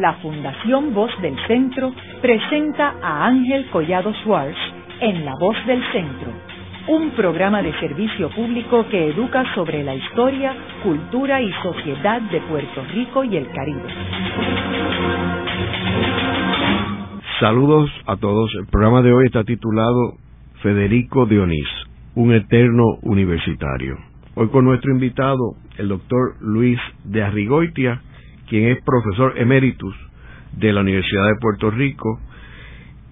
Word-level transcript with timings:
la 0.00 0.14
Fundación 0.14 0.94
Voz 0.94 1.10
del 1.20 1.36
Centro 1.46 1.92
presenta 2.22 2.94
a 3.02 3.26
Ángel 3.26 3.68
Collado 3.70 4.12
Schwartz 4.22 4.56
en 5.00 5.26
La 5.26 5.34
Voz 5.34 5.56
del 5.66 5.82
Centro, 5.92 6.32
un 6.88 7.10
programa 7.10 7.62
de 7.62 7.78
servicio 7.80 8.30
público 8.30 8.86
que 8.90 9.10
educa 9.10 9.44
sobre 9.54 9.84
la 9.84 9.94
historia, 9.94 10.54
cultura 10.82 11.42
y 11.42 11.52
sociedad 11.62 12.22
de 12.22 12.40
Puerto 12.40 12.82
Rico 12.94 13.24
y 13.24 13.36
el 13.36 13.50
Caribe. 13.50 13.88
Saludos 17.38 17.90
a 18.06 18.16
todos. 18.16 18.50
El 18.54 18.66
programa 18.66 19.02
de 19.02 19.12
hoy 19.12 19.26
está 19.26 19.44
titulado 19.44 20.14
Federico 20.62 21.26
Dionís, 21.26 21.68
un 22.14 22.32
eterno 22.32 22.84
universitario. 23.02 23.96
Hoy 24.34 24.48
con 24.48 24.64
nuestro 24.64 24.92
invitado, 24.92 25.56
el 25.76 25.88
doctor 25.88 26.36
Luis 26.40 26.78
de 27.04 27.22
Arrigoitia, 27.22 28.00
quien 28.50 28.66
es 28.66 28.82
profesor 28.82 29.34
emeritus 29.36 29.94
de 30.56 30.72
la 30.72 30.80
Universidad 30.80 31.28
de 31.28 31.36
Puerto 31.40 31.70
Rico 31.70 32.18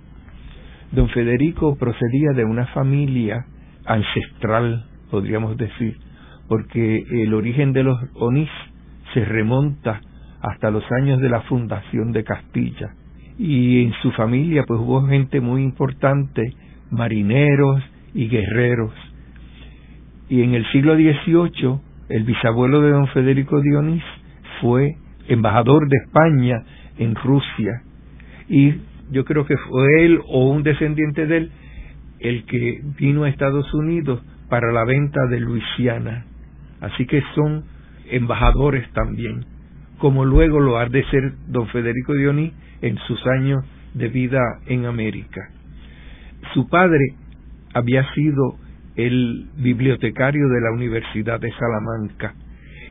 Don 0.93 1.09
Federico 1.09 1.77
procedía 1.77 2.33
de 2.35 2.45
una 2.45 2.67
familia 2.67 3.45
ancestral, 3.85 4.87
podríamos 5.11 5.57
decir, 5.57 5.97
porque 6.49 7.03
el 7.11 7.35
origen 7.35 7.73
de 7.73 7.83
los 7.83 7.99
Onís 8.15 8.51
se 9.15 9.25
remonta 9.25 10.01
hasta 10.41 10.71
los 10.71 10.85
años 10.93 11.21
de 11.21 11.29
la 11.29 11.43
fundación 11.43 12.13
de 12.13 12.25
Castilla. 12.25 12.95
Y 13.39 13.85
en 13.85 13.93
su 14.03 14.13
familia 14.13 14.65
pues 14.67 14.81
hubo 14.81 15.07
gente 15.07 15.41
muy 15.41 15.63
importante, 15.63 16.43
marineros 16.91 17.83
y 18.15 18.29
guerreros. 18.29 18.93
Y 20.29 20.43
en 20.43 20.55
el 20.55 20.65
siglo 20.73 20.95
XVIII, 20.95 21.81
el 22.09 22.25
bisabuelo 22.25 22.81
de 22.81 22.91
don 22.91 23.09
Federico 23.09 23.61
Dionís 23.61 24.05
fue 24.61 24.97
embajador 25.29 25.89
de 25.89 25.97
España 26.05 26.65
en 26.99 27.15
Rusia 27.15 27.83
y 28.49 28.75
yo 29.11 29.25
creo 29.25 29.47
que 29.47 29.57
fue 29.57 30.05
él 30.05 30.21
o 30.29 30.51
un 30.51 30.63
descendiente 30.63 31.27
de 31.27 31.37
él 31.37 31.51
el 32.21 32.45
que 32.47 32.81
vino 32.99 33.25
a 33.25 33.29
Estados 33.29 33.73
Unidos 33.75 34.23
para 34.49 34.73
la 34.73 34.85
venta 34.85 35.27
de 35.27 35.41
Luisiana. 35.41 36.25
Así 36.81 37.07
que 37.07 37.23
son 37.35 37.65
embajadores 38.11 38.91
también, 38.93 39.45
como 39.99 40.25
luego 40.25 40.61
lo 40.61 40.79
ha 40.79 40.87
de 40.87 41.05
ser 41.05 41.33
don 41.49 41.67
Federico 41.69 42.15
Dioní 42.15 42.53
en 42.83 42.97
sus 43.07 43.25
años 43.27 43.65
de 43.95 44.09
vida 44.09 44.41
en 44.67 44.87
América. 44.87 45.51
Su 46.55 46.69
padre 46.69 47.15
había 47.75 48.05
sido 48.15 48.57
el 48.97 49.49
bibliotecario 49.59 50.49
de 50.49 50.61
la 50.61 50.73
Universidad 50.73 51.41
de 51.41 51.53
Salamanca 51.53 52.35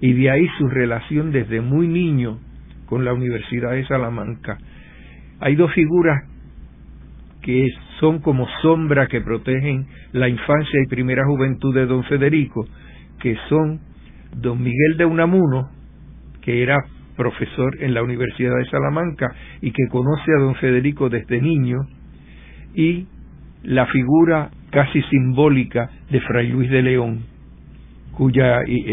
y 0.02 0.14
de 0.14 0.30
ahí 0.30 0.48
su 0.58 0.68
relación 0.68 1.32
desde 1.32 1.62
muy 1.62 1.88
niño 1.88 2.40
con 2.86 3.06
la 3.06 3.14
Universidad 3.14 3.72
de 3.72 3.86
Salamanca. 3.86 4.58
Hay 5.40 5.56
dos 5.56 5.74
figuras 5.74 6.24
que 7.42 7.70
son 8.00 8.20
como 8.20 8.48
sombra 8.62 9.08
que 9.08 9.22
protegen 9.22 9.86
la 10.14 10.28
infancia 10.28 10.82
y 10.82 10.88
primera 10.88 11.26
juventud 11.26 11.76
de 11.76 11.86
don 11.86 12.04
Federico, 12.06 12.68
que 13.20 13.38
son 13.50 13.80
don 14.36 14.62
Miguel 14.62 14.98
de 14.98 15.06
Unamuno, 15.06 15.70
que 16.42 16.64
era 16.64 16.78
profesor 17.16 17.82
en 17.82 17.94
la 17.94 18.04
Universidad 18.04 18.56
de 18.58 18.66
Salamanca 18.66 19.28
y 19.62 19.72
que 19.72 19.88
conoce 19.90 20.32
a 20.32 20.42
don 20.42 20.56
Federico 20.56 21.10
desde 21.10 21.40
niño, 21.42 21.78
y 22.74 23.06
la 23.64 23.86
figura 23.88 24.50
casi 24.72 25.02
simbólica 25.04 25.90
de 26.10 26.20
Fray 26.22 26.50
Luis 26.50 26.70
de 26.70 26.82
León, 26.82 27.26
cuya 28.12 28.62
eh, 28.68 28.86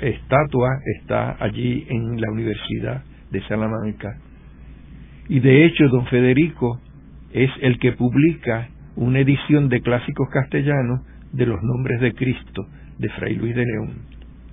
estatua 0.00 0.70
está 1.00 1.36
allí 1.38 1.86
en 1.88 2.20
la 2.20 2.30
Universidad 2.32 3.02
de 3.34 3.46
Salamanca. 3.48 4.16
Y 5.28 5.40
de 5.40 5.66
hecho, 5.66 5.88
don 5.88 6.06
Federico 6.06 6.80
es 7.32 7.50
el 7.60 7.78
que 7.78 7.92
publica 7.92 8.68
una 8.96 9.18
edición 9.18 9.68
de 9.68 9.80
clásicos 9.82 10.28
castellanos 10.32 11.00
de 11.32 11.46
los 11.46 11.60
nombres 11.62 12.00
de 12.00 12.14
Cristo 12.14 12.66
de 12.98 13.08
Fray 13.10 13.34
Luis 13.34 13.56
de 13.56 13.64
León. 13.64 13.94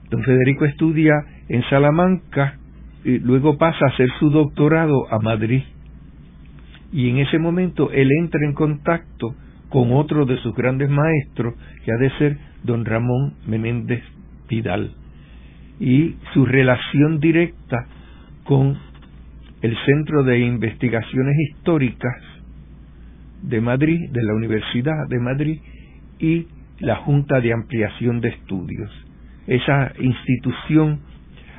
Don 0.10 0.24
Federico 0.24 0.66
estudia 0.66 1.14
en 1.48 1.62
Salamanca 1.70 2.58
y 3.06 3.20
luego 3.20 3.58
pasa 3.58 3.86
a 3.86 3.94
hacer 3.94 4.10
su 4.20 4.32
doctorado 4.32 5.12
a 5.14 5.20
Madrid. 5.20 5.62
Y 6.92 7.10
en 7.10 7.20
ese 7.20 7.38
momento 7.38 7.92
él 7.92 8.10
entra 8.20 8.40
en 8.44 8.54
contacto 8.54 9.36
con 9.70 9.94
otro 9.94 10.26
de 10.26 10.38
sus 10.38 10.54
grandes 10.56 10.90
maestros, 10.90 11.54
que 11.86 11.92
ha 11.92 11.98
de 11.98 12.10
ser 12.18 12.38
don 12.64 12.84
Ramón 12.84 13.36
Menéndez 13.48 14.04
Vidal. 14.50 14.92
Y 15.80 16.16
su 16.34 16.46
relación 16.46 17.20
directa 17.20 17.88
con 18.52 18.78
el 19.62 19.78
Centro 19.86 20.24
de 20.24 20.40
Investigaciones 20.40 21.38
Históricas 21.40 22.18
de 23.44 23.62
Madrid, 23.62 24.10
de 24.12 24.24
la 24.24 24.34
Universidad 24.34 25.08
de 25.08 25.20
Madrid, 25.20 25.60
y 26.20 26.48
la 26.82 26.98
Junta 26.98 27.40
de 27.40 27.54
Ampliación 27.54 28.20
de 28.20 28.28
Estudios. 28.28 28.92
Esa 29.48 29.94
institución 29.98 31.00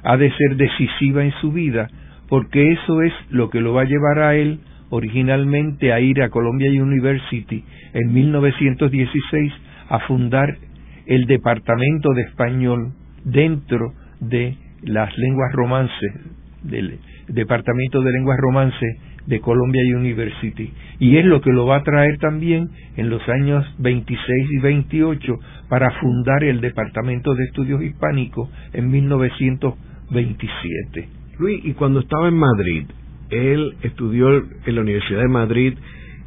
ha 0.03 0.19
de 0.19 0.31
ser 0.33 0.57
decisiva 0.57 1.25
en 1.25 1.33
su 1.41 1.51
vida 1.51 1.89
porque 2.29 2.73
eso 2.73 3.01
es 3.01 3.15
lo 3.31 3.49
que 3.49 3.63
lo 3.63 3.73
va 3.73 3.83
a 3.83 3.87
llevar 3.87 4.19
a 4.19 4.35
él 4.35 4.61
originalmente 4.91 5.95
a 5.95 6.01
ir 6.01 6.21
a 6.21 6.29
Columbia 6.29 6.71
University 6.71 7.65
en 7.95 8.13
1916 8.13 9.53
a 9.89 9.99
fundar 10.01 10.59
el 11.07 11.25
Departamento 11.25 12.13
de 12.13 12.23
Español 12.25 12.93
dentro 13.25 13.95
de 14.21 14.59
las 14.83 15.17
lenguas 15.17 15.53
romances 15.55 16.42
del 16.65 16.99
Departamento 17.29 18.03
de 18.03 18.13
Lenguas 18.13 18.39
Romance 18.41 18.87
de 19.27 19.41
Columbia 19.41 19.83
University. 19.97 20.73
Y 20.99 21.17
es 21.17 21.25
lo 21.25 21.41
que 21.41 21.53
lo 21.53 21.65
va 21.67 21.77
a 21.77 21.83
traer 21.83 22.19
también 22.19 22.69
en 22.97 23.09
los 23.09 23.27
años 23.29 23.65
26 23.79 24.51
y 24.51 24.59
28 24.59 25.39
para 25.69 25.91
fundar 26.01 26.43
el 26.45 26.61
Departamento 26.61 27.35
de 27.35 27.45
Estudios 27.45 27.83
Hispánicos 27.83 28.51
en 28.73 28.91
1927. 28.91 31.09
Luis, 31.39 31.65
y 31.65 31.73
cuando 31.75 32.01
estaba 32.01 32.27
en 32.29 32.37
Madrid, 32.37 32.87
él 33.31 33.77
estudió 33.83 34.37
en 34.37 34.75
la 34.75 34.81
Universidad 34.81 35.21
de 35.21 35.29
Madrid, 35.29 35.75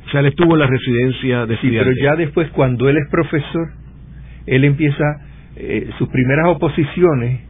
o 0.07 0.11
sea, 0.11 0.21
él 0.21 0.27
estuvo 0.27 0.53
en 0.53 0.59
la 0.59 0.67
residencia 0.67 1.45
de 1.45 1.57
Sí, 1.57 1.69
pero 1.71 1.91
ya 2.01 2.15
después, 2.15 2.49
cuando 2.51 2.87
él 2.89 2.97
es 2.97 3.09
profesor, 3.09 3.71
él 4.45 4.63
empieza, 4.63 5.03
eh, 5.55 5.89
sus 5.97 6.07
primeras 6.09 6.47
oposiciones 6.47 7.41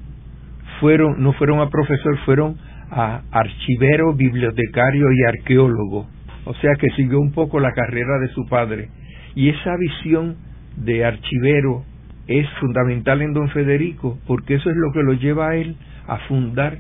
fueron, 0.80 1.22
no 1.22 1.34
fueron 1.34 1.60
a 1.60 1.70
profesor, 1.70 2.18
fueron 2.26 2.58
a 2.92 3.22
archivero, 3.32 4.14
bibliotecario 4.14 5.08
y 5.12 5.24
arqueólogo. 5.24 6.08
o 6.46 6.54
sea 6.56 6.76
que 6.76 6.90
siguió 6.96 7.20
un 7.20 7.32
poco 7.32 7.60
la 7.60 7.72
carrera 7.72 8.20
de 8.20 8.28
su 8.30 8.46
padre. 8.46 8.90
Y 9.34 9.50
esa 9.50 9.76
visión 9.78 10.38
de 10.78 11.04
archivero 11.04 11.84
es 12.28 12.48
fundamental 12.60 13.22
en 13.22 13.34
don 13.34 13.50
Federico, 13.50 14.20
porque 14.28 14.56
eso 14.56 14.70
es 14.70 14.76
lo 14.76 14.92
que 14.92 15.04
lo 15.04 15.14
lleva 15.14 15.50
a 15.50 15.56
él 15.56 15.76
a 16.08 16.18
fundar 16.28 16.78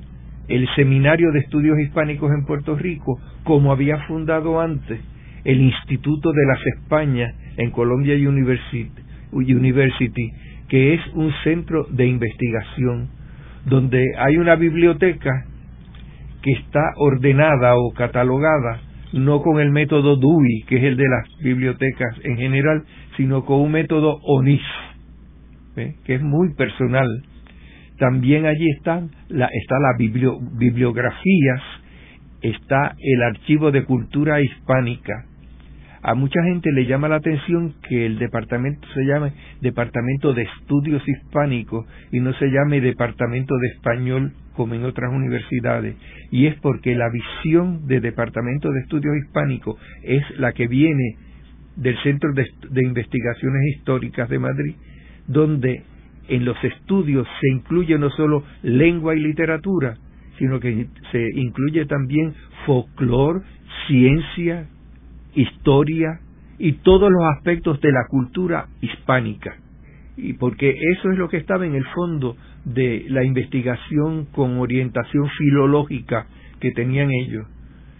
el 0.48 0.68
Seminario 0.76 1.32
de 1.32 1.40
Estudios 1.40 1.80
Hispánicos 1.80 2.32
en 2.32 2.46
Puerto 2.46 2.76
Rico, 2.76 3.20
como 3.44 3.72
había 3.72 3.98
fundado 4.08 4.62
antes 4.62 5.00
el 5.44 5.62
Instituto 5.62 6.32
de 6.32 6.46
las 6.48 6.60
Españas 6.78 7.34
en 7.58 7.72
Columbia 7.72 8.16
University, 8.16 9.02
University, 9.32 10.32
que 10.68 10.96
es 10.96 11.02
un 11.14 11.32
centro 11.44 11.86
de 11.90 12.08
investigación, 12.08 13.10
donde 13.66 14.04
hay 14.18 14.38
una 14.38 14.56
biblioteca 14.56 15.46
que 16.46 16.52
está 16.52 16.94
ordenada 16.98 17.76
o 17.76 17.92
catalogada 17.92 18.80
no 19.14 19.42
con 19.42 19.60
el 19.60 19.72
método 19.72 20.18
Dewey, 20.18 20.64
que 20.68 20.78
es 20.78 20.84
el 20.84 20.96
de 20.96 21.08
las 21.08 21.28
bibliotecas 21.42 22.20
en 22.24 22.38
general, 22.38 22.84
sino 23.18 23.46
con 23.46 23.62
un 23.62 23.72
método 23.72 24.20
ONIS, 24.24 24.62
que 25.76 26.16
es 26.16 26.22
muy 26.22 26.54
personal. 26.54 27.08
También 27.98 28.46
allí 28.46 28.70
están 28.78 29.10
la, 29.30 29.48
está 29.48 29.76
la 29.80 29.96
bibliografías, 29.98 31.62
está 32.42 32.96
el 33.00 33.24
archivo 33.24 33.72
de 33.72 33.86
cultura 33.86 34.42
hispánica, 34.42 35.26
a 36.08 36.14
mucha 36.14 36.44
gente 36.44 36.72
le 36.72 36.86
llama 36.86 37.08
la 37.08 37.16
atención 37.16 37.74
que 37.90 38.06
el 38.06 38.20
departamento 38.20 38.88
se 38.94 39.06
llame 39.06 39.34
Departamento 39.62 40.34
de 40.36 40.44
Estudios 40.44 41.02
Hispánicos 41.08 41.88
y 42.12 42.20
no 42.20 42.32
se 42.34 42.52
llame 42.52 42.80
Departamento 42.80 43.56
de 43.58 43.68
Español 43.70 44.34
como 44.54 44.76
en 44.76 44.86
otras 44.86 45.12
universidades. 45.12 45.96
Y 46.30 46.46
es 46.46 46.54
porque 46.60 46.94
la 46.94 47.10
visión 47.10 47.88
de 47.88 48.02
Departamento 48.02 48.72
de 48.72 48.82
Estudios 48.82 49.16
Hispánicos 49.18 49.82
es 50.04 50.22
la 50.38 50.52
que 50.52 50.68
viene 50.68 51.18
del 51.76 51.98
Centro 52.04 52.34
de, 52.34 52.46
de 52.70 52.86
Investigaciones 52.86 53.62
Históricas 53.76 54.30
de 54.30 54.38
Madrid, 54.38 54.76
donde 55.26 55.82
en 56.28 56.46
los 56.46 56.64
estudios 56.64 57.28
se 57.42 57.52
incluye 57.52 57.98
no 57.98 58.12
solo 58.12 58.44
lengua 58.62 59.16
y 59.16 59.22
literatura, 59.22 59.96
sino 60.38 60.60
que 60.60 60.86
se 61.12 61.30
incluye 61.34 61.88
también 61.88 62.36
folclore, 62.68 63.42
ciencia, 63.88 64.68
historia 65.36 66.20
y 66.58 66.74
todos 66.74 67.12
los 67.12 67.24
aspectos 67.38 67.80
de 67.82 67.92
la 67.92 68.06
cultura 68.08 68.68
hispánica. 68.82 69.56
Y 70.18 70.34
porque 70.34 70.70
eso 70.94 71.12
es 71.12 71.18
lo 71.18 71.28
que 71.28 71.38
estaba 71.38 71.66
en 71.66 71.76
el 71.76 71.86
fondo 71.94 72.38
de 72.64 73.06
la 73.10 73.24
investigación 73.24 74.26
con 74.32 74.58
orientación 74.58 75.30
filológica 75.38 76.28
que 76.60 76.72
tenían 76.72 77.12
ellos, 77.12 77.46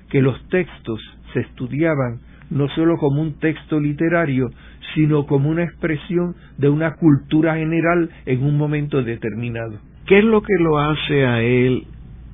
que 0.10 0.22
los 0.22 0.42
textos 0.48 1.00
se 1.34 1.42
estudiaban 1.42 2.22
no 2.50 2.70
solo 2.70 2.98
como 2.98 3.22
un 3.22 3.40
texto 3.40 3.80
literario, 3.80 4.50
sino 4.94 5.26
como 5.26 5.50
una 5.50 5.64
expresión 5.64 6.36
de 6.58 6.70
una 6.70 6.96
cultura 6.96 7.56
general 7.56 8.10
en 8.26 8.44
un 8.44 8.58
momento 8.58 9.04
determinado. 9.04 9.80
¿Qué 10.06 10.20
es 10.20 10.24
lo 10.24 10.42
que 10.42 10.54
lo 10.60 10.78
hace 10.78 11.26
a 11.26 11.42
él 11.42 11.86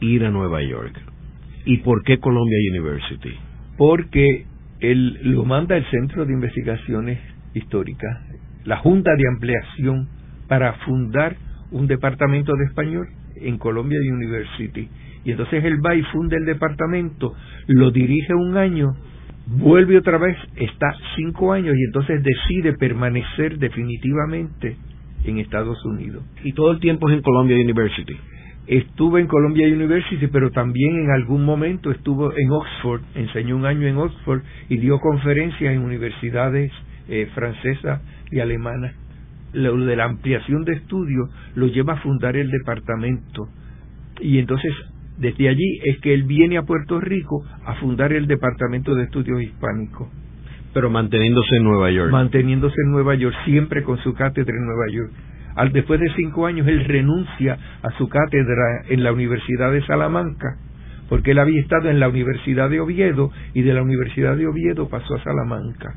ir 0.02 0.26
a 0.26 0.32
Nueva 0.32 0.62
York? 0.62 1.00
¿Y 1.66 1.78
por 1.78 2.04
qué 2.04 2.20
Columbia 2.20 2.58
University? 2.72 3.34
Porque 3.78 4.46
él 4.82 5.20
lo 5.24 5.46
manda 5.46 5.78
el 5.78 5.86
Centro 5.86 6.26
de 6.26 6.34
Investigaciones 6.34 7.20
Históricas, 7.54 8.18
la 8.66 8.78
Junta 8.78 9.12
de 9.16 9.28
Ampliación, 9.28 10.10
para 10.48 10.74
fundar 10.86 11.38
un 11.72 11.88
departamento 11.88 12.54
de 12.56 12.66
español 12.66 13.08
en 13.36 13.58
Columbia 13.58 14.00
University. 14.12 14.90
Y 15.24 15.32
entonces 15.32 15.64
él 15.64 15.86
va 15.86 15.96
y 15.96 16.02
funda 16.04 16.36
el 16.36 16.46
departamento, 16.46 17.34
lo 17.68 17.92
dirige 17.92 18.34
un 18.34 18.58
año, 18.58 18.96
vuelve 19.48 19.98
otra 19.98 20.18
vez, 20.18 20.36
está 20.56 20.94
cinco 21.16 21.54
años 21.54 21.76
y 21.78 21.84
entonces 21.84 22.24
decide 22.24 22.74
permanecer 22.74 23.60
definitivamente 23.60 24.78
en 25.26 25.38
Estados 25.38 25.78
Unidos. 25.86 26.24
¿Y 26.44 26.54
todo 26.54 26.72
el 26.72 26.80
tiempo 26.80 27.08
es 27.10 27.16
en 27.16 27.22
Columbia 27.22 27.56
University? 27.56 28.18
Estuvo 28.68 29.18
en 29.18 29.28
Columbia 29.28 29.68
University, 29.68 30.28
pero 30.28 30.52
también 30.52 30.96
en 30.96 31.12
algún 31.12 31.44
momento 31.44 31.92
estuvo 31.92 32.32
en 32.38 32.52
Oxford, 32.52 33.02
enseñó 33.16 33.56
un 33.56 33.66
año 33.66 33.88
en 33.88 33.98
Oxford 33.98 34.42
y 34.70 34.78
dio 34.78 35.00
conferencias 35.00 35.74
en 35.74 35.82
universidades 35.82 36.72
eh, 37.10 37.28
francesas 37.34 38.02
y 38.32 38.40
alemanas. 38.40 38.94
Lo 39.54 39.76
de 39.78 39.96
la 39.96 40.06
ampliación 40.06 40.64
de 40.64 40.74
estudios 40.74 41.30
lo 41.56 41.68
lleva 41.68 41.94
a 41.94 42.02
fundar 42.02 42.38
el 42.38 42.50
departamento. 42.52 43.50
Y 44.22 44.38
entonces, 44.38 44.72
desde 45.18 45.50
allí 45.50 45.80
es 45.84 46.00
que 46.00 46.14
él 46.14 46.24
viene 46.24 46.58
a 46.58 46.64
Puerto 46.64 47.00
Rico 47.00 47.44
a 47.66 47.76
fundar 47.76 48.14
el 48.14 48.28
Departamento 48.28 48.96
de 48.96 49.04
Estudios 49.04 49.42
Hispánicos. 49.42 50.08
Pero 50.74 50.90
manteniéndose 50.90 51.58
en 51.58 51.64
Nueva 51.64 51.92
York. 51.92 52.12
Manteniéndose 52.12 52.76
en 52.86 52.92
Nueva 52.92 53.16
York, 53.16 53.36
siempre 53.44 53.84
con 53.84 53.98
su 53.98 54.14
cátedra 54.14 54.56
en 54.56 54.66
Nueva 54.66 54.86
York. 54.94 55.12
Al, 55.56 55.72
después 55.72 56.00
de 56.00 56.14
cinco 56.16 56.46
años, 56.46 56.68
él 56.68 56.86
renuncia 56.86 57.58
a 57.84 57.92
su 57.98 58.08
cátedra 58.10 58.84
en 58.90 59.04
la 59.04 59.12
Universidad 59.12 59.72
de 59.72 59.86
Salamanca, 59.86 60.58
porque 61.10 61.32
él 61.32 61.40
había 61.40 61.60
estado 61.60 61.90
en 61.90 62.00
la 62.00 62.08
Universidad 62.08 62.70
de 62.70 62.80
Oviedo 62.80 63.32
y 63.54 63.62
de 63.62 63.74
la 63.74 63.82
Universidad 63.82 64.38
de 64.38 64.48
Oviedo 64.48 64.88
pasó 64.88 65.16
a 65.16 65.24
Salamanca. 65.24 65.94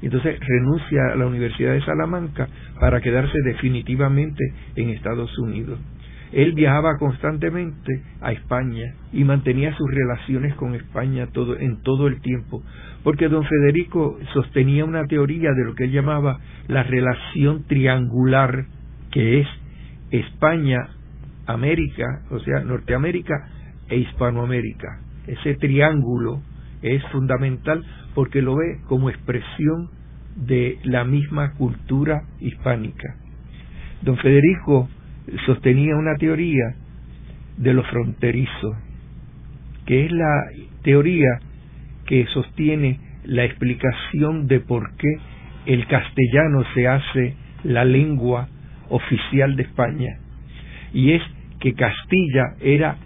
Entonces 0.00 0.38
renuncia 0.40 1.12
a 1.12 1.16
la 1.16 1.26
Universidad 1.26 1.74
de 1.74 1.84
Salamanca 1.84 2.48
para 2.80 3.00
quedarse 3.00 3.38
definitivamente 3.44 4.42
en 4.74 4.90
Estados 4.90 5.38
Unidos. 5.38 5.78
Él 6.32 6.54
viajaba 6.54 6.96
constantemente 6.98 8.02
a 8.20 8.32
España 8.32 8.94
y 9.12 9.22
mantenía 9.22 9.76
sus 9.76 9.88
relaciones 9.90 10.54
con 10.54 10.74
España 10.74 11.26
todo, 11.26 11.58
en 11.58 11.82
todo 11.82 12.08
el 12.08 12.20
tiempo, 12.22 12.62
porque 13.02 13.28
don 13.28 13.44
Federico 13.44 14.18
sostenía 14.32 14.84
una 14.84 15.06
teoría 15.06 15.50
de 15.52 15.64
lo 15.64 15.74
que 15.74 15.84
él 15.84 15.92
llamaba 15.92 16.38
la 16.68 16.82
relación 16.82 17.64
triangular, 17.64 18.66
que 19.10 19.40
es 19.40 19.48
España, 20.10 20.88
América, 21.46 22.22
o 22.30 22.38
sea, 22.40 22.60
Norteamérica 22.60 23.48
e 23.88 23.96
Hispanoamérica. 23.98 25.00
Ese 25.26 25.54
triángulo 25.54 26.42
es 26.82 27.02
fundamental 27.10 27.84
porque 28.14 28.42
lo 28.42 28.56
ve 28.56 28.80
como 28.86 29.10
expresión 29.10 29.90
de 30.36 30.78
la 30.84 31.04
misma 31.04 31.54
cultura 31.54 32.22
hispánica. 32.40 33.16
Don 34.02 34.16
Federico 34.16 34.88
sostenía 35.46 35.96
una 35.96 36.16
teoría 36.16 36.74
de 37.56 37.74
lo 37.74 37.82
fronterizo, 37.84 38.76
que 39.86 40.06
es 40.06 40.12
la 40.12 40.44
teoría 40.82 41.40
sostiene 42.32 43.00
la 43.24 43.44
explicación 43.44 44.46
de 44.46 44.60
por 44.60 44.94
qué 44.96 45.08
el 45.66 45.86
castellano 45.86 46.64
se 46.74 46.88
hace 46.88 47.34
la 47.64 47.84
lengua 47.84 48.48
oficial 48.88 49.56
de 49.56 49.62
España. 49.62 50.18
Y 50.92 51.12
es 51.12 51.22
que 51.60 51.74
Castilla 51.74 52.54
era 52.60 52.96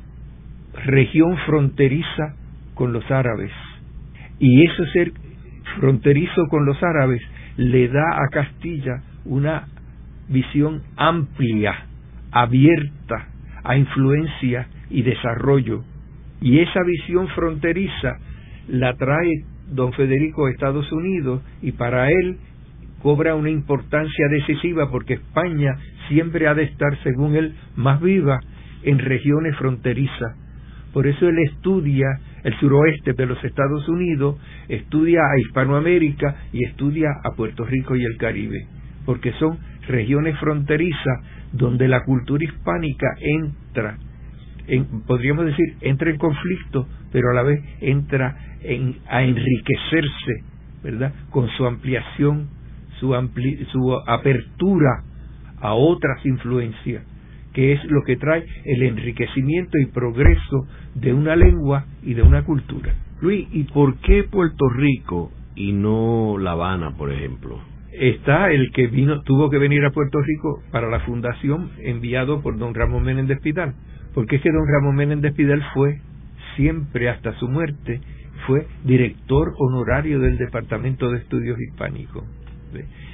región 0.85 1.37
fronteriza 1.47 2.35
con 2.75 2.93
los 2.93 3.09
árabes. 3.11 3.53
Y 4.39 4.65
eso 4.65 4.87
ser 4.87 5.13
fronterizo 5.79 6.47
con 6.49 6.65
los 6.67 6.83
árabes 6.83 7.23
le 7.57 7.89
da 7.89 8.25
a 8.25 8.29
Castilla 8.31 9.03
una 9.25 9.69
visión 10.29 10.83
amplia 10.97 11.75
abierta 12.33 13.29
a 13.63 13.77
influencia 13.77 14.69
y 14.91 15.03
desarrollo. 15.03 15.85
Y 16.41 16.61
esa 16.61 16.83
visión 16.83 17.29
fronteriza 17.29 18.19
la 18.69 18.95
trae 18.95 19.45
don 19.71 19.93
Federico 19.93 20.47
a 20.47 20.51
Estados 20.51 20.91
Unidos 20.93 21.43
y 21.63 21.73
para 21.73 22.11
él 22.11 22.39
cobra 23.03 23.35
una 23.35 23.51
importancia 23.51 24.27
decisiva 24.31 24.91
porque 24.91 25.15
España 25.15 25.77
siempre 26.09 26.47
ha 26.49 26.55
de 26.55 26.65
estar, 26.65 26.97
según 27.03 27.37
él, 27.37 27.55
más 27.77 28.01
viva 28.01 28.41
en 28.83 28.99
regiones 28.99 29.57
fronterizas. 29.57 30.37
Por 30.93 31.07
eso 31.07 31.29
él 31.29 31.39
estudia 31.41 32.07
el 32.43 32.59
suroeste 32.59 33.13
de 33.13 33.27
los 33.27 33.43
Estados 33.45 33.89
Unidos, 33.89 34.39
estudia 34.69 35.21
a 35.21 35.39
Hispanoamérica 35.41 36.37
y 36.53 36.65
estudia 36.65 37.09
a 37.23 37.33
Puerto 37.33 37.65
Rico 37.65 37.97
y 37.97 38.05
el 38.05 38.17
Caribe, 38.17 38.67
porque 39.05 39.33
son 39.33 39.59
regiones 39.89 40.39
fronterizas 40.39 41.21
donde 41.53 41.89
la 41.89 42.05
cultura 42.05 42.45
hispánica 42.45 43.09
entra, 43.21 43.99
en, 44.69 44.87
podríamos 45.07 45.47
decir, 45.47 45.75
entra 45.81 46.11
en 46.11 46.19
conflicto, 46.19 46.89
pero 47.13 47.31
a 47.31 47.35
la 47.35 47.43
vez 47.43 47.61
entra 47.81 48.56
en, 48.75 48.97
a 49.09 49.23
enriquecerse, 49.23 50.45
¿verdad? 50.83 51.13
Con 51.31 51.49
su 51.51 51.67
ampliación, 51.67 52.49
su, 53.01 53.15
su 53.73 53.95
apertura 54.07 55.03
a 55.61 55.75
otras 55.75 56.25
influencias, 56.25 57.05
que 57.53 57.73
es 57.73 57.85
lo 57.85 58.03
que 58.03 58.17
trae 58.17 58.45
el 58.65 58.83
enriquecimiento 58.83 59.79
y 59.79 59.87
progreso 59.87 60.67
de 60.95 61.13
una 61.13 61.37
lengua 61.37 61.87
y 62.03 62.15
de 62.15 62.23
una 62.23 62.45
cultura. 62.45 62.95
Luis, 63.21 63.49
¿y 63.53 63.65
por 63.65 63.97
qué 64.01 64.25
Puerto 64.25 64.69
Rico 64.69 65.33
y 65.55 65.73
no 65.73 66.37
La 66.39 66.53
Habana, 66.53 66.97
por 66.97 67.11
ejemplo? 67.11 67.61
está 67.99 68.51
el 68.51 68.71
que 68.73 68.89
vino, 68.89 69.23
tuvo 69.23 69.49
que 69.49 69.59
venir 69.59 69.85
a 69.85 69.91
Puerto 69.91 70.21
Rico 70.21 70.63
para 70.71 70.89
la 70.89 71.01
fundación 71.01 71.71
enviado 71.79 72.43
por 72.43 72.59
don 72.59 72.75
Ramón 72.75 73.05
Menéndez 73.05 73.41
Pidal, 73.41 73.75
porque 74.15 74.37
es 74.37 74.43
que 74.43 74.53
don 74.53 74.67
Ramón 74.69 74.97
Menéndez 74.97 75.35
Pidal 75.35 75.65
fue 75.73 76.01
siempre 76.57 77.09
hasta 77.09 77.33
su 77.39 77.49
muerte 77.49 78.01
fue 78.47 78.67
director 78.85 79.55
honorario 79.59 80.21
del 80.21 80.39
Departamento 80.39 81.11
de 81.11 81.19
Estudios 81.19 81.59
Hispánicos. 81.61 82.25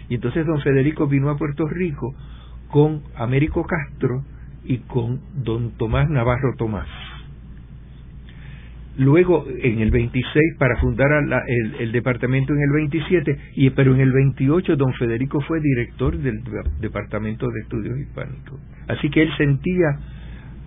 Y 0.08 0.16
entonces 0.16 0.46
don 0.46 0.60
Federico 0.60 1.06
vino 1.06 1.30
a 1.30 1.36
Puerto 1.36 1.66
Rico 1.66 2.14
con 2.68 3.02
Américo 3.16 3.64
Castro 3.64 4.24
y 4.64 4.78
con 4.78 5.20
don 5.42 5.72
Tomás 5.76 6.08
Navarro 6.08 6.54
Tomás. 6.56 6.88
Luego, 8.98 9.46
en 9.48 9.80
el 9.80 9.90
26, 9.90 10.56
para 10.58 10.76
fundar 10.76 11.08
el, 11.78 11.92
departamento 11.92 12.52
en 12.52 12.60
el 12.60 12.72
27, 12.72 13.38
y, 13.54 13.70
pero 13.70 13.94
en 13.94 14.00
el 14.02 14.12
28 14.12 14.76
don 14.76 14.92
Federico 14.94 15.40
fue 15.40 15.60
director 15.60 16.18
del 16.18 16.42
Departamento 16.78 17.48
de 17.50 17.60
Estudios 17.60 17.98
Hispánicos. 17.98 18.60
Así 18.88 19.08
que 19.08 19.22
él 19.22 19.30
sentía 19.38 19.98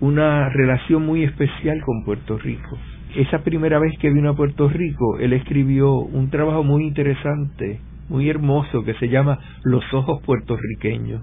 una 0.00 0.48
relación 0.48 1.06
muy 1.06 1.22
especial 1.22 1.80
con 1.82 2.04
Puerto 2.04 2.36
Rico. 2.36 2.76
Esa 3.16 3.38
primera 3.42 3.78
vez 3.78 3.94
que 3.98 4.10
vino 4.10 4.28
a 4.28 4.36
Puerto 4.36 4.68
Rico, 4.68 5.18
él 5.18 5.32
escribió 5.32 5.90
un 5.94 6.28
trabajo 6.28 6.62
muy 6.62 6.84
interesante, 6.84 7.80
muy 8.10 8.28
hermoso, 8.28 8.84
que 8.84 8.92
se 8.92 9.08
llama 9.08 9.38
Los 9.64 9.82
ojos 9.94 10.20
puertorriqueños. 10.22 11.22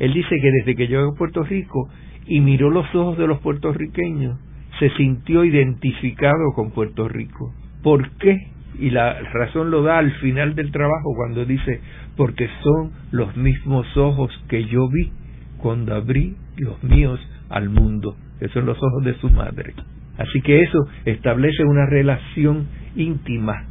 Él 0.00 0.12
dice 0.12 0.34
que 0.42 0.50
desde 0.50 0.74
que 0.74 0.88
llegó 0.88 1.12
a 1.12 1.14
Puerto 1.14 1.44
Rico 1.44 1.88
y 2.26 2.40
miró 2.40 2.70
los 2.70 2.92
ojos 2.96 3.16
de 3.16 3.28
los 3.28 3.38
puertorriqueños, 3.38 4.40
se 4.80 4.90
sintió 4.96 5.44
identificado 5.44 6.52
con 6.56 6.72
Puerto 6.72 7.06
Rico. 7.06 7.54
¿Por 7.84 8.10
qué? 8.16 8.36
Y 8.80 8.90
la 8.90 9.20
razón 9.34 9.70
lo 9.70 9.84
da 9.84 9.98
al 9.98 10.10
final 10.14 10.56
del 10.56 10.72
trabajo 10.72 11.14
cuando 11.14 11.44
dice, 11.44 11.80
porque 12.16 12.48
son 12.64 12.90
los 13.12 13.36
mismos 13.36 13.86
ojos 13.96 14.32
que 14.48 14.64
yo 14.64 14.88
vi 14.88 15.12
cuando 15.58 15.94
abrí 15.94 16.34
los 16.56 16.82
míos 16.82 17.20
al 17.50 17.70
mundo, 17.70 18.16
que 18.40 18.48
son 18.48 18.66
los 18.66 18.76
ojos 18.78 19.04
de 19.04 19.14
su 19.20 19.30
madre. 19.30 19.74
Así 20.18 20.40
que 20.42 20.62
eso 20.62 20.78
establece 21.04 21.64
una 21.64 21.86
relación 21.86 22.66
íntima, 22.96 23.64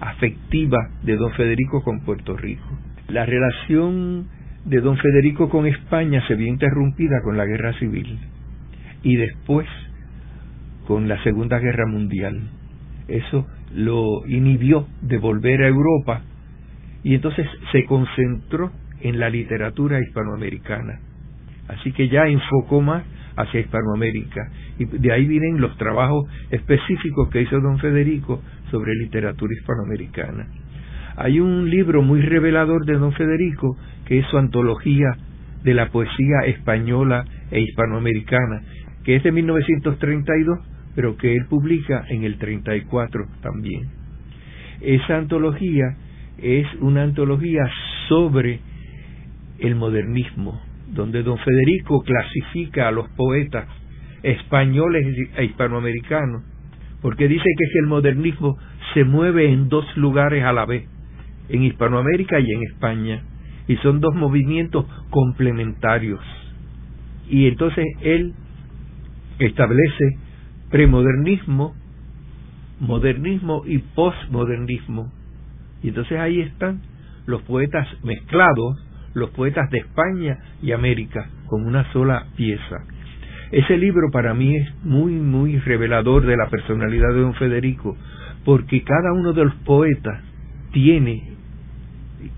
afectiva 0.00 0.90
de 1.02 1.16
don 1.16 1.32
Federico 1.32 1.82
con 1.82 2.00
Puerto 2.00 2.36
Rico. 2.36 2.66
La 3.08 3.24
relación 3.24 4.28
de 4.66 4.80
don 4.80 4.98
Federico 4.98 5.48
con 5.48 5.66
España 5.66 6.22
se 6.28 6.34
vio 6.34 6.46
interrumpida 6.46 7.22
con 7.24 7.38
la 7.38 7.46
guerra 7.46 7.72
civil 7.78 8.18
y 9.02 9.16
después 9.16 9.66
con 10.86 11.08
la 11.08 11.22
Segunda 11.22 11.58
Guerra 11.58 11.86
Mundial. 11.86 12.38
Eso 13.08 13.46
lo 13.74 14.26
inhibió 14.26 14.86
de 15.00 15.16
volver 15.16 15.62
a 15.62 15.68
Europa 15.68 16.22
y 17.02 17.14
entonces 17.14 17.46
se 17.72 17.84
concentró 17.86 18.72
en 19.00 19.18
la 19.18 19.30
literatura 19.30 20.00
hispanoamericana. 20.00 21.00
Así 21.68 21.92
que 21.92 22.08
ya 22.08 22.26
enfocó 22.26 22.82
más 22.82 23.04
hacia 23.38 23.60
Hispanoamérica. 23.60 24.50
Y 24.78 24.84
de 24.84 25.12
ahí 25.12 25.26
vienen 25.26 25.60
los 25.60 25.76
trabajos 25.78 26.28
específicos 26.50 27.28
que 27.30 27.42
hizo 27.42 27.60
don 27.60 27.78
Federico 27.78 28.42
sobre 28.70 28.94
literatura 28.94 29.52
hispanoamericana. 29.54 30.46
Hay 31.16 31.40
un 31.40 31.70
libro 31.70 32.02
muy 32.02 32.20
revelador 32.20 32.84
de 32.84 32.94
don 32.94 33.12
Federico 33.12 33.76
que 34.06 34.18
es 34.18 34.26
su 34.26 34.38
antología 34.38 35.08
de 35.62 35.74
la 35.74 35.90
poesía 35.90 36.46
española 36.46 37.24
e 37.50 37.60
hispanoamericana, 37.60 38.62
que 39.04 39.16
es 39.16 39.22
de 39.22 39.32
1932, 39.32 40.58
pero 40.94 41.16
que 41.16 41.34
él 41.34 41.46
publica 41.48 42.04
en 42.08 42.24
el 42.24 42.38
34 42.38 43.24
también. 43.40 43.88
Esa 44.80 45.16
antología 45.16 45.96
es 46.38 46.66
una 46.80 47.02
antología 47.02 47.68
sobre 48.08 48.60
el 49.58 49.74
modernismo, 49.74 50.60
donde 50.92 51.22
don 51.22 51.38
Federico 51.38 52.02
clasifica 52.02 52.88
a 52.88 52.92
los 52.92 53.08
poetas 53.10 53.66
españoles 54.22 55.06
e 55.36 55.44
hispanoamericanos, 55.44 56.42
porque 57.00 57.28
dice 57.28 57.44
que 57.44 57.78
el 57.80 57.86
modernismo 57.86 58.56
se 58.94 59.04
mueve 59.04 59.52
en 59.52 59.68
dos 59.68 59.84
lugares 59.96 60.42
a 60.44 60.52
la 60.52 60.66
vez, 60.66 60.88
en 61.48 61.62
Hispanoamérica 61.62 62.40
y 62.40 62.50
en 62.50 62.62
España, 62.64 63.22
y 63.68 63.76
son 63.76 64.00
dos 64.00 64.14
movimientos 64.14 64.86
complementarios. 65.10 66.20
Y 67.28 67.46
entonces 67.46 67.84
él 68.00 68.32
establece 69.38 70.18
premodernismo, 70.70 71.74
modernismo 72.80 73.62
y 73.66 73.78
posmodernismo. 73.78 75.12
Y 75.82 75.88
entonces 75.88 76.18
ahí 76.18 76.40
están 76.40 76.80
los 77.26 77.42
poetas 77.42 77.86
mezclados 78.02 78.87
los 79.14 79.30
poetas 79.30 79.70
de 79.70 79.78
España 79.78 80.38
y 80.62 80.72
América 80.72 81.28
con 81.46 81.66
una 81.66 81.90
sola 81.92 82.26
pieza. 82.36 82.84
Ese 83.50 83.78
libro 83.78 84.10
para 84.10 84.34
mí 84.34 84.56
es 84.56 84.84
muy, 84.84 85.12
muy 85.12 85.58
revelador 85.58 86.26
de 86.26 86.36
la 86.36 86.50
personalidad 86.50 87.14
de 87.14 87.20
don 87.20 87.34
Federico, 87.34 87.96
porque 88.44 88.82
cada 88.82 89.12
uno 89.12 89.32
de 89.32 89.44
los 89.44 89.54
poetas 89.56 90.22
tiene, 90.72 91.32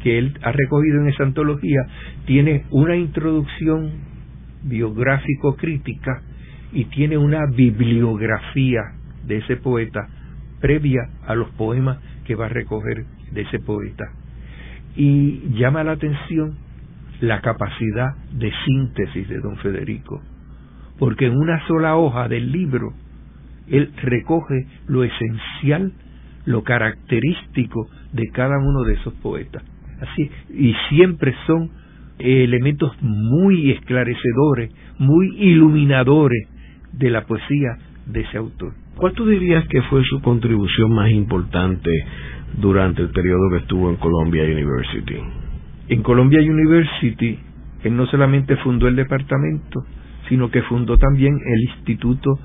que 0.02 0.18
él 0.18 0.38
ha 0.42 0.52
recogido 0.52 1.00
en 1.00 1.08
esa 1.08 1.24
antología, 1.24 1.80
tiene 2.26 2.64
una 2.70 2.96
introducción 2.96 3.90
biográfico-crítica 4.62 6.22
y 6.72 6.84
tiene 6.86 7.18
una 7.18 7.46
bibliografía 7.46 8.80
de 9.26 9.38
ese 9.38 9.56
poeta 9.56 10.08
previa 10.60 11.00
a 11.26 11.34
los 11.34 11.48
poemas 11.50 11.98
que 12.24 12.36
va 12.36 12.46
a 12.46 12.50
recoger 12.50 13.04
de 13.32 13.40
ese 13.42 13.58
poeta. 13.58 14.04
Y 14.96 15.40
llama 15.54 15.84
la 15.84 15.92
atención 15.92 16.56
la 17.20 17.40
capacidad 17.40 18.16
de 18.32 18.50
síntesis 18.64 19.28
de 19.28 19.38
don 19.40 19.56
Federico, 19.58 20.22
porque 20.98 21.26
en 21.26 21.36
una 21.36 21.66
sola 21.66 21.96
hoja 21.96 22.28
del 22.28 22.50
libro 22.50 22.92
él 23.68 23.92
recoge 24.02 24.66
lo 24.88 25.04
esencial, 25.04 25.92
lo 26.44 26.64
característico 26.64 27.88
de 28.12 28.28
cada 28.32 28.58
uno 28.58 28.82
de 28.84 28.94
esos 28.94 29.14
poetas. 29.14 29.62
Así, 30.00 30.30
y 30.50 30.74
siempre 30.88 31.34
son 31.46 31.70
elementos 32.18 32.92
muy 33.00 33.70
esclarecedores, 33.72 34.72
muy 34.98 35.28
iluminadores 35.38 36.48
de 36.92 37.10
la 37.10 37.26
poesía 37.26 37.76
de 38.06 38.20
ese 38.22 38.38
autor. 38.38 38.72
¿Cuál 38.96 39.12
tú 39.12 39.26
dirías 39.26 39.66
que 39.68 39.82
fue 39.82 40.02
su 40.04 40.20
contribución 40.20 40.92
más 40.92 41.10
importante 41.10 41.90
durante 42.58 43.02
el 43.02 43.10
periodo 43.10 43.50
que 43.50 43.58
estuvo 43.58 43.90
en 43.90 43.96
Columbia 43.96 44.44
University? 44.44 45.16
En 45.88 46.02
Columbia 46.02 46.40
University, 46.40 47.38
él 47.84 47.96
no 47.96 48.06
solamente 48.06 48.56
fundó 48.56 48.88
el 48.88 48.96
departamento, 48.96 49.84
sino 50.28 50.50
que 50.50 50.62
fundó 50.62 50.98
también 50.98 51.34
el 51.34 51.62
Instituto 51.62 52.38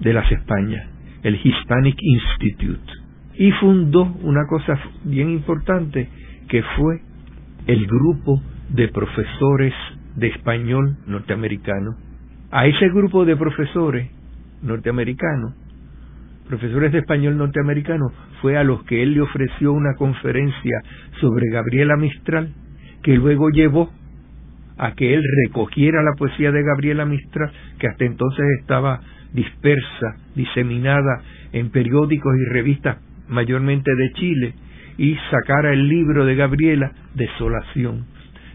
de 0.00 0.12
las 0.12 0.30
Españas, 0.32 0.88
el 1.22 1.38
Hispanic 1.42 1.96
Institute, 2.00 2.92
y 3.34 3.50
fundó 3.52 4.02
una 4.22 4.46
cosa 4.48 4.78
bien 5.04 5.30
importante 5.30 6.08
que 6.48 6.62
fue 6.76 7.00
el 7.66 7.86
grupo 7.86 8.42
de 8.70 8.88
profesores 8.88 9.74
de 10.16 10.28
español 10.28 10.96
norteamericano. 11.06 11.96
A 12.50 12.66
ese 12.66 12.88
grupo 12.88 13.24
de 13.24 13.36
profesores 13.36 14.10
norteamericanos, 14.62 15.54
profesores 16.48 16.92
de 16.92 16.98
español 16.98 17.36
norteamericano, 17.36 18.06
fue 18.40 18.56
a 18.56 18.64
los 18.64 18.82
que 18.84 19.02
él 19.02 19.14
le 19.14 19.22
ofreció 19.22 19.72
una 19.72 19.94
conferencia 19.94 20.82
sobre 21.20 21.50
Gabriela 21.50 21.96
Mistral, 21.96 22.52
que 23.02 23.14
luego 23.16 23.50
llevó 23.50 23.90
a 24.78 24.92
que 24.92 25.14
él 25.14 25.22
recogiera 25.46 26.02
la 26.02 26.14
poesía 26.16 26.52
de 26.52 26.62
Gabriela 26.62 27.04
Mistral, 27.04 27.50
que 27.78 27.88
hasta 27.88 28.04
entonces 28.04 28.44
estaba 28.60 29.00
dispersa, 29.32 30.16
diseminada 30.34 31.22
en 31.52 31.70
periódicos 31.70 32.32
y 32.36 32.52
revistas 32.52 32.98
mayormente 33.28 33.94
de 33.94 34.12
Chile, 34.12 34.54
y 34.98 35.16
sacara 35.30 35.72
el 35.72 35.88
libro 35.88 36.24
de 36.24 36.36
Gabriela, 36.36 36.92
Desolación, 37.14 38.06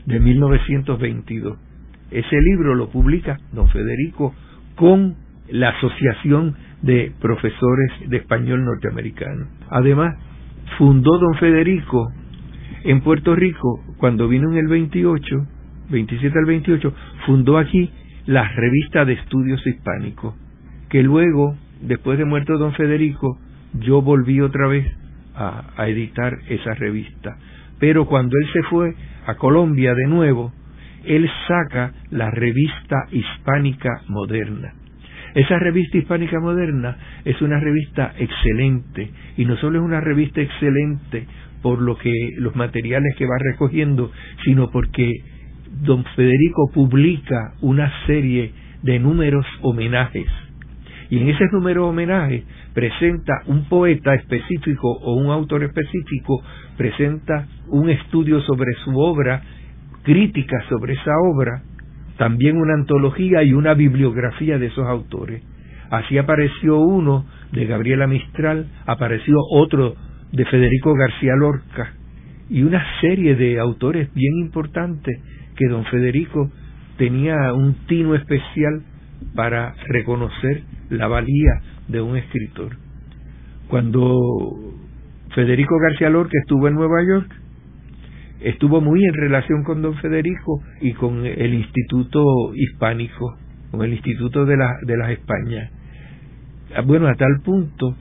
de 0.06 0.20
1922. 0.20 1.58
Ese 2.10 2.42
libro 2.42 2.76
lo 2.76 2.90
publica 2.90 3.38
don 3.54 3.68
Federico 3.70 4.34
con 4.76 5.16
la 5.50 5.70
Asociación 5.70 6.56
de 6.82 7.12
Profesores 7.20 7.92
de 8.08 8.18
Español 8.18 8.66
Norteamericano. 8.66 9.48
Además, 9.70 10.16
fundó 10.78 11.18
don 11.18 11.36
Federico 11.36 12.12
en 12.84 13.02
Puerto 13.02 13.36
Rico, 13.36 13.84
cuando 13.98 14.28
vino 14.28 14.52
en 14.52 14.58
el 14.58 14.68
28, 14.68 15.48
27 15.90 16.40
al 16.40 16.46
28, 16.46 16.94
fundó 17.26 17.58
aquí 17.58 17.92
la 18.26 18.48
revista 18.48 19.06
de 19.06 19.14
estudios 19.14 19.66
hispánicos, 19.66 20.36
que 20.90 21.04
luego, 21.04 21.56
después 21.82 22.18
de 22.18 22.26
muerto 22.26 22.58
don 22.58 22.74
Federico, 22.74 23.38
yo 23.80 24.02
volví 24.02 24.42
otra 24.42 24.68
vez 24.68 24.86
a, 25.36 25.88
editar 25.88 26.38
esa 26.50 26.74
revista. 26.74 27.38
Pero 27.80 28.06
cuando 28.06 28.36
él 28.38 28.50
se 28.54 28.64
fue 28.64 28.96
a 29.26 29.36
Colombia 29.36 29.94
de 29.94 30.08
nuevo, 30.08 30.52
él 31.06 31.30
saca 31.48 31.94
la 32.10 32.30
revista 32.32 33.08
hispánica 33.12 34.02
moderna. 34.08 34.74
Esa 35.34 35.60
revista 35.60 35.98
hispánica 35.98 36.40
moderna 36.40 36.98
es 37.24 37.42
una 37.42 37.60
revista 37.60 38.14
excelente 38.18 39.12
y 39.38 39.46
no 39.46 39.56
solo 39.58 39.80
es 39.80 39.86
una 39.86 40.02
revista 40.02 40.42
excelente 40.42 41.26
por 41.62 41.82
lo 41.82 41.98
que 41.98 42.12
los 42.38 42.56
materiales 42.56 43.16
que 43.18 43.26
va 43.26 43.38
recogiendo, 43.40 44.12
sino 44.44 44.70
porque 44.72 45.14
don 45.84 46.04
Federico 46.16 46.70
publica 46.74 47.54
una 47.62 47.92
serie 48.06 48.52
de 48.82 49.00
números 49.00 49.46
homenajes. 49.62 50.28
Y 51.10 51.18
en 51.18 51.30
ese 51.30 51.46
número 51.52 51.88
homenaje 51.88 52.44
presenta 52.74 53.34
un 53.48 53.66
poeta 53.66 54.16
específico 54.16 54.92
o 54.92 55.16
un 55.16 55.30
autor 55.30 55.64
específico, 55.64 56.42
presenta 56.78 57.48
un 57.68 57.90
estudio 57.90 58.42
sobre 58.42 58.74
su 58.84 58.98
obra, 58.98 59.42
crítica 60.04 60.58
sobre 60.70 60.94
esa 60.94 61.12
obra, 61.22 61.64
también 62.22 62.56
una 62.56 62.76
antología 62.76 63.42
y 63.42 63.52
una 63.52 63.74
bibliografía 63.74 64.60
de 64.60 64.68
esos 64.68 64.86
autores. 64.86 65.42
Así 65.90 66.20
apareció 66.20 66.78
uno 66.78 67.26
de 67.52 67.66
Gabriela 67.66 68.06
Mistral, 68.06 68.68
apareció 68.86 69.34
otro 69.50 69.96
de 70.32 70.46
Federico 70.46 70.94
García 70.94 71.34
Lorca 71.36 71.94
y 72.48 72.62
una 72.62 72.86
serie 73.02 73.36
de 73.36 73.60
autores 73.60 74.14
bien 74.14 74.38
importantes 74.38 75.20
que 75.56 75.68
don 75.68 75.84
Federico 75.86 76.52
tenía 76.98 77.54
un 77.56 77.88
tino 77.88 78.14
especial 78.14 78.84
para 79.34 79.74
reconocer 79.88 80.62
la 80.92 81.08
valía 81.08 81.54
de 81.88 82.02
un 82.02 82.18
escritor. 82.18 82.78
Cuando 83.68 84.76
Federico 85.34 85.76
García 85.80 86.12
Lorca 86.12 86.38
estuvo 86.40 86.68
en 86.68 86.76
Nueva 86.76 87.02
York, 87.04 87.41
estuvo 88.44 88.82
muy 88.82 89.04
en 89.04 89.14
relación 89.14 89.64
con 89.64 89.82
don 89.82 89.96
Federico 89.96 90.62
y 90.82 90.94
con 90.94 91.26
el 91.26 91.54
Instituto 91.54 92.54
Hispánico, 92.56 93.38
con 93.72 93.84
el 93.84 93.94
Instituto 93.94 94.46
de, 94.46 94.58
la, 94.58 94.78
de 94.86 94.98
las 94.98 95.12
Españas. 95.12 95.72
Bueno, 96.86 97.08
a 97.08 97.16
tal 97.16 97.42
punto 97.44 97.96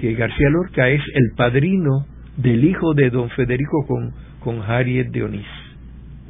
que 0.00 0.14
García 0.14 0.50
Lorca 0.50 0.88
es 0.88 1.02
el 1.14 1.32
padrino 1.36 2.06
del 2.36 2.64
hijo 2.64 2.94
de 2.94 3.10
don 3.10 3.30
Federico 3.30 3.86
con, 3.86 4.12
con 4.40 4.62
Harriet 4.62 5.10
de 5.10 5.24
Onís. 5.24 5.46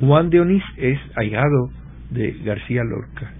Juan 0.01 0.31
de 0.31 0.41
Onís 0.41 0.63
es 0.77 0.99
ahijado 1.17 1.71
de 2.11 2.33
García 2.45 2.83
Lorca. 2.85 3.33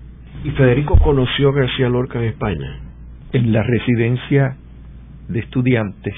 ¿Y 0.45 0.51
Federico 0.51 0.99
conoció 0.99 1.51
a 1.51 1.55
García 1.55 1.89
Lorca 1.89 2.19
en 2.19 2.27
España? 2.27 2.81
En 3.33 3.53
la 3.53 3.63
residencia 3.63 4.57
de 5.29 5.41
estudiantes, 5.41 6.15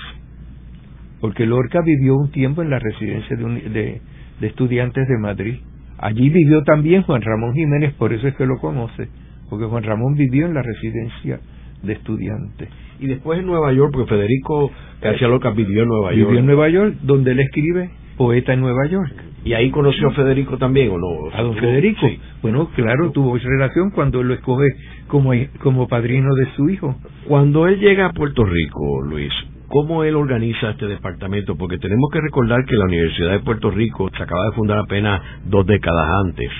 porque 1.21 1.47
Lorca 1.47 1.81
vivió 1.83 2.17
un 2.17 2.31
tiempo 2.31 2.63
en 2.63 2.71
la 2.71 2.79
residencia 2.79 3.37
de, 3.37 4.01
de 4.41 4.47
estudiantes 4.47 5.07
de 5.09 5.19
Madrid. 5.19 5.57
Allí 5.99 6.31
vivió 6.31 6.63
también 6.63 7.03
Juan 7.03 7.23
Ramón 7.23 7.55
Jiménez, 7.55 7.95
por 7.95 8.13
eso 8.13 8.29
es 8.29 8.35
que 8.37 8.47
lo 8.47 8.59
conoce, 8.59 9.09
porque 9.51 9.67
Juan 9.67 9.83
Ramón 9.83 10.15
vivió 10.15 10.47
en 10.47 10.55
la 10.55 10.63
residencia 10.63 11.41
de 11.83 11.93
estudiantes. 11.93 12.69
Y 13.01 13.07
después 13.07 13.41
en 13.41 13.47
Nueva 13.47 13.73
York, 13.73 13.93
porque 13.93 14.09
Federico 14.09 14.71
García 15.01 15.29
Lorca 15.29 15.51
vivió 15.51 15.83
en 15.83 15.89
Nueva 15.89 16.13
York. 16.13 16.27
Vivió 16.27 16.41
en 16.41 16.47
Nueva 16.47 16.69
York, 16.69 16.95
donde 17.03 17.33
él 17.33 17.41
escribe 17.41 17.91
Poeta 18.17 18.53
en 18.53 18.61
Nueva 18.61 18.87
York. 18.87 19.13
¿Y 19.45 19.55
ahí 19.55 19.71
conoció 19.71 20.09
a 20.09 20.13
Federico 20.13 20.59
también 20.59 20.91
o 20.91 20.99
no? 20.99 21.31
¿A 21.33 21.43
don 21.43 21.55
Federico? 21.57 22.07
Bueno, 22.43 22.69
claro, 22.75 23.13
tuvo 23.13 23.39
relación 23.39 23.91
cuando 23.91 24.23
lo 24.23 24.35
escoge 24.35 24.67
como, 25.07 25.33
como 25.63 25.87
padrino 25.87 26.35
de 26.35 26.47
su 26.57 26.69
hijo. 26.69 26.97
Cuando 27.27 27.69
él 27.69 27.79
llega 27.79 28.07
a 28.07 28.13
Puerto 28.13 28.45
Rico, 28.45 29.03
Luis, 29.03 29.33
¿cómo 29.69 30.03
él 30.05 30.17
organiza 30.17 30.71
este 30.71 30.87
departamento? 30.87 31.57
Porque 31.57 31.79
tenemos 31.79 32.11
que 32.13 32.21
recordar 32.21 32.65
que 32.65 32.77
la 32.77 32.87
Universidad 32.87 33.33
de 33.33 33.41
Puerto 33.41 33.71
Rico 33.71 34.11
se 34.17 34.23
acaba 34.23 34.47
de 34.47 34.53
fundar 34.53 34.79
apenas 34.79 35.21
dos 35.45 35.67
décadas 35.67 36.09
antes 36.27 36.51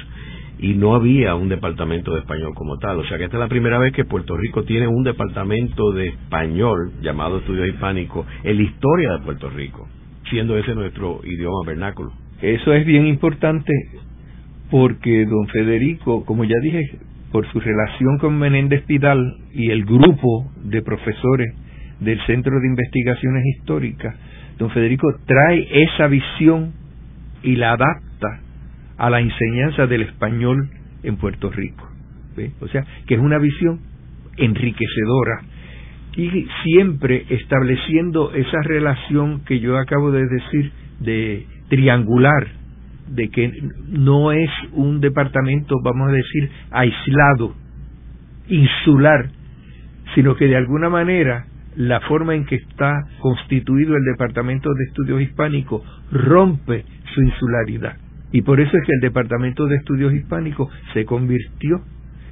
y 0.61 0.75
no 0.75 0.95
había 0.95 1.35
un 1.35 1.49
departamento 1.49 2.15
de 2.15 2.21
español 2.21 2.53
como 2.55 2.79
tal. 2.79 2.99
O 2.99 3.05
sea 3.05 3.19
que 3.19 3.25
esta 3.25 3.37
es 3.37 3.41
la 3.41 3.49
primera 3.49 3.79
vez 3.79 3.93
que 3.93 4.05
Puerto 4.05 4.37
Rico 4.37 4.65
tiene 4.65 4.87
un 4.87 5.05
departamento 5.05 5.93
de 5.93 6.09
español 6.09 6.93
llamado 7.01 7.39
Estudio 7.39 7.67
Hispánico 7.67 8.27
en 8.43 8.57
la 8.57 8.63
historia 8.63 9.13
de 9.13 9.25
Puerto 9.25 9.51
Rico, 9.51 9.89
siendo 10.31 10.57
ese 10.57 10.75
nuestro 10.75 11.21
idioma 11.25 11.65
vernáculo. 11.67 12.13
Eso 12.43 12.73
es 12.73 12.87
bien 12.87 13.07
importante 13.07 13.73
porque 14.71 15.25
don 15.25 15.47
Federico, 15.49 16.25
como 16.25 16.45
ya 16.45 16.57
dije, 16.63 16.99
por 17.33 17.51
su 17.53 17.61
relación 17.61 18.19
con 18.19 18.39
Menéndez 18.39 18.85
Pidal 18.85 19.37
y 19.53 19.71
el 19.71 19.85
grupo 19.85 20.51
de 20.65 20.83
profesores 20.83 21.55
del 22.01 22.21
Centro 22.27 22.61
de 22.61 22.67
Investigaciones 22.67 23.45
Históricas, 23.47 24.15
don 24.59 24.71
Federico 24.71 25.09
trae 25.27 25.67
esa 25.85 26.07
visión 26.07 26.73
y 27.43 27.57
la 27.57 27.73
adapta 27.73 28.41
a 28.97 29.11
la 29.11 29.21
enseñanza 29.21 29.87
del 29.87 30.03
español 30.03 30.69
en 31.03 31.17
Puerto 31.17 31.51
Rico. 31.51 31.89
O 32.61 32.69
sea, 32.69 32.85
que 33.07 33.15
es 33.15 33.21
una 33.21 33.39
visión 33.39 33.81
enriquecedora 34.37 35.43
y 36.17 36.47
siempre 36.65 37.25
estableciendo 37.29 38.33
esa 38.33 38.61
relación 38.63 39.45
que 39.45 39.61
yo 39.61 39.79
acabo 39.79 40.11
de 40.11 40.27
decir 40.27 40.73
de 41.01 41.47
triangular, 41.69 42.49
de 43.09 43.29
que 43.31 43.53
no 43.89 44.33
es 44.33 44.51
un 44.73 45.01
departamento, 45.01 45.77
vamos 45.83 46.09
a 46.09 46.13
decir, 46.13 46.51
aislado, 46.71 47.55
insular, 48.49 49.31
sino 50.15 50.35
que 50.35 50.47
de 50.47 50.57
alguna 50.57 50.89
manera 50.89 51.47
la 51.79 52.01
forma 52.01 52.35
en 52.35 52.45
que 52.45 52.57
está 52.57 53.07
constituido 53.21 53.97
el 53.97 54.05
Departamento 54.05 54.75
de 54.75 54.85
Estudios 54.87 55.23
Hispánicos 55.23 55.83
rompe 56.11 56.85
su 57.15 57.23
insularidad. 57.23 57.97
Y 58.33 58.43
por 58.43 58.59
eso 58.59 58.77
es 58.77 58.85
que 58.85 58.95
el 58.97 59.01
Departamento 59.01 59.67
de 59.67 59.77
Estudios 59.77 60.13
Hispánicos 60.13 60.69
se 60.93 61.05
convirtió 61.05 61.81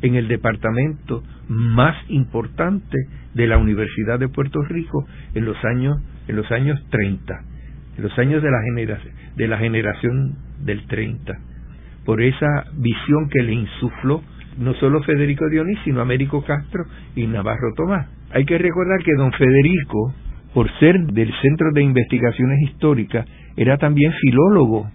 en 0.03 0.17
el 0.17 0.27
departamento 0.27 1.23
más 1.49 1.95
importante 2.09 2.97
de 3.35 3.47
la 3.47 3.59
Universidad 3.59 4.19
de 4.19 4.29
Puerto 4.29 4.63
Rico 4.63 5.07
en 5.35 5.45
los 5.45 5.57
años 5.65 5.97
en 6.27 6.35
los 6.35 6.51
años 6.51 6.85
30, 6.91 7.41
en 7.99 8.03
los 8.03 8.19
años 8.19 8.43
de 8.43 8.51
la 8.51 8.61
generación 8.65 9.15
de 9.37 9.49
la 9.49 9.59
generación 9.59 10.35
del 10.65 10.87
30, 10.89 11.33
por 12.05 12.21
esa 12.21 12.65
visión 12.75 13.29
que 13.31 13.45
le 13.45 13.53
insufló 13.53 14.25
no 14.59 14.75
solo 14.75 15.03
Federico 15.03 15.49
Dionís, 15.49 15.79
sino 15.85 16.01
Américo 16.01 16.43
Castro 16.43 16.85
y 17.15 17.27
Navarro 17.27 17.73
Tomás. 17.77 18.09
Hay 18.33 18.45
que 18.45 18.59
recordar 18.59 19.03
que 19.05 19.13
don 19.17 19.33
Federico, 19.33 20.15
por 20.55 20.71
ser 20.79 20.99
del 21.07 21.33
Centro 21.43 21.73
de 21.73 21.83
Investigaciones 21.83 22.63
Históricas, 22.63 23.27
era 23.57 23.79
también 23.79 24.13
filólogo 24.21 24.91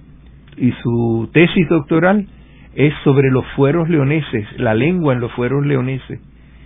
y 0.58 0.72
su 0.84 1.30
tesis 1.34 1.68
doctoral 1.70 2.28
es 2.76 2.94
sobre 3.04 3.30
los 3.32 3.46
fueros 3.56 3.90
leoneses, 3.90 4.46
la 4.58 4.74
lengua 4.74 5.14
en 5.14 5.20
los 5.20 5.32
fueros 5.34 5.66
leoneses. 5.66 6.20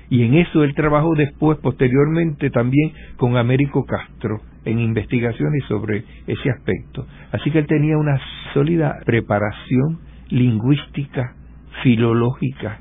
Y 0.10 0.24
en 0.24 0.36
eso 0.36 0.64
él 0.64 0.76
trabajó 0.76 1.16
después, 1.16 1.58
posteriormente, 1.60 2.52
también 2.52 2.92
con 3.18 3.38
Américo 3.38 3.86
Castro, 3.86 4.40
en 4.64 4.80
investigaciones 4.80 5.64
sobre 5.68 6.04
ese 6.28 6.50
aspecto. 6.52 7.08
Así 7.32 7.50
que 7.50 7.60
él 7.60 7.68
tenía 7.68 7.98
una 7.98 8.20
sólida 8.54 9.00
preparación 9.06 10.00
lingüística, 10.30 11.34
filológica, 11.82 12.80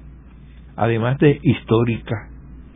además 0.77 1.19
de 1.19 1.39
histórica. 1.43 2.29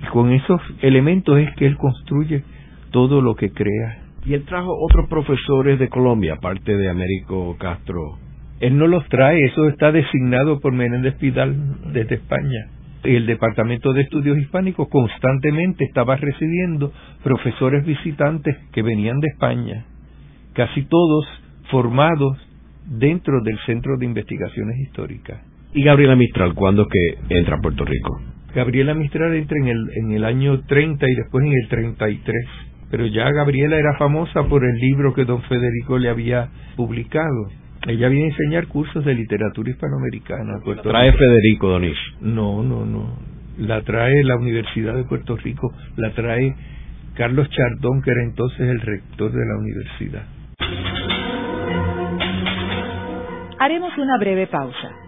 Y 0.02 0.06
con 0.06 0.32
esos 0.32 0.60
elementos 0.82 1.38
es 1.38 1.54
que 1.56 1.66
él 1.66 1.76
construye 1.76 2.44
todo 2.90 3.20
lo 3.20 3.34
que 3.34 3.50
crea. 3.50 4.02
Y 4.24 4.34
él 4.34 4.44
trajo 4.44 4.76
otros 4.78 5.08
profesores 5.08 5.78
de 5.78 5.88
Colombia, 5.88 6.34
aparte 6.34 6.76
de 6.76 6.88
Américo 6.88 7.56
Castro. 7.58 8.18
Él 8.60 8.76
no 8.76 8.86
los 8.86 9.06
trae, 9.08 9.44
eso 9.44 9.68
está 9.68 9.92
designado 9.92 10.60
por 10.60 10.72
Menéndez 10.72 11.14
Pidal 11.14 11.92
desde 11.92 12.16
España. 12.16 12.70
El 13.04 13.26
Departamento 13.26 13.92
de 13.92 14.02
Estudios 14.02 14.36
Hispánicos 14.38 14.88
constantemente 14.88 15.84
estaba 15.84 16.16
recibiendo 16.16 16.92
profesores 17.22 17.84
visitantes 17.86 18.56
que 18.72 18.82
venían 18.82 19.20
de 19.20 19.28
España, 19.28 19.84
casi 20.52 20.82
todos 20.82 21.24
formados 21.70 22.36
dentro 22.86 23.40
del 23.42 23.58
Centro 23.66 23.96
de 23.98 24.06
Investigaciones 24.06 24.78
Históricas. 24.80 25.40
¿Y 25.78 25.84
Gabriela 25.84 26.16
Mistral 26.16 26.54
cuándo 26.54 26.82
es 26.82 26.88
que 26.88 27.36
entra 27.38 27.54
a 27.54 27.60
Puerto 27.60 27.84
Rico? 27.84 28.20
Gabriela 28.52 28.94
Mistral 28.94 29.32
entra 29.36 29.56
en 29.58 29.68
el, 29.68 29.78
en 29.94 30.10
el 30.10 30.24
año 30.24 30.60
30 30.66 31.06
y 31.08 31.14
después 31.14 31.46
en 31.46 31.52
el 31.52 31.68
33 31.68 32.34
pero 32.90 33.06
ya 33.06 33.30
Gabriela 33.30 33.76
era 33.76 33.96
famosa 33.96 34.42
por 34.48 34.64
el 34.64 34.74
libro 34.74 35.14
que 35.14 35.24
don 35.24 35.40
Federico 35.42 35.98
le 35.98 36.08
había 36.08 36.48
publicado. 36.74 37.48
Ella 37.86 38.08
viene 38.08 38.24
a 38.24 38.28
enseñar 38.30 38.66
cursos 38.66 39.04
de 39.04 39.14
literatura 39.14 39.70
hispanoamericana. 39.70 40.58
Puerto 40.64 40.88
¿Trae 40.88 41.12
Federico 41.12 41.68
Donís? 41.68 41.98
No, 42.22 42.64
no, 42.64 42.84
no. 42.84 43.16
La 43.58 43.82
trae 43.82 44.24
la 44.24 44.36
Universidad 44.36 44.94
de 44.94 45.04
Puerto 45.04 45.36
Rico, 45.36 45.72
la 45.96 46.10
trae 46.12 46.56
Carlos 47.14 47.48
Chardón, 47.50 48.02
que 48.02 48.10
era 48.10 48.24
entonces 48.24 48.60
el 48.60 48.80
rector 48.80 49.30
de 49.30 49.46
la 49.46 49.56
universidad. 49.58 50.26
Haremos 53.60 53.96
una 53.98 54.18
breve 54.18 54.46
pausa, 54.46 55.07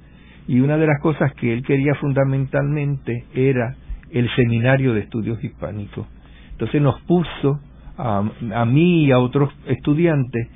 y 0.48 0.61
una 0.61 0.78
de 0.78 0.87
las 0.87 0.98
cosas 1.02 1.30
que 1.35 1.52
él 1.52 1.62
quería 1.62 1.94
fundamentalmente 1.96 3.26
era 3.35 3.76
el 4.11 4.35
seminario 4.35 4.94
de 4.94 5.00
estudios 5.00 5.44
hispánicos. 5.44 6.06
Entonces 6.52 6.80
nos 6.80 6.98
puso 7.02 7.61
a, 7.98 8.24
a 8.54 8.64
mí 8.64 9.04
y 9.04 9.12
a 9.12 9.18
otros 9.18 9.52
estudiantes 9.66 10.48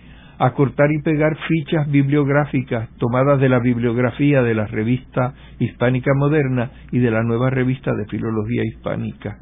a 0.42 0.52
cortar 0.52 0.90
y 0.90 1.02
pegar 1.02 1.36
fichas 1.48 1.90
bibliográficas 1.90 2.88
tomadas 2.96 3.38
de 3.40 3.50
la 3.50 3.58
bibliografía 3.58 4.42
de 4.42 4.54
la 4.54 4.66
revista 4.66 5.34
hispánica 5.58 6.12
moderna 6.16 6.70
y 6.90 6.98
de 6.98 7.10
la 7.10 7.22
nueva 7.22 7.50
revista 7.50 7.94
de 7.94 8.06
filología 8.06 8.64
hispánica. 8.64 9.36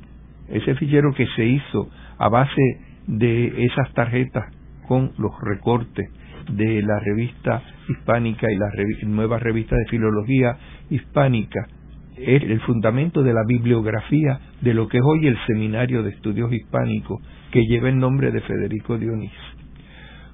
Ese 0.48 0.74
fichero 0.74 1.14
que 1.14 1.28
se 1.36 1.44
hizo 1.44 1.88
a 2.18 2.28
base 2.28 2.80
de 3.06 3.64
esas 3.66 3.94
tarjetas 3.94 4.52
con 4.88 5.12
los 5.18 5.30
recortes 5.40 6.10
de 6.50 6.82
la 6.82 6.98
revista 6.98 7.62
hispánica 7.88 8.50
y 8.50 8.56
la 8.56 8.68
nueva 9.06 9.38
revista 9.38 9.76
de 9.76 9.86
filología 9.90 10.56
hispánica 10.90 11.68
es 12.16 12.42
el 12.42 12.60
fundamento 12.62 13.22
de 13.22 13.34
la 13.34 13.44
bibliografía 13.46 14.40
de 14.62 14.74
lo 14.74 14.88
que 14.88 14.98
es 14.98 15.04
hoy 15.04 15.28
el 15.28 15.38
Seminario 15.46 16.02
de 16.02 16.10
Estudios 16.10 16.52
Hispánicos 16.52 17.22
que 17.52 17.62
lleva 17.66 17.88
el 17.88 18.00
nombre 18.00 18.32
de 18.32 18.40
Federico 18.40 18.98
Dionís. 18.98 19.57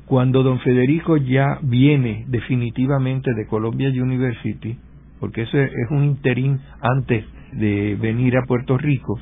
Cuando 0.06 0.42
don 0.42 0.60
Federico 0.60 1.16
ya 1.16 1.58
viene 1.62 2.24
definitivamente 2.28 3.32
de 3.34 3.46
Columbia 3.46 3.88
University, 3.88 4.76
porque 5.18 5.42
eso 5.42 5.58
es 5.58 5.90
un 5.90 6.04
interín 6.04 6.60
antes 6.80 7.24
de 7.52 7.96
venir 8.00 8.36
a 8.36 8.44
Puerto 8.46 8.76
Rico, 8.76 9.18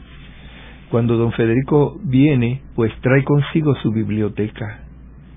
cuando 0.91 1.17
don 1.17 1.33
Federico 1.33 1.99
viene, 2.03 2.63
pues 2.75 2.93
trae 3.01 3.23
consigo 3.25 3.75
su 3.77 3.93
biblioteca. 3.93 4.81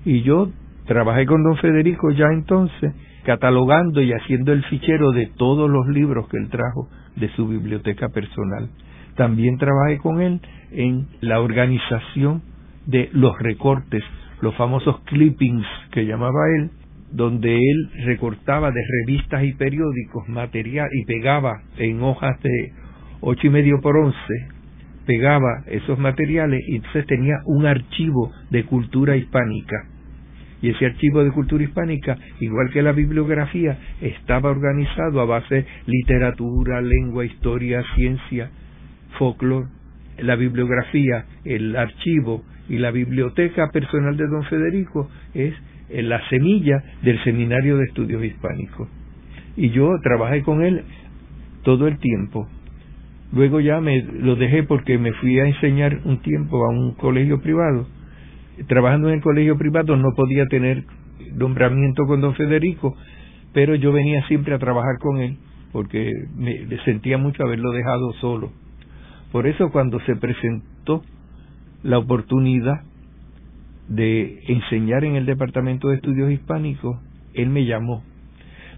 Y 0.04 0.22
yo 0.22 0.50
trabajé 0.86 1.26
con 1.26 1.42
don 1.42 1.56
Federico 1.56 2.10
ya 2.10 2.26
entonces, 2.32 2.92
catalogando 3.24 4.02
y 4.02 4.12
haciendo 4.12 4.52
el 4.52 4.64
fichero 4.64 5.12
de 5.12 5.26
todos 5.36 5.70
los 5.70 5.86
libros 5.88 6.28
que 6.28 6.36
él 6.38 6.50
trajo 6.50 6.88
de 7.16 7.28
su 7.36 7.46
biblioteca 7.48 8.08
personal. 8.08 8.68
También 9.14 9.56
trabajé 9.56 9.98
con 9.98 10.20
él 10.20 10.40
en 10.72 11.06
la 11.20 11.40
organización 11.40 12.42
de 12.86 13.08
los 13.12 13.38
recortes 13.38 14.02
los 14.40 14.54
famosos 14.56 15.00
clippings 15.04 15.66
que 15.92 16.06
llamaba 16.06 16.40
él, 16.56 16.70
donde 17.12 17.56
él 17.56 17.90
recortaba 18.04 18.70
de 18.70 18.82
revistas 19.00 19.44
y 19.44 19.52
periódicos 19.54 20.28
material 20.28 20.88
y 20.92 21.04
pegaba 21.04 21.62
en 21.78 22.02
hojas 22.02 22.40
de 22.42 22.72
ocho 23.20 23.46
y 23.46 23.50
medio 23.50 23.80
por 23.80 23.96
once, 23.96 24.48
pegaba 25.06 25.62
esos 25.66 25.98
materiales 25.98 26.62
y 26.66 26.76
entonces 26.76 27.06
tenía 27.06 27.36
un 27.46 27.66
archivo 27.66 28.32
de 28.50 28.64
cultura 28.64 29.16
hispánica. 29.16 29.76
Y 30.62 30.70
ese 30.70 30.86
archivo 30.86 31.22
de 31.22 31.30
cultura 31.30 31.62
hispánica, 31.62 32.18
igual 32.40 32.70
que 32.72 32.82
la 32.82 32.92
bibliografía, 32.92 33.78
estaba 34.00 34.50
organizado 34.50 35.20
a 35.20 35.26
base 35.26 35.54
de 35.54 35.66
literatura, 35.86 36.80
lengua, 36.80 37.24
historia, 37.24 37.84
ciencia, 37.94 38.50
folclore. 39.18 39.68
La 40.18 40.34
bibliografía, 40.34 41.26
el 41.44 41.76
archivo 41.76 42.42
y 42.68 42.78
la 42.78 42.90
biblioteca 42.90 43.70
personal 43.70 44.16
de 44.16 44.26
don 44.26 44.44
Federico 44.44 45.08
es 45.34 45.54
la 45.90 46.20
semilla 46.28 46.82
del 47.02 47.22
Seminario 47.22 47.76
de 47.76 47.84
Estudios 47.84 48.24
Hispánicos. 48.24 48.88
Y 49.56 49.70
yo 49.70 49.88
trabajé 50.02 50.42
con 50.42 50.62
él 50.62 50.82
todo 51.62 51.86
el 51.86 51.98
tiempo. 51.98 52.48
Luego 53.32 53.60
ya 53.60 53.80
me 53.80 54.02
lo 54.02 54.36
dejé 54.36 54.62
porque 54.62 54.98
me 54.98 55.12
fui 55.14 55.38
a 55.38 55.46
enseñar 55.46 56.00
un 56.04 56.20
tiempo 56.22 56.64
a 56.64 56.70
un 56.70 56.94
colegio 56.94 57.40
privado. 57.40 57.86
Trabajando 58.68 59.08
en 59.08 59.16
el 59.16 59.20
colegio 59.20 59.56
privado 59.56 59.96
no 59.96 60.08
podía 60.14 60.46
tener 60.46 60.84
nombramiento 61.34 62.04
con 62.06 62.20
don 62.20 62.34
Federico, 62.34 62.96
pero 63.52 63.74
yo 63.74 63.92
venía 63.92 64.26
siempre 64.28 64.54
a 64.54 64.58
trabajar 64.58 64.98
con 65.00 65.18
él 65.18 65.36
porque 65.72 66.10
me 66.36 66.66
sentía 66.84 67.18
mucho 67.18 67.42
haberlo 67.42 67.70
dejado 67.72 68.12
solo. 68.14 68.50
Por 69.30 69.46
eso 69.46 69.70
cuando 69.70 70.00
se 70.00 70.16
presentó 70.16 71.02
la 71.82 71.98
oportunidad 71.98 72.82
de 73.88 74.40
enseñar 74.48 75.04
en 75.04 75.16
el 75.16 75.26
Departamento 75.26 75.88
de 75.88 75.96
Estudios 75.96 76.30
Hispánicos, 76.30 76.98
él 77.34 77.50
me 77.50 77.64
llamó. 77.64 78.02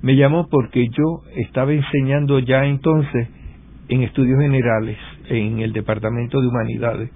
Me 0.02 0.16
llamó 0.16 0.48
porque 0.48 0.86
yo 0.88 1.22
estaba 1.36 1.72
enseñando 1.72 2.38
ya 2.38 2.64
entonces 2.64 3.28
en 3.88 4.02
estudios 4.02 4.40
generales 4.40 4.98
en 5.28 5.60
el 5.60 5.72
Departamento 5.72 6.40
de 6.40 6.48
Humanidades 6.48 7.10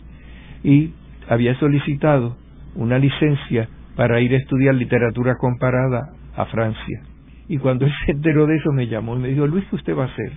y 0.65 0.93
había 1.29 1.55
solicitado 1.59 2.37
una 2.75 2.99
licencia 2.99 3.69
para 3.95 4.21
ir 4.21 4.33
a 4.33 4.39
estudiar 4.39 4.75
literatura 4.75 5.37
comparada 5.37 6.13
a 6.35 6.47
Francia. 6.47 7.03
Y 7.49 7.59
cuando 7.59 7.85
él 7.87 7.93
se 8.07 8.13
enteró 8.13 8.47
de 8.47 8.57
eso 8.57 8.73
me 8.73 8.89
llamó 8.89 9.17
y 9.17 9.21
me 9.21 9.29
dijo, 9.29 9.47
Luis, 9.47 9.65
¿qué 9.69 9.77
usted 9.77 9.97
va 9.97 10.05
a 10.05 10.07
hacer? 10.07 10.33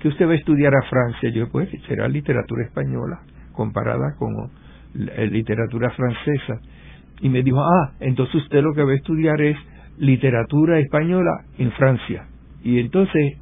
¿Qué 0.00 0.08
usted 0.08 0.26
va 0.26 0.32
a 0.32 0.36
estudiar 0.36 0.72
a 0.74 0.88
Francia? 0.88 1.30
Yo, 1.30 1.48
pues, 1.50 1.70
será 1.86 2.08
literatura 2.08 2.64
española 2.64 3.20
comparada 3.56 4.14
con 4.18 4.50
literatura 4.94 5.90
francesa. 5.90 6.60
Y 7.20 7.28
me 7.28 7.42
dijo, 7.42 7.60
ah, 7.60 7.92
entonces 8.00 8.34
usted 8.36 8.62
lo 8.62 8.74
que 8.74 8.84
va 8.84 8.92
a 8.92 8.96
estudiar 8.96 9.40
es 9.40 9.56
literatura 9.98 10.78
española 10.78 11.44
en 11.58 11.72
Francia. 11.72 12.26
Y 12.62 12.78
entonces 12.78 13.38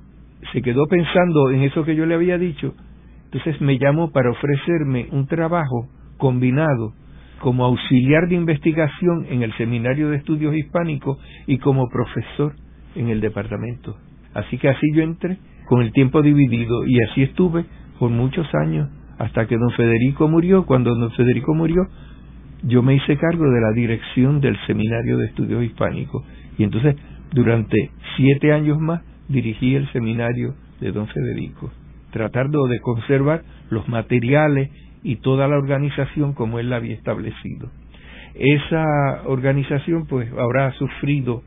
se 0.53 0.63
quedó 0.63 0.87
pensando 0.87 1.51
en 1.51 1.63
eso 1.63 1.85
que 1.85 1.97
yo 1.97 2.07
le 2.07 2.15
había 2.15 2.39
dicho. 2.39 2.75
Entonces 3.25 3.61
me 3.61 3.79
llamó 3.79 4.13
para 4.13 4.31
ofrecerme 4.31 5.09
un 5.11 5.27
trabajo 5.27 5.89
combinado 6.19 6.93
como 7.41 7.65
auxiliar 7.65 8.29
de 8.29 8.37
investigación 8.37 9.27
en 9.29 9.43
el 9.43 9.53
Seminario 9.57 10.11
de 10.11 10.17
Estudios 10.17 10.55
Hispánicos 10.55 11.19
y 11.47 11.59
como 11.59 11.89
profesor 11.89 12.55
en 12.95 13.09
el 13.09 13.21
departamento. 13.21 13.97
Así 14.35 14.57
que 14.59 14.69
así 14.69 14.87
yo 14.95 15.03
entré 15.03 15.39
con 15.67 15.83
el 15.83 15.93
tiempo 15.93 16.23
dividido 16.23 16.87
y 16.87 17.03
así 17.03 17.23
estuve 17.23 17.65
por 17.99 18.11
muchos 18.11 18.47
años 18.55 18.89
hasta 19.19 19.47
que 19.47 19.57
don 19.57 19.71
Federico 19.71 20.29
murió. 20.29 20.67
Cuando 20.67 20.95
don 20.95 21.11
Federico 21.13 21.55
murió, 21.55 21.87
yo 22.63 22.83
me 22.83 22.95
hice 22.95 23.17
cargo 23.17 23.45
de 23.51 23.61
la 23.61 23.73
dirección 23.73 24.41
del 24.41 24.57
Seminario 24.67 25.19
de 25.19 25.27
Estudios 25.27 25.65
Hispánicos. 25.65 26.25
Y 26.59 26.65
entonces, 26.65 26.97
durante 27.33 27.91
siete 28.17 28.53
años 28.53 28.79
más, 28.79 29.03
dirigí 29.29 29.75
el 29.75 29.91
seminario 29.93 30.55
de 30.81 30.93
don 30.93 31.07
Federico, 31.09 31.71
tratando 32.11 32.67
de 32.67 32.81
conservar 32.81 33.43
los 33.71 33.89
materiales 33.89 34.71
y 35.03 35.17
toda 35.17 35.49
la 35.49 35.57
organización 35.57 36.33
como 36.33 36.59
él 36.59 36.71
la 36.71 36.77
había 36.77 36.95
establecido. 36.95 37.71
esa 38.35 39.23
organización 39.27 40.07
pues 40.07 40.29
habrá 40.33 40.73
sufrido 40.73 41.43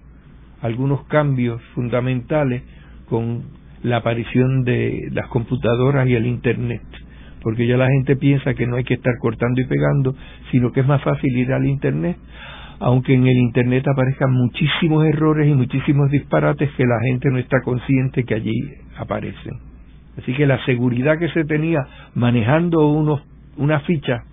algunos 0.62 1.06
cambios 1.08 1.62
fundamentales 1.75 2.63
con 3.10 3.43
la 3.84 3.97
aparición 3.97 4.63
de 4.63 5.10
las 5.12 5.27
computadoras 5.27 6.08
y 6.08 6.15
el 6.15 6.25
Internet, 6.25 6.82
porque 7.47 7.65
ya 7.65 7.77
la 7.77 7.88
gente 7.88 8.17
piensa 8.17 8.53
que 8.55 8.67
no 8.67 8.75
hay 8.75 8.83
que 8.83 8.95
estar 8.95 9.13
cortando 9.21 9.62
y 9.62 9.63
pegando, 9.63 10.13
sino 10.51 10.73
que 10.73 10.81
es 10.81 10.86
más 10.86 11.01
fácil 11.01 11.38
ir 11.38 11.53
al 11.53 11.65
Internet, 11.65 12.17
aunque 12.81 13.13
en 13.13 13.25
el 13.25 13.38
Internet 13.38 13.88
aparezcan 13.88 14.33
muchísimos 14.33 15.05
errores 15.05 15.47
y 15.47 15.53
muchísimos 15.53 16.12
disparates 16.12 16.69
que 16.71 16.83
la 16.83 16.99
gente 17.05 17.29
no 17.31 17.38
está 17.38 17.62
consciente 17.63 18.25
que 18.25 18.33
allí 18.33 18.51
aparecen. 18.97 19.53
Así 20.17 20.33
que 20.33 20.45
la 20.45 20.62
seguridad 20.65 21.17
que 21.19 21.29
se 21.29 21.45
tenía 21.45 21.88
manejando 22.15 22.86
unos, 22.86 23.21
una 23.55 23.79
ficha, 23.79 24.25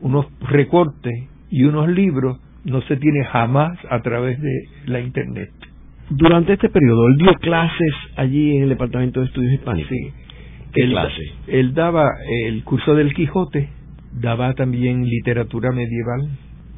unos 0.00 0.24
recortes 0.40 1.28
y 1.50 1.64
unos 1.64 1.86
libros 1.90 2.40
no 2.64 2.80
se 2.80 2.96
tiene 2.96 3.26
jamás 3.26 3.78
a 3.90 4.00
través 4.00 4.40
de 4.40 4.68
la 4.86 5.00
Internet. 5.00 5.50
Durante 6.08 6.54
este 6.54 6.70
periodo, 6.70 7.08
él 7.08 7.18
dio 7.18 7.34
clases 7.34 7.92
allí 8.16 8.56
en 8.56 8.62
el 8.62 8.68
Departamento 8.70 9.20
de 9.20 9.26
Estudios 9.26 9.52
Hispánicos. 9.52 9.90
Sí. 9.90 10.22
¿Qué 10.72 10.82
él, 10.82 10.90
clase? 10.90 11.32
Él 11.48 11.74
daba 11.74 12.08
el 12.46 12.64
curso 12.64 12.94
del 12.94 13.14
Quijote, 13.14 13.68
daba 14.20 14.54
también 14.54 15.04
literatura 15.04 15.70
medieval, 15.72 16.28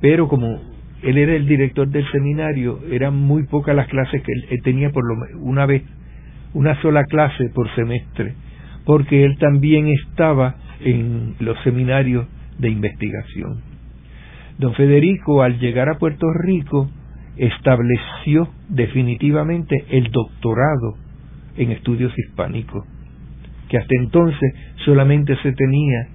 pero 0.00 0.28
como 0.28 0.60
él 1.02 1.18
era 1.18 1.34
el 1.34 1.46
director 1.46 1.88
del 1.88 2.10
seminario, 2.10 2.80
eran 2.90 3.16
muy 3.16 3.44
pocas 3.44 3.76
las 3.76 3.88
clases 3.88 4.22
que 4.22 4.32
él, 4.32 4.46
él 4.50 4.62
tenía 4.62 4.90
por 4.90 5.04
lo 5.06 5.14
una 5.40 5.66
vez, 5.66 5.82
una 6.54 6.80
sola 6.80 7.04
clase 7.04 7.50
por 7.54 7.72
semestre, 7.74 8.34
porque 8.84 9.24
él 9.24 9.36
también 9.38 9.88
estaba 9.88 10.56
en 10.80 11.34
los 11.40 11.56
seminarios 11.62 12.26
de 12.58 12.70
investigación. 12.70 13.60
Don 14.58 14.74
Federico, 14.74 15.42
al 15.42 15.58
llegar 15.58 15.88
a 15.88 15.98
Puerto 15.98 16.26
Rico, 16.32 16.88
estableció 17.36 18.48
definitivamente 18.68 19.84
el 19.90 20.10
doctorado 20.10 20.96
en 21.56 21.72
estudios 21.72 22.12
hispánicos, 22.16 22.84
que 23.74 23.78
hasta 23.78 23.94
entonces 23.96 24.54
solamente 24.84 25.34
se 25.42 25.50
tenía 25.50 26.06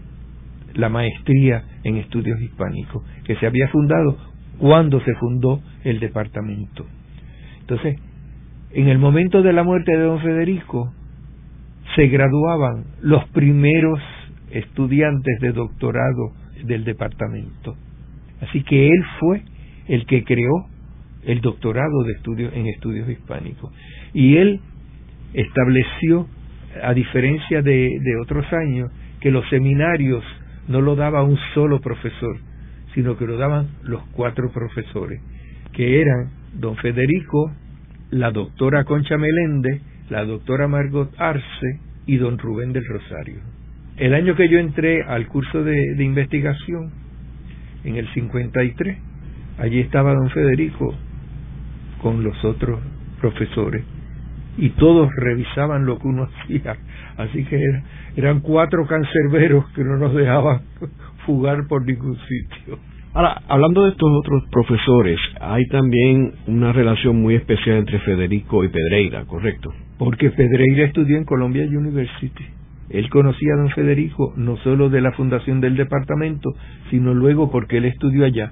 la 0.75 0.87
maestría 0.87 1.61
en 1.83 1.97
estudios 1.97 2.39
hispánicos, 2.39 3.03
que 3.25 3.35
se 3.35 3.45
había 3.45 3.67
fundado 3.67 4.17
cuando 4.59 5.01
se 5.01 5.13
fundó 5.15 5.61
el 5.83 5.99
departamento. 5.99 6.85
Entonces, 7.59 7.99
en 8.71 8.87
el 8.87 8.97
momento 8.97 9.41
de 9.41 9.51
la 9.51 9.63
muerte 9.63 9.91
de 9.91 10.03
don 10.03 10.21
Federico, 10.21 10.93
se 11.97 12.07
graduaban 12.07 12.85
los 13.01 13.27
primeros 13.27 13.99
estudiantes 14.51 15.41
de 15.41 15.51
doctorado 15.51 16.31
del 16.63 16.85
departamento. 16.85 17.75
Así 18.39 18.63
que 18.63 18.87
él 18.87 19.03
fue 19.19 19.43
el 19.89 20.05
que 20.05 20.23
creó 20.23 20.65
el 21.25 21.41
doctorado 21.41 22.03
de 22.05 22.13
estudios 22.13 22.53
en 22.53 22.67
estudios 22.67 23.09
hispánicos. 23.09 23.73
Y 24.13 24.37
él 24.37 24.61
estableció, 25.33 26.25
a 26.81 26.93
diferencia 26.93 27.61
de, 27.61 27.99
de 28.01 28.17
otros 28.21 28.45
años, 28.53 28.91
que 29.19 29.31
los 29.31 29.47
seminarios 29.49 30.23
no 30.67 30.81
lo 30.81 30.95
daba 30.95 31.23
un 31.23 31.37
solo 31.53 31.79
profesor, 31.79 32.37
sino 32.93 33.17
que 33.17 33.25
lo 33.25 33.37
daban 33.37 33.69
los 33.83 34.03
cuatro 34.11 34.51
profesores, 34.51 35.21
que 35.73 36.01
eran 36.01 36.29
don 36.53 36.75
Federico, 36.77 37.51
la 38.11 38.31
doctora 38.31 38.83
Concha 38.83 39.17
Meléndez, 39.17 39.81
la 40.09 40.25
doctora 40.25 40.67
Margot 40.67 41.13
Arce 41.17 41.79
y 42.05 42.17
don 42.17 42.37
Rubén 42.37 42.73
del 42.73 42.85
Rosario. 42.85 43.39
El 43.97 44.13
año 44.13 44.35
que 44.35 44.47
yo 44.49 44.59
entré 44.59 45.03
al 45.03 45.27
curso 45.27 45.63
de, 45.63 45.95
de 45.95 46.03
investigación, 46.03 46.91
en 47.83 47.95
el 47.95 48.11
53, 48.13 48.97
allí 49.59 49.79
estaba 49.79 50.13
don 50.13 50.29
Federico 50.29 50.95
con 52.01 52.23
los 52.23 52.43
otros 52.43 52.79
profesores 53.19 53.83
y 54.59 54.69
todos 54.71 55.09
revisaban 55.15 55.85
lo 55.85 55.97
que 55.99 56.07
uno 56.07 56.23
hacía. 56.23 56.75
Así 57.17 57.45
que 57.45 57.55
era, 57.55 57.83
eran 58.15 58.41
cuatro 58.41 58.85
cancerberos 58.85 59.65
que 59.71 59.83
no 59.83 59.97
nos 59.97 60.13
dejaban 60.13 60.61
fugar 61.25 61.65
por 61.67 61.85
ningún 61.85 62.17
sitio. 62.17 62.77
Ahora, 63.13 63.41
hablando 63.47 63.85
de 63.85 63.91
estos 63.91 64.09
otros 64.19 64.43
profesores, 64.51 65.19
hay 65.41 65.65
también 65.67 66.33
una 66.47 66.71
relación 66.71 67.19
muy 67.21 67.35
especial 67.35 67.77
entre 67.77 67.99
Federico 67.99 68.63
y 68.63 68.67
Pedreira, 68.67 69.25
¿correcto? 69.25 69.73
Porque 69.97 70.29
Pedreira 70.29 70.85
estudió 70.85 71.17
en 71.17 71.25
Columbia 71.25 71.65
University. 71.65 72.45
Él 72.89 73.09
conocía 73.09 73.53
a 73.53 73.57
don 73.57 73.69
Federico 73.69 74.33
no 74.35 74.57
solo 74.57 74.89
de 74.89 75.01
la 75.01 75.11
fundación 75.13 75.59
del 75.61 75.75
departamento, 75.75 76.49
sino 76.89 77.13
luego 77.13 77.49
porque 77.49 77.77
él 77.77 77.85
estudió 77.85 78.25
allá. 78.25 78.51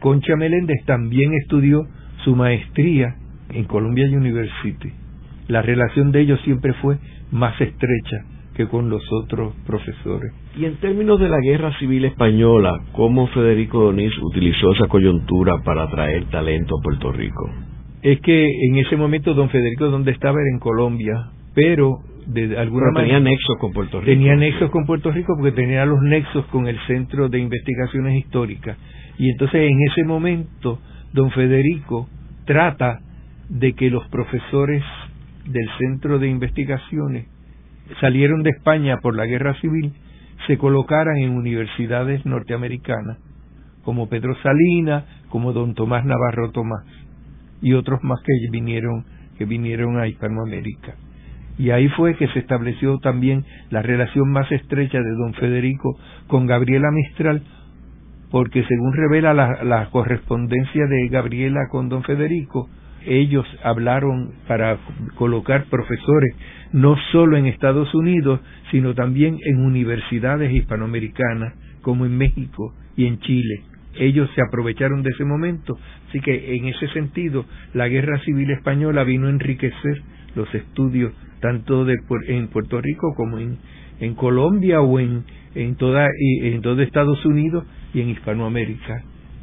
Concha 0.00 0.36
Meléndez 0.36 0.84
también 0.84 1.32
estudió 1.34 1.84
su 2.24 2.36
maestría 2.36 3.16
en 3.50 3.64
Columbia 3.64 4.06
University. 4.06 4.92
La 5.48 5.62
relación 5.62 6.12
de 6.12 6.20
ellos 6.20 6.40
siempre 6.44 6.72
fue 6.74 6.98
más 7.30 7.60
estrecha 7.60 8.24
que 8.56 8.66
con 8.66 8.88
los 8.88 9.02
otros 9.12 9.54
profesores. 9.66 10.32
Y 10.56 10.64
en 10.64 10.76
términos 10.76 11.20
de 11.20 11.28
la 11.28 11.38
guerra 11.40 11.78
civil 11.78 12.06
española, 12.06 12.72
¿cómo 12.92 13.26
Federico 13.28 13.84
Donís 13.84 14.12
utilizó 14.22 14.72
esa 14.72 14.88
coyuntura 14.88 15.62
para 15.62 15.84
atraer 15.84 16.24
talento 16.30 16.74
a 16.78 16.82
Puerto 16.82 17.12
Rico? 17.12 17.50
Es 18.02 18.20
que 18.20 18.46
en 18.68 18.76
ese 18.78 18.96
momento 18.96 19.34
don 19.34 19.50
Federico 19.50 19.90
donde 19.90 20.12
estaba 20.12 20.40
era 20.40 20.50
en 20.52 20.58
Colombia, 20.58 21.30
pero 21.54 21.98
de 22.26 22.56
alguna 22.58 22.86
Pero 22.86 22.92
manera 22.92 23.18
tenía 23.18 23.30
nexos 23.30 23.56
con 23.58 23.72
Puerto 23.72 24.00
Rico. 24.00 24.10
tenía 24.10 24.36
nexos 24.36 24.70
con 24.70 24.86
Puerto 24.86 25.12
Rico 25.12 25.34
porque 25.36 25.52
tenía 25.52 25.84
los 25.84 26.00
nexos 26.02 26.46
con 26.46 26.66
el 26.66 26.78
Centro 26.86 27.28
de 27.28 27.38
Investigaciones 27.38 28.18
Históricas. 28.18 28.78
Y 29.18 29.30
entonces 29.30 29.70
en 29.70 29.78
ese 29.90 30.04
momento 30.04 30.78
don 31.12 31.30
Federico 31.30 32.08
trata 32.46 33.00
de 33.48 33.72
que 33.74 33.90
los 33.90 34.06
profesores 34.08 34.82
del 35.44 35.68
Centro 35.78 36.18
de 36.18 36.28
Investigaciones 36.28 37.26
salieron 38.00 38.42
de 38.42 38.50
España 38.50 38.98
por 39.00 39.16
la 39.16 39.26
guerra 39.26 39.54
civil 39.60 39.92
se 40.46 40.58
colocaran 40.58 41.16
en 41.18 41.30
universidades 41.30 42.24
norteamericanas 42.26 43.18
como 43.84 44.08
Pedro 44.08 44.34
Salinas, 44.42 45.04
como 45.28 45.52
don 45.52 45.74
Tomás 45.74 46.04
Navarro 46.04 46.50
Tomás 46.50 46.84
y 47.62 47.72
otros 47.72 48.02
más 48.02 48.20
que 48.24 48.32
vinieron 48.50 49.04
que 49.38 49.44
vinieron 49.44 49.98
a 49.98 50.08
Hispanoamérica. 50.08 50.94
Y 51.58 51.70
ahí 51.70 51.88
fue 51.90 52.16
que 52.16 52.28
se 52.28 52.38
estableció 52.38 52.98
también 52.98 53.44
la 53.70 53.82
relación 53.82 54.30
más 54.30 54.50
estrecha 54.50 54.98
de 54.98 55.10
don 55.10 55.34
Federico 55.34 55.98
con 56.26 56.46
Gabriela 56.46 56.90
Mistral, 56.90 57.42
porque 58.30 58.64
según 58.64 58.92
revela 58.94 59.32
la, 59.34 59.62
la 59.64 59.90
correspondencia 59.90 60.86
de 60.86 61.08
Gabriela 61.08 61.68
con 61.70 61.88
don 61.88 62.02
Federico, 62.02 62.68
ellos 63.06 63.46
hablaron 63.62 64.32
para 64.46 64.78
colocar 65.14 65.66
profesores 65.66 66.34
no 66.72 66.96
solo 67.12 67.36
en 67.36 67.46
Estados 67.46 67.94
Unidos, 67.94 68.40
sino 68.70 68.94
también 68.94 69.38
en 69.44 69.64
universidades 69.64 70.52
hispanoamericanas, 70.52 71.54
como 71.82 72.04
en 72.04 72.16
México 72.16 72.74
y 72.96 73.06
en 73.06 73.20
Chile. 73.20 73.62
Ellos 73.94 74.28
se 74.34 74.42
aprovecharon 74.42 75.02
de 75.02 75.10
ese 75.10 75.24
momento, 75.24 75.78
así 76.08 76.20
que 76.20 76.56
en 76.56 76.66
ese 76.66 76.88
sentido 76.88 77.46
la 77.72 77.88
guerra 77.88 78.18
civil 78.24 78.50
española 78.50 79.04
vino 79.04 79.28
a 79.28 79.30
enriquecer 79.30 80.02
los 80.34 80.52
estudios 80.54 81.12
tanto 81.40 81.84
de, 81.84 81.96
en 82.28 82.48
Puerto 82.48 82.80
Rico 82.80 83.14
como 83.16 83.38
en, 83.38 83.56
Colombia 84.16 84.80
o 84.80 84.98
en, 85.00 85.24
en, 85.54 85.76
toda, 85.76 86.08
en 86.42 86.60
todo 86.60 86.82
Estados 86.82 87.24
Unidos 87.24 87.64
y 87.94 88.00
en 88.02 88.10
Hispanoamérica, 88.10 89.02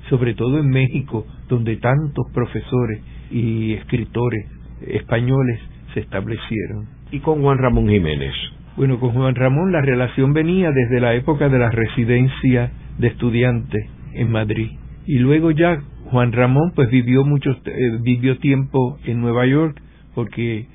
sobre 0.09 0.35
todo 0.35 0.59
en 0.59 0.69
México, 0.69 1.25
donde 1.49 1.77
tantos 1.77 2.25
profesores 2.33 3.01
y 3.33 3.73
escritores 3.73 4.45
españoles 4.87 5.59
se 5.93 6.01
establecieron. 6.01 6.87
¿Y 7.11 7.19
con 7.19 7.41
Juan 7.41 7.57
Ramón 7.57 7.89
Jiménez? 7.89 8.33
Bueno, 8.77 8.99
con 8.99 9.11
Juan 9.11 9.35
Ramón 9.35 9.71
la 9.71 9.81
relación 9.81 10.33
venía 10.33 10.71
desde 10.71 11.01
la 11.01 11.15
época 11.15 11.49
de 11.49 11.59
la 11.59 11.69
residencia 11.69 12.71
de 12.97 13.07
estudiantes 13.07 13.85
en 14.13 14.31
Madrid. 14.31 14.71
Y 15.05 15.19
luego 15.19 15.51
ya 15.51 15.81
Juan 16.05 16.31
Ramón 16.31 16.71
pues 16.75 16.89
vivió 16.89 17.25
mucho, 17.25 17.51
eh, 17.65 17.97
vivió 18.01 18.37
tiempo 18.37 18.99
en 19.05 19.19
Nueva 19.21 19.45
York 19.45 19.81
porque 20.15 20.67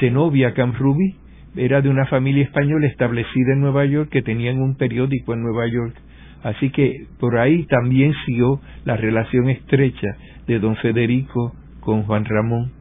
Zenobia 0.00 0.52
Camrubi 0.54 1.16
era 1.56 1.80
de 1.80 1.88
una 1.88 2.06
familia 2.06 2.44
española 2.44 2.86
establecida 2.86 3.54
en 3.54 3.60
Nueva 3.60 3.86
York 3.86 4.10
que 4.10 4.22
tenían 4.22 4.58
un 4.58 4.76
periódico 4.76 5.32
en 5.32 5.42
Nueva 5.42 5.66
York. 5.66 5.94
Así 6.42 6.70
que 6.70 7.06
por 7.18 7.38
ahí 7.38 7.64
también 7.64 8.12
siguió 8.26 8.60
la 8.84 8.96
relación 8.96 9.48
estrecha 9.48 10.16
de 10.46 10.58
don 10.58 10.76
Federico 10.76 11.54
con 11.86 12.02
Juan 12.02 12.24
Ramón 12.24 12.72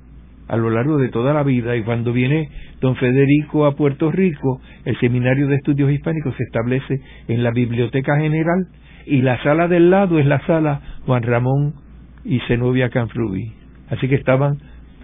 a 0.48 0.58
lo 0.58 0.72
largo 0.72 0.98
de 0.98 1.10
toda 1.10 1.32
la 1.32 1.44
vida 1.44 1.76
y 1.76 1.84
cuando 1.84 2.12
viene 2.12 2.50
don 2.82 2.96
Federico 2.96 3.68
a 3.68 3.76
Puerto 3.76 4.12
Rico, 4.12 4.60
el 4.84 5.00
Seminario 5.00 5.48
de 5.48 5.58
Estudios 5.58 5.92
Hispánicos 5.92 6.36
se 6.36 6.44
establece 6.44 7.02
en 7.28 7.44
la 7.44 7.52
Biblioteca 7.52 8.18
General 8.18 8.66
y 9.06 9.22
la 9.22 9.42
sala 9.44 9.68
del 9.68 9.92
lado 9.92 10.18
es 10.18 10.26
la 10.26 10.44
sala 10.48 10.82
Juan 11.06 11.22
Ramón 11.22 11.76
y 12.24 12.40
Zenobia 12.48 12.90
Canfrubí. 12.90 13.54
Así 13.92 14.08
que 14.08 14.16
estaban 14.16 14.58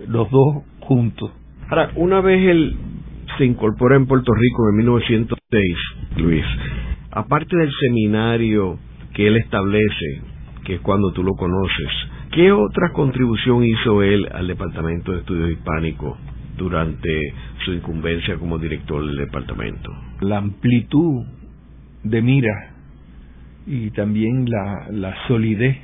los 0.08 0.32
dos 0.32 0.64
juntos. 0.80 1.32
Ahora, 1.70 1.92
una 1.96 2.22
vez 2.22 2.42
él 2.50 2.76
se 3.38 3.46
incorpora 3.46 3.98
en 3.98 4.08
Puerto 4.08 4.34
Rico 4.34 4.70
en 4.72 4.78
1906, 4.78 5.78
Luis, 6.18 6.46
aparte 7.12 7.56
del 7.56 7.72
seminario 7.80 8.80
que 9.14 9.28
él 9.28 9.38
establece 9.38 10.22
que 10.66 10.76
es 10.76 10.82
cuando 10.82 11.12
tú 11.12 11.24
lo 11.24 11.34
conoces. 11.34 12.11
¿Qué 12.32 12.50
otra 12.54 12.94
contribución 12.94 13.62
hizo 13.66 14.04
él 14.04 14.26
al 14.32 14.48
Departamento 14.48 15.12
de 15.12 15.20
Estudios 15.20 15.52
Hispánicos 15.52 16.18
durante 16.58 17.10
su 17.66 17.74
incumbencia 17.74 18.38
como 18.38 18.58
director 18.58 19.06
del 19.06 19.18
departamento? 19.18 19.92
La 20.22 20.38
amplitud 20.38 21.26
de 22.04 22.22
mira 22.22 22.74
y 23.68 23.90
también 23.90 24.46
la, 24.50 24.88
la 24.92 25.14
solidez 25.28 25.76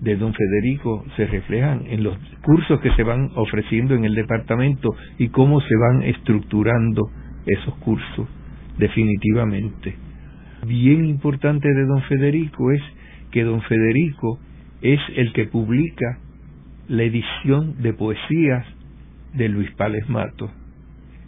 de 0.00 0.16
don 0.16 0.32
Federico 0.32 1.04
se 1.16 1.26
reflejan 1.26 1.82
en 1.86 2.02
los 2.02 2.16
cursos 2.40 2.80
que 2.80 2.90
se 2.92 3.02
van 3.02 3.28
ofreciendo 3.34 3.94
en 3.94 4.06
el 4.06 4.14
departamento 4.14 4.88
y 5.18 5.28
cómo 5.28 5.60
se 5.60 5.76
van 5.76 6.02
estructurando 6.02 7.02
esos 7.44 7.74
cursos 7.74 8.26
definitivamente. 8.78 9.94
Bien 10.66 11.04
importante 11.04 11.68
de 11.68 11.84
don 11.84 12.00
Federico 12.04 12.70
es 12.70 12.80
que 13.30 13.44
don 13.44 13.60
Federico 13.60 14.38
es 14.82 15.00
el 15.16 15.32
que 15.32 15.46
publica 15.46 16.18
la 16.88 17.02
edición 17.02 17.80
de 17.82 17.92
poesías 17.92 18.66
de 19.34 19.48
Luis 19.48 19.70
Pales 19.72 20.08
Mato. 20.08 20.50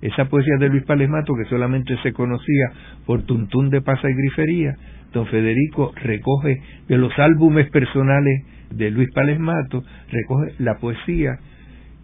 Esa 0.01 0.25
poesía 0.25 0.57
de 0.59 0.69
Luis 0.69 0.85
Pales 0.85 1.09
Mato, 1.09 1.35
que 1.35 1.49
solamente 1.49 1.97
se 2.03 2.13
conocía 2.13 2.73
por 3.07 3.23
Tuntún 3.23 3.71
de 3.71 3.81
Pasa 3.81 4.11
y 4.11 4.15
Grifería, 4.15 4.75
don 5.13 5.27
Federico 5.27 5.93
recoge 5.95 6.61
de 6.89 6.99
los 6.99 7.17
álbumes 7.19 7.71
personales 7.71 8.45
de 8.71 8.91
Luis 8.91 9.09
Pales 9.15 9.39
Mato, 9.39 9.85
recoge 10.11 10.55
la 10.59 10.79
poesía 10.79 11.39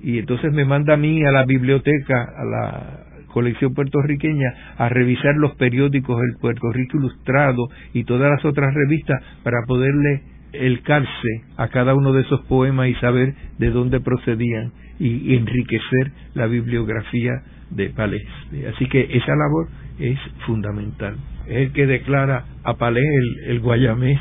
y 0.00 0.18
entonces 0.18 0.52
me 0.52 0.64
manda 0.64 0.94
a 0.94 0.96
mí 0.96 1.24
a 1.24 1.32
la 1.32 1.44
biblioteca, 1.44 2.14
a 2.36 2.44
la 2.44 3.04
colección 3.32 3.74
puertorriqueña, 3.74 4.54
a 4.76 4.88
revisar 4.88 5.34
los 5.36 5.56
periódicos 5.56 6.20
del 6.20 6.36
Puerto 6.40 6.70
Rico 6.72 6.98
Ilustrado 6.98 7.68
y 7.92 8.04
todas 8.04 8.30
las 8.30 8.44
otras 8.44 8.72
revistas 8.74 9.20
para 9.42 9.58
poderle 9.66 10.22
el 10.52 10.82
calce 10.82 11.42
a 11.56 11.68
cada 11.68 11.94
uno 11.94 12.12
de 12.12 12.22
esos 12.22 12.40
poemas 12.42 12.88
y 12.88 12.94
saber 12.94 13.34
de 13.58 13.70
dónde 13.70 14.00
procedían 14.00 14.72
y, 14.98 15.36
enriquecer 15.36 16.12
la 16.34 16.46
bibliografía 16.46 17.42
de 17.70 17.90
Palés. 17.90 18.26
Así 18.74 18.86
que 18.86 19.08
esa 19.12 19.34
labor 19.36 19.68
es 19.98 20.18
fundamental. 20.46 21.16
Es 21.46 21.68
el 21.68 21.72
que 21.72 21.86
declara 21.86 22.44
a 22.64 22.74
Palés 22.74 23.04
el, 23.04 23.50
el 23.50 23.60
guayamés 23.60 24.18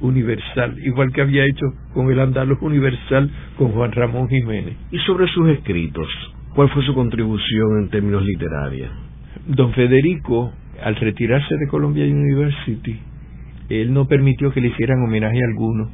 universal, 0.00 0.76
igual 0.84 1.12
que 1.12 1.22
había 1.22 1.44
hecho 1.44 1.66
con 1.94 2.10
el 2.10 2.20
andaluz 2.20 2.60
universal 2.60 3.30
con 3.56 3.72
Juan 3.72 3.92
Ramón 3.92 4.28
Jiménez. 4.28 4.76
Y 4.90 4.98
sobre 5.00 5.26
sus 5.28 5.48
escritos, 5.50 6.08
¿cuál 6.54 6.68
fue 6.70 6.84
su 6.84 6.94
contribución 6.94 7.82
en 7.82 7.90
términos 7.90 8.24
literarios? 8.24 8.90
Don 9.46 9.72
Federico, 9.72 10.52
al 10.82 10.96
retirarse 10.96 11.56
de 11.56 11.68
Columbia 11.68 12.04
University, 12.04 12.98
él 13.68 13.92
no 13.92 14.06
permitió 14.06 14.52
que 14.52 14.60
le 14.60 14.68
hicieran 14.68 15.02
homenaje 15.02 15.38
alguno. 15.42 15.90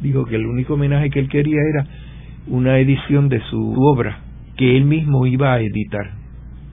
Dijo 0.00 0.24
que 0.24 0.36
el 0.36 0.46
único 0.46 0.74
homenaje 0.74 1.10
que 1.10 1.20
él 1.20 1.28
quería 1.28 1.60
era 1.60 1.86
una 2.46 2.78
edición 2.78 3.28
de 3.28 3.40
su 3.50 3.74
obra 3.78 4.20
que 4.56 4.76
él 4.76 4.84
mismo 4.84 5.26
iba 5.26 5.54
a 5.54 5.60
editar. 5.60 6.10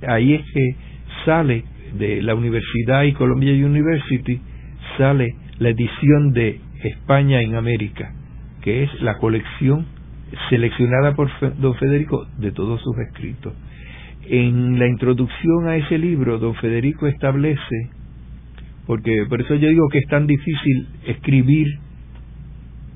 Ahí 0.07 0.33
es 0.33 0.41
que 0.51 0.75
sale 1.23 1.63
de 1.97 2.21
la 2.21 2.35
universidad 2.35 3.03
y 3.03 3.13
Columbia 3.13 3.53
University, 3.53 4.41
sale 4.97 5.35
la 5.59 5.69
edición 5.69 6.33
de 6.33 6.59
España 6.83 7.41
en 7.41 7.55
América, 7.55 8.11
que 8.61 8.83
es 8.83 9.01
la 9.01 9.17
colección 9.17 9.85
seleccionada 10.49 11.15
por 11.15 11.29
don 11.59 11.75
Federico 11.75 12.25
de 12.39 12.51
todos 12.51 12.81
sus 12.81 12.97
escritos. 12.97 13.53
En 14.27 14.79
la 14.79 14.87
introducción 14.87 15.67
a 15.67 15.75
ese 15.75 15.97
libro, 15.97 16.39
don 16.39 16.55
Federico 16.55 17.07
establece, 17.07 17.89
porque 18.85 19.25
por 19.27 19.41
eso 19.41 19.55
yo 19.55 19.69
digo 19.69 19.87
que 19.91 19.99
es 19.99 20.07
tan 20.07 20.27
difícil 20.27 20.87
escribir 21.07 21.67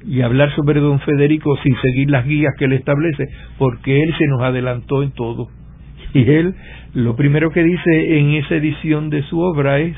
y 0.06 0.21
hablar 0.21 0.54
sobre 0.56 0.80
don 0.80 0.99
Federico 0.99 1.56
sin 1.63 1.75
seguir 1.82 2.10
las 2.10 2.25
guías 2.25 2.54
que 2.58 2.65
él 2.65 2.73
establece, 2.73 3.28
porque 3.58 4.02
él 4.04 4.13
se 4.17 4.28
nos 4.28 4.41
adelantó 4.41 5.04
en 5.04 5.12
todo. 5.12 5.49
Y 6.13 6.30
él, 6.30 6.56
lo 6.93 7.15
primero 7.15 7.52
que 7.52 7.63
dice 7.63 8.19
en 8.19 8.32
esa 8.32 8.56
edición 8.56 9.10
de 9.10 9.23
su 9.23 9.39
obra 9.39 9.80
es 9.80 9.95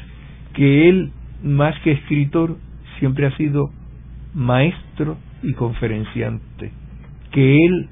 que 0.54 0.90
él, 0.90 1.12
más 1.44 1.80
que 1.82 1.92
escritor, 1.92 2.58
siempre 3.00 3.28
ha 3.28 3.38
sido 3.38 3.70
maestro 4.34 5.18
y 5.44 5.54
conferenciante, 5.54 6.72
que 7.32 7.58
él 7.66 7.90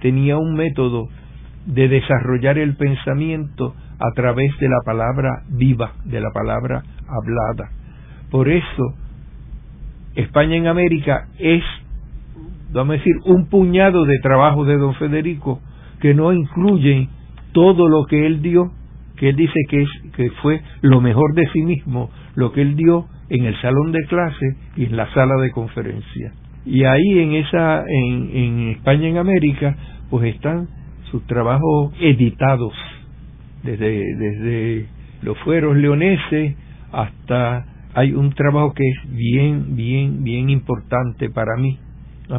tenía 0.00 0.36
un 0.36 0.54
método 0.54 1.08
de 1.66 1.88
desarrollar 1.88 2.58
el 2.58 2.76
pensamiento 2.76 3.74
a 3.98 4.12
través 4.14 4.56
de 4.58 4.68
la 4.68 4.80
palabra 4.84 5.42
viva, 5.48 5.92
de 6.04 6.20
la 6.20 6.30
palabra 6.32 6.82
hablada. 7.08 7.70
Por 8.30 8.48
eso, 8.48 8.94
España 10.14 10.56
en 10.56 10.66
América 10.66 11.28
es, 11.38 11.62
vamos 12.72 12.94
a 12.94 12.98
decir, 12.98 13.14
un 13.24 13.46
puñado 13.46 14.04
de 14.04 14.18
trabajo 14.20 14.64
de 14.64 14.76
don 14.76 14.94
Federico 14.94 15.60
que 16.00 16.14
no 16.14 16.32
incluyen 16.32 17.08
todo 17.52 17.88
lo 17.88 18.04
que 18.06 18.26
él 18.26 18.42
dio, 18.42 18.70
que 19.16 19.30
él 19.30 19.36
dice 19.36 19.58
que, 19.68 19.82
es, 19.82 19.88
que 20.14 20.30
fue 20.42 20.60
lo 20.82 21.00
mejor 21.00 21.34
de 21.34 21.48
sí 21.52 21.62
mismo, 21.62 22.10
lo 22.34 22.52
que 22.52 22.62
él 22.62 22.76
dio 22.76 23.06
en 23.30 23.44
el 23.44 23.60
salón 23.60 23.92
de 23.92 24.04
clase 24.06 24.56
y 24.76 24.84
en 24.84 24.96
la 24.96 25.12
sala 25.12 25.36
de 25.40 25.50
conferencia. 25.50 26.32
Y 26.64 26.84
ahí 26.84 27.18
en 27.18 27.34
esa, 27.34 27.82
en, 27.86 28.30
en 28.36 28.68
España 28.70 29.08
en 29.08 29.18
América, 29.18 29.76
pues 30.10 30.34
están 30.34 30.68
sus 31.10 31.26
trabajos 31.26 31.94
editados, 32.00 32.74
desde, 33.62 34.14
desde 34.16 34.86
los 35.22 35.38
fueros 35.38 35.76
leoneses 35.76 36.54
hasta 36.92 37.66
hay 37.94 38.12
un 38.12 38.32
trabajo 38.32 38.72
que 38.74 38.84
es 38.84 39.16
bien, 39.16 39.76
bien, 39.76 40.22
bien 40.22 40.50
importante 40.50 41.30
para 41.30 41.56
mí, 41.56 41.78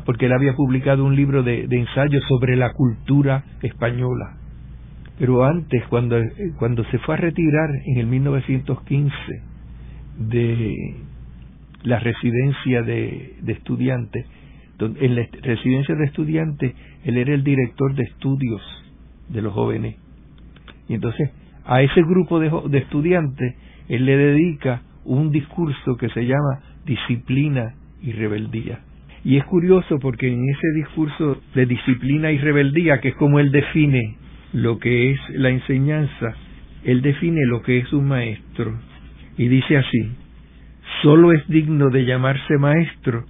porque 0.06 0.28
él 0.28 0.34
había 0.34 0.54
publicado 0.54 1.04
un 1.04 1.16
libro 1.16 1.44
de, 1.44 1.68
de 1.68 1.80
ensayos 1.80 2.24
sobre 2.28 2.56
la 2.56 2.74
cultura 2.74 3.44
española. 3.62 4.38
Pero 5.18 5.44
antes, 5.44 5.84
cuando, 5.90 6.18
cuando 6.58 6.84
se 6.86 6.98
fue 7.00 7.16
a 7.16 7.18
retirar 7.18 7.70
en 7.86 7.98
el 7.98 8.08
1915, 8.08 9.14
de 10.20 10.96
la 11.84 12.00
residencia 12.00 12.82
de, 12.84 13.36
estudiantes. 13.48 14.26
En 14.80 15.16
la 15.16 15.28
residencia 15.42 15.96
de 15.96 16.06
estudiantes, 16.06 16.74
él 17.04 17.18
era 17.18 17.34
el 17.34 17.44
director 17.44 17.96
de 17.96 18.04
estudios 18.04 18.62
de 19.30 19.42
los 19.42 19.54
jóvenes. 19.54 19.96
Y 20.90 20.96
entonces, 20.96 21.30
a 21.66 21.82
ese 21.82 22.02
grupo 22.02 22.40
de, 22.40 22.78
estudiantes, 22.80 23.56
él 23.88 24.06
le 24.06 24.18
dedica 24.18 24.82
un 25.06 25.32
discurso 25.32 25.96
que 25.98 26.10
se 26.10 26.26
llama 26.26 26.62
disciplina 26.86 27.76
y 28.02 28.12
rebeldía. 28.12 28.80
Y 29.24 29.38
es 29.38 29.46
curioso 29.46 30.00
porque 30.02 30.28
en 30.28 30.44
ese 30.50 30.68
discurso 30.76 31.42
de 31.54 31.66
disciplina 31.68 32.32
y 32.32 32.40
rebeldía, 32.40 33.00
que 33.00 33.10
es 33.10 33.16
como 33.16 33.40
él 33.40 33.52
define 33.52 34.18
lo 34.52 34.80
que 34.80 35.12
es 35.12 35.20
la 35.30 35.50
enseñanza, 35.50 36.34
él 36.84 37.02
define 37.02 37.46
lo 37.46 37.62
que 37.62 37.78
es 37.78 37.94
un 37.94 38.08
maestro 38.08 38.80
y 39.38 39.48
dice 39.48 39.78
así, 39.78 40.12
solo 41.04 41.34
es 41.34 41.48
digno 41.48 41.90
de 41.90 42.06
llamarse 42.06 42.58
maestro 42.58 43.26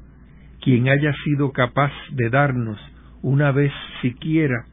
quien 0.62 0.90
haya 0.90 1.14
sido 1.24 1.52
capaz 1.52 1.92
de 2.12 2.30
darnos 2.30 2.80
una 3.22 3.52
vez 3.52 3.72
siquiera 4.02 4.66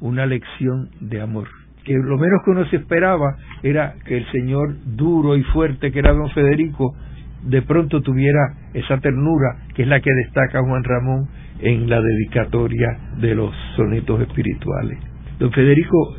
una 0.00 0.26
lección 0.26 0.90
de 1.00 1.20
amor. 1.20 1.61
Que 1.84 1.94
lo 1.94 2.16
menos 2.16 2.42
que 2.44 2.50
uno 2.50 2.64
se 2.66 2.76
esperaba 2.76 3.36
era 3.62 3.94
que 4.04 4.16
el 4.16 4.30
señor 4.30 4.76
duro 4.84 5.36
y 5.36 5.42
fuerte 5.44 5.90
que 5.90 5.98
era 5.98 6.12
don 6.12 6.30
Federico 6.30 6.94
de 7.42 7.62
pronto 7.62 8.02
tuviera 8.02 8.54
esa 8.72 8.98
ternura 8.98 9.66
que 9.74 9.82
es 9.82 9.88
la 9.88 10.00
que 10.00 10.10
destaca 10.24 10.62
Juan 10.62 10.84
Ramón 10.84 11.28
en 11.60 11.90
la 11.90 12.00
dedicatoria 12.00 12.98
de 13.18 13.34
los 13.34 13.52
sonetos 13.76 14.20
espirituales. 14.20 14.98
Don 15.38 15.50
Federico 15.50 16.16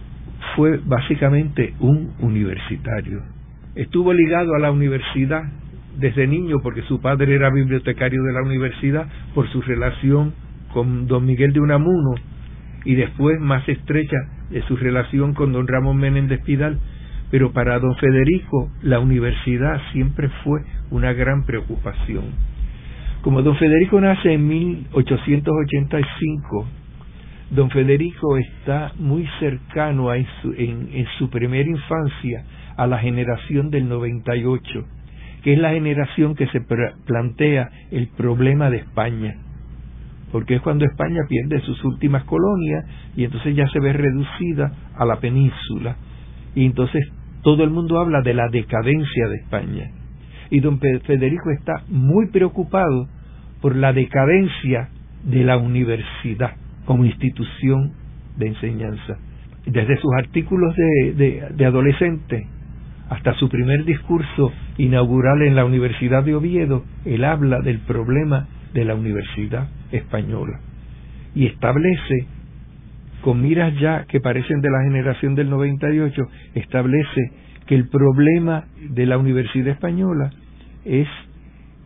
fue 0.55 0.79
básicamente 0.85 1.73
un 1.79 2.13
universitario 2.19 3.21
estuvo 3.75 4.13
ligado 4.13 4.53
a 4.55 4.59
la 4.59 4.71
universidad 4.71 5.43
desde 5.97 6.27
niño 6.27 6.57
porque 6.61 6.81
su 6.83 7.01
padre 7.01 7.35
era 7.35 7.49
bibliotecario 7.51 8.23
de 8.23 8.33
la 8.33 8.41
universidad 8.41 9.07
por 9.33 9.49
su 9.51 9.61
relación 9.61 10.33
con 10.73 11.07
don 11.07 11.25
Miguel 11.25 11.53
de 11.53 11.59
Unamuno 11.59 12.15
y 12.85 12.95
después 12.95 13.39
más 13.39 13.67
estrecha 13.67 14.17
de 14.53 14.61
su 14.63 14.75
relación 14.77 15.33
con 15.33 15.51
don 15.51 15.67
Ramón 15.67 15.97
Menéndez 15.97 16.41
Pidal, 16.43 16.79
pero 17.31 17.51
para 17.51 17.79
don 17.79 17.95
Federico 17.95 18.69
la 18.83 18.99
universidad 18.99 19.81
siempre 19.91 20.29
fue 20.43 20.61
una 20.91 21.11
gran 21.13 21.45
preocupación. 21.45 22.25
Como 23.21 23.41
don 23.41 23.57
Federico 23.57 23.99
nace 23.99 24.33
en 24.33 24.47
1885, 24.47 26.67
don 27.49 27.71
Federico 27.71 28.37
está 28.37 28.91
muy 28.99 29.27
cercano 29.39 30.09
a 30.09 30.17
en 30.17 31.05
su 31.17 31.29
primera 31.29 31.67
infancia 31.67 32.43
a 32.77 32.85
la 32.85 32.99
generación 32.99 33.71
del 33.71 33.89
98, 33.89 34.85
que 35.43 35.53
es 35.53 35.59
la 35.59 35.71
generación 35.71 36.35
que 36.35 36.45
se 36.47 36.61
plantea 37.05 37.69
el 37.91 38.07
problema 38.09 38.69
de 38.69 38.77
España, 38.77 39.35
porque 40.33 40.55
es 40.55 40.61
cuando 40.61 40.83
España 40.83 41.21
pierde 41.29 41.61
sus 41.61 41.81
últimas 41.85 42.23
colonias 42.23 42.85
y 43.15 43.23
entonces 43.23 43.55
ya 43.55 43.67
se 43.67 43.79
ve 43.79 43.93
reducida 43.93 44.73
a 44.97 45.05
la 45.05 45.17
península, 45.19 45.95
y 46.55 46.65
entonces 46.65 47.07
todo 47.43 47.63
el 47.63 47.69
mundo 47.69 47.99
habla 47.99 48.21
de 48.21 48.33
la 48.33 48.49
decadencia 48.49 49.27
de 49.29 49.35
España. 49.35 49.91
Y 50.49 50.59
don 50.59 50.79
Federico 50.79 51.51
está 51.51 51.83
muy 51.87 52.31
preocupado 52.31 53.07
por 53.61 53.75
la 53.75 53.93
decadencia 53.93 54.89
de 55.23 55.43
la 55.43 55.57
universidad 55.57 56.55
como 56.85 57.05
institución 57.05 57.91
de 58.35 58.47
enseñanza. 58.47 59.19
Desde 59.67 59.97
sus 59.97 60.11
artículos 60.17 60.75
de, 60.75 61.47
de, 61.55 61.65
adolescente 61.65 62.47
hasta 63.09 63.35
su 63.35 63.49
primer 63.49 63.85
discurso 63.85 64.51
inaugural 64.77 65.43
en 65.43 65.55
la 65.55 65.63
Universidad 65.63 66.23
de 66.23 66.33
Oviedo, 66.33 66.83
él 67.05 67.23
habla 67.23 67.59
del 67.61 67.79
problema 67.81 68.47
de 68.73 68.85
la 68.85 68.95
Universidad 68.95 69.67
Española 69.91 70.59
y 71.35 71.47
establece, 71.47 72.27
con 73.21 73.41
miras 73.41 73.73
ya 73.79 74.05
que 74.05 74.19
parecen 74.19 74.61
de 74.61 74.69
la 74.69 74.83
generación 74.83 75.35
del 75.35 75.49
98, 75.49 76.21
establece 76.55 77.31
que 77.65 77.75
el 77.75 77.87
problema 77.87 78.65
de 78.89 79.05
la 79.05 79.17
Universidad 79.17 79.69
Española 79.69 80.31
es 80.85 81.07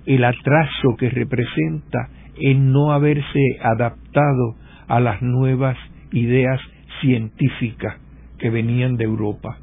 el 0.05 0.23
atraso 0.23 0.95
que 0.97 1.09
representa 1.09 2.09
en 2.39 2.71
no 2.71 2.91
haberse 2.91 3.41
adaptado 3.61 4.55
a 4.87 4.99
las 4.99 5.21
nuevas 5.21 5.77
ideas 6.11 6.59
científicas 7.01 7.97
que 8.39 8.49
venían 8.49 8.95
de 8.95 9.03
Europa. 9.03 9.57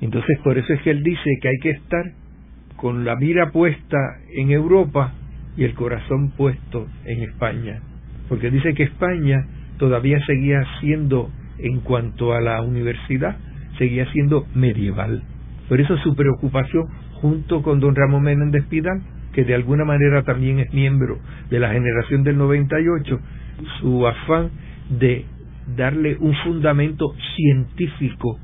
Entonces 0.00 0.38
por 0.44 0.58
eso 0.58 0.72
es 0.72 0.82
que 0.82 0.90
él 0.90 1.02
dice 1.02 1.30
que 1.40 1.48
hay 1.48 1.58
que 1.62 1.70
estar 1.70 2.04
con 2.76 3.04
la 3.04 3.16
mira 3.16 3.50
puesta 3.50 3.96
en 4.36 4.50
Europa 4.50 5.14
y 5.56 5.64
el 5.64 5.74
corazón 5.74 6.30
puesto 6.36 6.86
en 7.04 7.22
España, 7.22 7.80
porque 8.28 8.50
dice 8.50 8.74
que 8.74 8.84
España 8.84 9.46
todavía 9.78 10.18
seguía 10.26 10.64
siendo, 10.80 11.30
en 11.58 11.80
cuanto 11.80 12.34
a 12.34 12.40
la 12.40 12.60
universidad, 12.62 13.36
seguía 13.78 14.10
siendo 14.12 14.46
medieval. 14.54 15.22
Por 15.68 15.80
eso 15.80 15.96
su 15.98 16.14
preocupación, 16.14 16.84
junto 17.14 17.62
con 17.62 17.80
don 17.80 17.94
Ramón 17.94 18.22
Menéndez 18.22 18.66
Pidal, 18.66 19.02
que 19.32 19.44
de 19.44 19.54
alguna 19.54 19.84
manera 19.84 20.22
también 20.22 20.60
es 20.60 20.72
miembro 20.72 21.18
de 21.50 21.60
la 21.60 21.70
generación 21.72 22.22
del 22.24 22.38
98, 22.38 23.20
su 23.80 24.06
afán 24.06 24.50
de 24.98 25.24
darle 25.76 26.16
un 26.20 26.34
fundamento 26.44 27.14
científico 27.34 28.38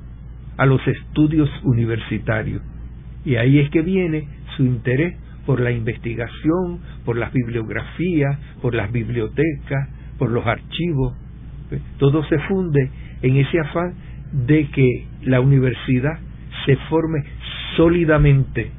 a 0.57 0.67
los 0.67 0.87
estudios 0.87 1.49
universitarios. 1.63 2.63
Y 3.25 3.37
ahí 3.37 3.61
es 3.61 3.71
que 3.71 3.83
viene 3.83 4.29
su 4.57 4.65
interés 4.65 5.17
por 5.47 5.61
la 5.61 5.71
investigación, 5.71 6.81
por 7.05 7.17
las 7.17 7.33
bibliografías, 7.33 8.39
por 8.61 8.75
las 8.75 8.91
bibliotecas, 8.93 9.89
por 10.19 10.31
los 10.31 10.47
archivos. 10.47 11.15
Todo 11.99 12.23
se 12.25 12.39
funde 12.41 12.91
en 13.23 13.37
ese 13.37 13.59
afán 13.61 13.95
de 14.33 14.69
que 14.69 15.07
la 15.23 15.41
universidad 15.41 16.19
se 16.67 16.77
forme 16.89 17.25
sólidamente 17.77 18.71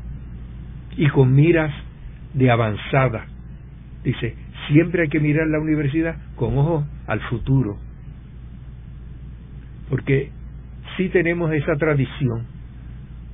y 0.97 1.07
con 1.09 1.34
miras 1.34 1.74
de 2.34 2.51
avanzada. 2.51 3.26
Dice, 4.03 4.36
siempre 4.68 5.03
hay 5.03 5.09
que 5.09 5.20
mirar 5.20 5.47
la 5.47 5.59
universidad 5.59 6.16
con 6.36 6.57
ojo 6.57 6.86
al 7.07 7.20
futuro. 7.22 7.78
Porque 9.89 10.30
sí 10.97 11.09
tenemos 11.09 11.51
esa 11.53 11.76
tradición, 11.76 12.45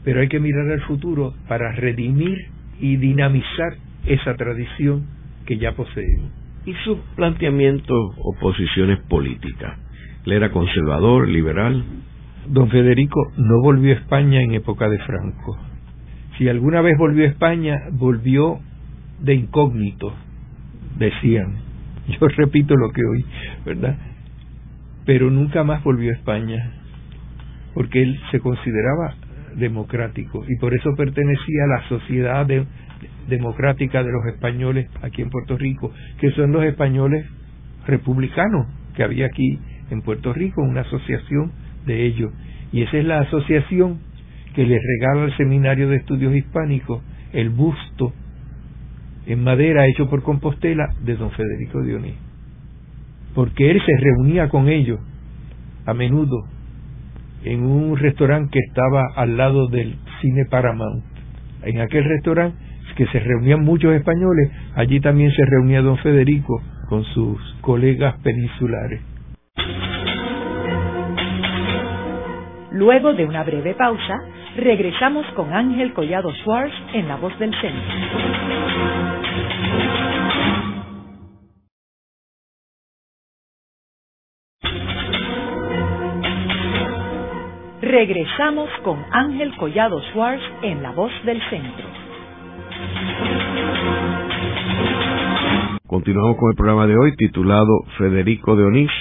pero 0.04 0.22
hay 0.22 0.28
que 0.28 0.40
mirar 0.40 0.70
al 0.72 0.82
futuro 0.82 1.34
para 1.48 1.72
redimir 1.74 2.38
y 2.80 2.96
dinamizar 2.98 3.74
esa 4.06 4.36
tradición 4.36 5.06
que 5.46 5.58
ya 5.58 5.74
poseemos. 5.74 6.32
¿Y 6.66 6.74
sus 6.84 6.98
planteamientos 7.16 8.16
o 8.18 8.36
posiciones 8.40 9.00
políticas? 9.08 9.78
¿Él 10.26 10.34
era 10.34 10.52
conservador, 10.52 11.28
liberal? 11.28 11.84
Don 12.48 12.70
Federico 12.70 13.32
no 13.38 13.62
volvió 13.62 13.94
a 13.94 14.00
España 14.00 14.42
en 14.42 14.54
época 14.54 14.90
de 14.90 15.00
Franco. 15.00 15.58
Si 16.38 16.48
alguna 16.48 16.82
vez 16.82 16.98
volvió 16.98 17.26
a 17.26 17.30
España, 17.30 17.76
volvió 17.92 18.60
de 19.20 19.36
incógnito, 19.36 20.14
decían. 20.98 21.56
Yo 22.20 22.28
repito 22.28 22.76
lo 22.76 22.92
que 22.92 23.02
oí, 23.04 23.26
¿verdad? 23.66 23.98
Pero 25.06 25.30
nunca 25.30 25.64
más 25.64 25.84
volvió 25.84 26.12
a 26.12 26.16
España, 26.16 26.72
porque 27.74 28.02
él 28.02 28.20
se 28.32 28.40
consideraba 28.40 29.16
democrático 29.60 30.44
y 30.48 30.58
por 30.58 30.74
eso 30.74 30.92
pertenecía 30.96 31.64
a 31.66 31.80
la 31.80 31.90
sociedad 31.90 32.48
democrática 33.28 34.04
de 34.04 34.12
los 34.12 34.26
españoles 34.34 34.90
aquí 35.02 35.22
en 35.22 35.30
Puerto 35.30 35.58
Rico, 35.58 35.92
que 36.20 36.32
son 36.32 36.52
los 36.52 36.64
españoles 36.64 37.26
republicanos 37.86 38.68
que 38.96 39.04
había 39.04 39.28
aquí 39.28 39.60
en 39.92 40.02
Puerto 40.02 40.34
Rico, 40.34 40.62
una 40.62 40.82
asociación 40.82 41.52
de 41.86 42.06
ellos. 42.06 42.32
Y 42.72 42.84
esa 42.84 42.98
es 42.98 43.06
la 43.06 43.22
asociación 43.22 44.00
que 44.56 44.66
le 44.66 44.80
regala 44.80 45.24
al 45.24 45.38
Seminario 45.38 45.90
de 45.90 45.98
Estudios 45.98 46.36
Hispánicos 46.36 47.02
el 47.34 47.50
busto 47.50 48.14
en 49.26 49.44
madera 49.44 49.86
hecho 49.88 50.10
por 50.10 50.24
Compostela 50.24 50.88
de 51.04 51.16
don 51.16 51.32
Federico 51.32 51.82
Dionís. 51.84 52.16
Porque 53.36 53.72
él 53.72 53.82
se 53.86 53.96
reunía 53.98 54.50
con 54.50 54.68
ellos 54.68 55.00
a 55.86 55.94
menudo 55.94 56.48
en 57.44 57.64
un 57.64 57.98
restaurante 57.98 58.52
que 58.52 58.60
estaba 58.68 59.04
al 59.16 59.38
lado 59.38 59.68
del 59.68 59.96
cine 60.22 60.46
Paramount. 60.50 61.04
En 61.64 61.80
aquel 61.82 62.04
restaurante 62.04 62.58
que 62.96 63.06
se 63.08 63.20
reunían 63.20 63.64
muchos 63.64 63.94
españoles, 63.94 64.52
allí 64.76 65.00
también 65.00 65.32
se 65.32 65.46
reunía 65.46 65.82
don 65.82 65.98
Federico 66.00 66.62
con 66.90 67.06
sus 67.06 67.40
colegas 67.62 68.16
peninsulares. 68.24 69.02
Luego 72.72 73.14
de 73.14 73.26
una 73.26 73.44
breve 73.44 73.74
pausa, 73.74 74.18
regresamos 74.58 75.26
con 75.36 75.54
Ángel 75.54 75.94
Collado 75.94 76.32
Schwartz 76.44 76.74
en 76.94 77.08
La 77.08 77.16
Voz 77.16 77.38
del 77.40 77.52
Centro. 77.62 79.19
Regresamos 88.00 88.70
con 88.86 88.98
Ángel 89.12 89.54
Collado 89.58 90.02
Schwartz 90.14 90.42
en 90.62 90.82
La 90.82 90.92
Voz 90.92 91.12
del 91.26 91.38
Centro. 91.50 91.86
Continuamos 95.86 96.38
con 96.38 96.50
el 96.50 96.56
programa 96.56 96.88
de 96.88 96.96
hoy 96.96 97.14
titulado 97.18 97.68
Federico 97.98 98.56
de 98.56 98.64
Onís, 98.64 98.92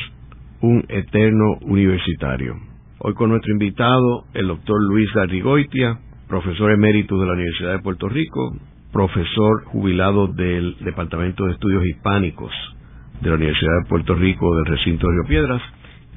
un 0.63 0.85
eterno 0.89 1.59
universitario. 1.61 2.57
Hoy 2.99 3.15
con 3.15 3.31
nuestro 3.31 3.53
invitado, 3.53 4.25
el 4.35 4.49
doctor 4.49 4.83
Luis 4.83 5.15
Arrigoitia, 5.15 6.01
profesor 6.27 6.73
emérito 6.73 7.21
de 7.21 7.27
la 7.27 7.35
Universidad 7.35 7.73
de 7.75 7.79
Puerto 7.79 8.09
Rico, 8.09 8.57
profesor 8.93 9.65
jubilado 9.67 10.27
del 10.27 10.77
Departamento 10.81 11.45
de 11.45 11.53
Estudios 11.53 11.87
Hispánicos 11.87 12.51
de 13.21 13.29
la 13.29 13.37
Universidad 13.37 13.79
de 13.81 13.89
Puerto 13.89 14.15
Rico 14.17 14.57
del 14.57 14.65
recinto 14.65 15.07
de 15.07 15.13
Río 15.13 15.29
Piedras 15.29 15.63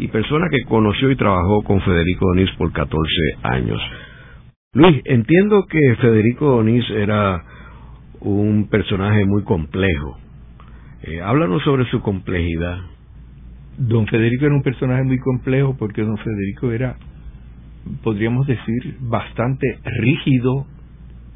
y 0.01 0.07
persona 0.07 0.47
que 0.49 0.63
conoció 0.67 1.11
y 1.11 1.15
trabajó 1.15 1.61
con 1.61 1.79
Federico 1.81 2.25
Donís 2.25 2.49
por 2.57 2.73
14 2.73 2.97
años. 3.43 3.79
Luis, 4.73 4.99
entiendo 5.05 5.67
que 5.69 5.95
Federico 5.97 6.45
Donís 6.55 6.83
era 6.89 7.43
un 8.19 8.67
personaje 8.67 9.25
muy 9.25 9.43
complejo. 9.43 10.17
Eh, 11.03 11.21
háblanos 11.21 11.61
sobre 11.63 11.85
su 11.91 12.01
complejidad. 12.01 12.79
Don 13.77 14.07
Federico 14.07 14.47
era 14.47 14.55
un 14.55 14.63
personaje 14.63 15.03
muy 15.03 15.19
complejo 15.19 15.75
porque 15.77 16.01
don 16.01 16.17
Federico 16.17 16.71
era, 16.71 16.97
podríamos 18.03 18.47
decir, 18.47 18.97
bastante 19.01 19.67
rígido 19.83 20.65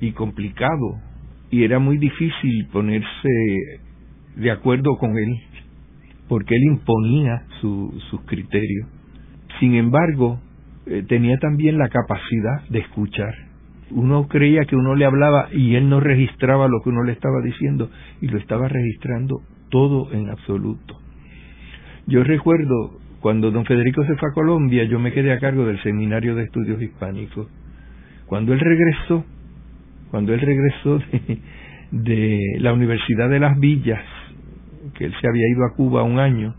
y 0.02 0.12
complicado 0.14 1.00
y 1.52 1.64
era 1.64 1.78
muy 1.78 2.00
difícil 2.00 2.68
ponerse 2.74 3.30
de 4.38 4.50
acuerdo 4.50 4.98
con 4.98 5.16
él 5.20 5.40
porque 6.28 6.56
él 6.56 6.64
imponía 6.74 7.44
sus 7.62 8.22
criterios. 8.26 8.88
Sin 9.60 9.76
embargo, 9.76 10.40
eh, 10.86 11.04
tenía 11.08 11.38
también 11.38 11.78
la 11.78 11.90
capacidad 11.90 12.68
de 12.70 12.80
escuchar. 12.80 13.34
Uno 13.92 14.28
creía 14.28 14.66
que 14.66 14.76
uno 14.76 14.96
le 14.96 15.06
hablaba 15.06 15.50
y 15.52 15.76
él 15.76 15.90
no 15.90 16.00
registraba 16.00 16.68
lo 16.68 16.82
que 16.84 16.90
uno 16.90 17.04
le 17.04 17.14
estaba 17.14 17.42
diciendo 17.44 17.90
y 18.22 18.28
lo 18.28 18.38
estaba 18.38 18.68
registrando 18.68 19.42
todo 19.70 20.12
en 20.12 20.30
absoluto. 20.30 21.00
Yo 22.08 22.24
recuerdo 22.24 23.00
cuando 23.20 23.50
don 23.50 23.66
Federico 23.66 24.04
se 24.06 24.16
fue 24.16 24.30
a 24.30 24.34
Colombia, 24.34 24.84
yo 24.84 25.00
me 25.00 25.12
quedé 25.12 25.34
a 25.34 25.40
cargo 25.40 25.66
del 25.66 25.82
Seminario 25.82 26.36
de 26.36 26.44
Estudios 26.44 26.82
Hispánicos. 26.82 27.48
Cuando 28.28 28.54
él 28.54 28.60
regresó, 28.60 29.26
cuando 30.12 30.34
él 30.34 30.42
regresó 30.42 31.00
de 31.92 32.40
la 32.60 32.74
Universidad 32.74 33.30
de 33.30 33.40
las 33.40 33.60
Villas, 33.60 34.04
que 34.94 35.06
él 35.06 35.14
se 35.20 35.28
había 35.28 35.48
ido 35.50 35.66
a 35.66 35.76
Cuba 35.76 36.04
un 36.04 36.20
año, 36.20 36.54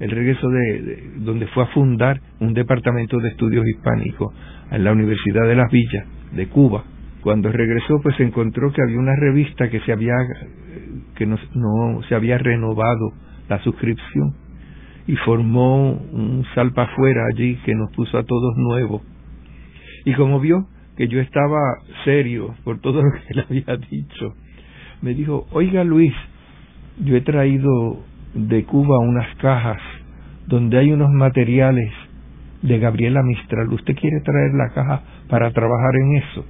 el 0.00 0.10
regreso 0.10 0.48
de, 0.48 1.10
donde 1.16 1.46
fue 1.48 1.64
a 1.64 1.66
fundar 1.66 2.20
un 2.40 2.54
departamento 2.54 3.18
de 3.18 3.30
estudios 3.30 3.66
hispánicos 3.66 4.32
en 4.70 4.84
la 4.84 4.92
Universidad 4.92 5.46
de 5.46 5.56
las 5.56 5.70
Villas 5.70 6.06
de 6.32 6.46
Cuba. 6.48 6.84
Cuando 7.20 7.50
regresó, 7.50 8.00
pues 8.00 8.16
se 8.16 8.22
encontró 8.22 8.72
que 8.72 8.82
había 8.82 8.98
una 8.98 9.16
revista 9.16 9.68
que 9.68 9.80
se 9.80 9.92
había 9.92 10.14
que 11.16 11.26
no, 11.26 11.36
no 11.54 12.02
se 12.08 12.14
había 12.14 12.38
renovado 12.38 13.12
la 13.48 13.60
suscripción 13.62 14.34
y 15.06 15.16
formó 15.16 15.92
un 15.92 16.44
salpa 16.54 16.84
afuera 16.84 17.22
allí 17.32 17.56
que 17.64 17.74
nos 17.74 17.90
puso 17.92 18.18
a 18.18 18.24
todos 18.24 18.56
nuevos. 18.56 19.02
Y 20.04 20.14
como 20.14 20.38
vio 20.38 20.68
que 20.96 21.08
yo 21.08 21.20
estaba 21.20 21.58
serio 22.04 22.54
por 22.62 22.80
todo 22.80 23.02
lo 23.02 23.10
que 23.12 23.20
él 23.30 23.44
había 23.48 23.76
dicho, 23.90 24.34
me 25.02 25.14
dijo, 25.14 25.46
oiga 25.50 25.82
Luis, 25.82 26.12
yo 27.04 27.16
he 27.16 27.20
traído 27.20 27.98
de 28.34 28.64
Cuba 28.64 28.98
unas 28.98 29.34
cajas 29.36 29.80
donde 30.46 30.78
hay 30.78 30.92
unos 30.92 31.10
materiales 31.10 31.92
de 32.62 32.78
Gabriela 32.78 33.22
Mistral. 33.22 33.72
¿Usted 33.72 33.94
quiere 33.94 34.20
traer 34.20 34.52
la 34.54 34.74
caja 34.74 35.02
para 35.28 35.50
trabajar 35.52 35.94
en 36.02 36.16
eso? 36.16 36.44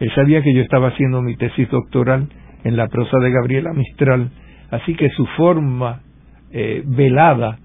Él 0.00 0.10
sabía 0.14 0.42
que 0.42 0.54
yo 0.54 0.62
estaba 0.62 0.88
haciendo 0.88 1.22
mi 1.22 1.36
tesis 1.36 1.70
doctoral 1.70 2.28
en 2.64 2.76
la 2.76 2.88
prosa 2.88 3.18
de 3.18 3.30
Gabriela 3.30 3.72
Mistral, 3.72 4.30
así 4.70 4.94
que 4.94 5.08
su 5.10 5.24
forma 5.36 6.00
eh, 6.50 6.82
velada 6.84 7.58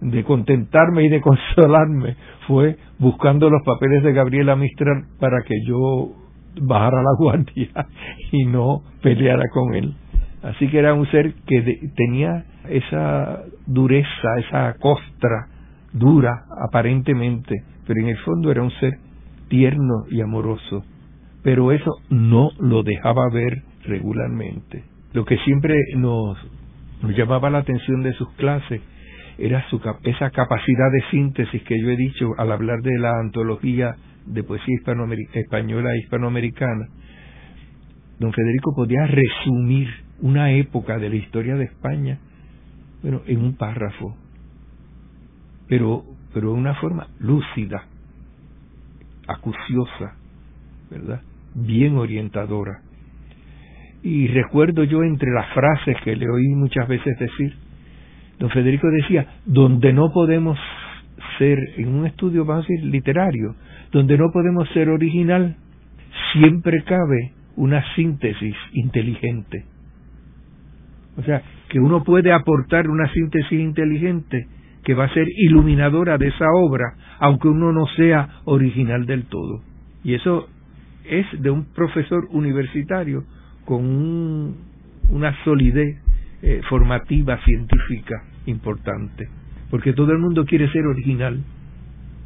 de 0.00 0.24
contentarme 0.24 1.04
y 1.04 1.08
de 1.08 1.20
consolarme 1.22 2.16
fue 2.46 2.76
buscando 2.98 3.48
los 3.48 3.62
papeles 3.64 4.02
de 4.02 4.12
Gabriela 4.12 4.56
Mistral 4.56 5.04
para 5.18 5.42
que 5.46 5.54
yo 5.66 6.12
bajara 6.60 7.02
la 7.02 7.14
guardia 7.18 7.68
y 8.32 8.44
no 8.44 8.82
peleara 9.02 9.44
con 9.52 9.74
él. 9.74 9.94
Así 10.42 10.68
que 10.68 10.78
era 10.78 10.94
un 10.94 11.06
ser 11.10 11.34
que 11.46 11.90
tenía 11.96 12.44
esa 12.68 13.42
dureza, 13.66 14.38
esa 14.38 14.74
costra 14.78 15.48
dura 15.92 16.44
aparentemente, 16.66 17.62
pero 17.86 18.00
en 18.00 18.08
el 18.08 18.18
fondo 18.18 18.50
era 18.50 18.62
un 18.62 18.70
ser 18.72 18.94
tierno 19.48 20.04
y 20.10 20.20
amoroso. 20.22 20.84
Pero 21.42 21.72
eso 21.72 21.90
no 22.08 22.50
lo 22.58 22.82
dejaba 22.82 23.28
ver 23.30 23.62
regularmente. 23.84 24.84
Lo 25.12 25.24
que 25.24 25.36
siempre 25.38 25.74
nos, 25.96 26.38
llamaba 27.16 27.50
la 27.50 27.58
atención 27.58 28.02
de 28.02 28.12
sus 28.14 28.30
clases 28.34 28.80
era 29.38 29.68
su, 29.68 29.80
esa 30.04 30.30
capacidad 30.30 30.92
de 30.92 31.10
síntesis 31.10 31.62
que 31.62 31.80
yo 31.80 31.90
he 31.90 31.96
dicho 31.96 32.30
al 32.38 32.52
hablar 32.52 32.80
de 32.82 32.98
la 32.98 33.18
antología 33.18 33.94
de 34.26 34.42
poesía 34.42 34.76
española 35.34 35.94
e 35.94 35.98
hispanoamericana. 35.98 36.86
Don 38.18 38.32
Federico 38.32 38.74
podía 38.76 39.06
resumir 39.06 39.88
una 40.22 40.52
época 40.52 40.98
de 40.98 41.08
la 41.08 41.16
historia 41.16 41.56
de 41.56 41.64
España 41.64 42.18
bueno, 43.02 43.22
en 43.26 43.42
un 43.42 43.56
párrafo, 43.56 44.16
pero, 45.68 46.04
pero 46.34 46.52
de 46.52 46.58
una 46.58 46.74
forma 46.74 47.08
lúcida, 47.18 47.84
acuciosa, 49.26 50.16
¿verdad? 50.90 51.22
Bien 51.54 51.96
orientadora. 51.96 52.82
Y 54.02 54.28
recuerdo 54.28 54.84
yo 54.84 55.02
entre 55.02 55.30
las 55.30 55.52
frases 55.52 55.96
que 56.04 56.16
le 56.16 56.28
oí 56.28 56.48
muchas 56.54 56.88
veces 56.88 57.18
decir, 57.18 57.54
don 58.38 58.50
Federico 58.50 58.88
decía, 58.90 59.26
donde 59.46 59.92
no 59.92 60.10
podemos 60.12 60.58
ser, 61.38 61.58
en 61.76 61.88
un 61.88 62.06
estudio, 62.06 62.44
vamos 62.44 62.64
a 62.64 62.68
decir, 62.68 62.86
literario, 62.86 63.54
donde 63.92 64.18
no 64.18 64.30
podemos 64.32 64.68
ser 64.70 64.88
original, 64.88 65.56
siempre 66.32 66.82
cabe 66.84 67.32
una 67.56 67.82
síntesis 67.94 68.56
inteligente. 68.72 69.64
O 71.16 71.22
sea, 71.22 71.42
que 71.68 71.80
uno 71.80 72.02
puede 72.04 72.32
aportar 72.32 72.88
una 72.88 73.12
síntesis 73.12 73.60
inteligente 73.60 74.46
que 74.84 74.94
va 74.94 75.04
a 75.04 75.14
ser 75.14 75.26
iluminadora 75.36 76.18
de 76.18 76.28
esa 76.28 76.46
obra, 76.54 76.94
aunque 77.18 77.48
uno 77.48 77.72
no 77.72 77.86
sea 77.96 78.40
original 78.44 79.06
del 79.06 79.24
todo. 79.24 79.62
Y 80.02 80.14
eso 80.14 80.48
es 81.04 81.26
de 81.40 81.50
un 81.50 81.66
profesor 81.74 82.26
universitario 82.30 83.24
con 83.64 84.54
una 85.10 85.44
solidez 85.44 85.98
eh, 86.42 86.60
formativa, 86.68 87.38
científica 87.44 88.22
importante. 88.46 89.28
Porque 89.70 89.92
todo 89.92 90.12
el 90.12 90.18
mundo 90.18 90.44
quiere 90.44 90.70
ser 90.72 90.86
original, 90.86 91.40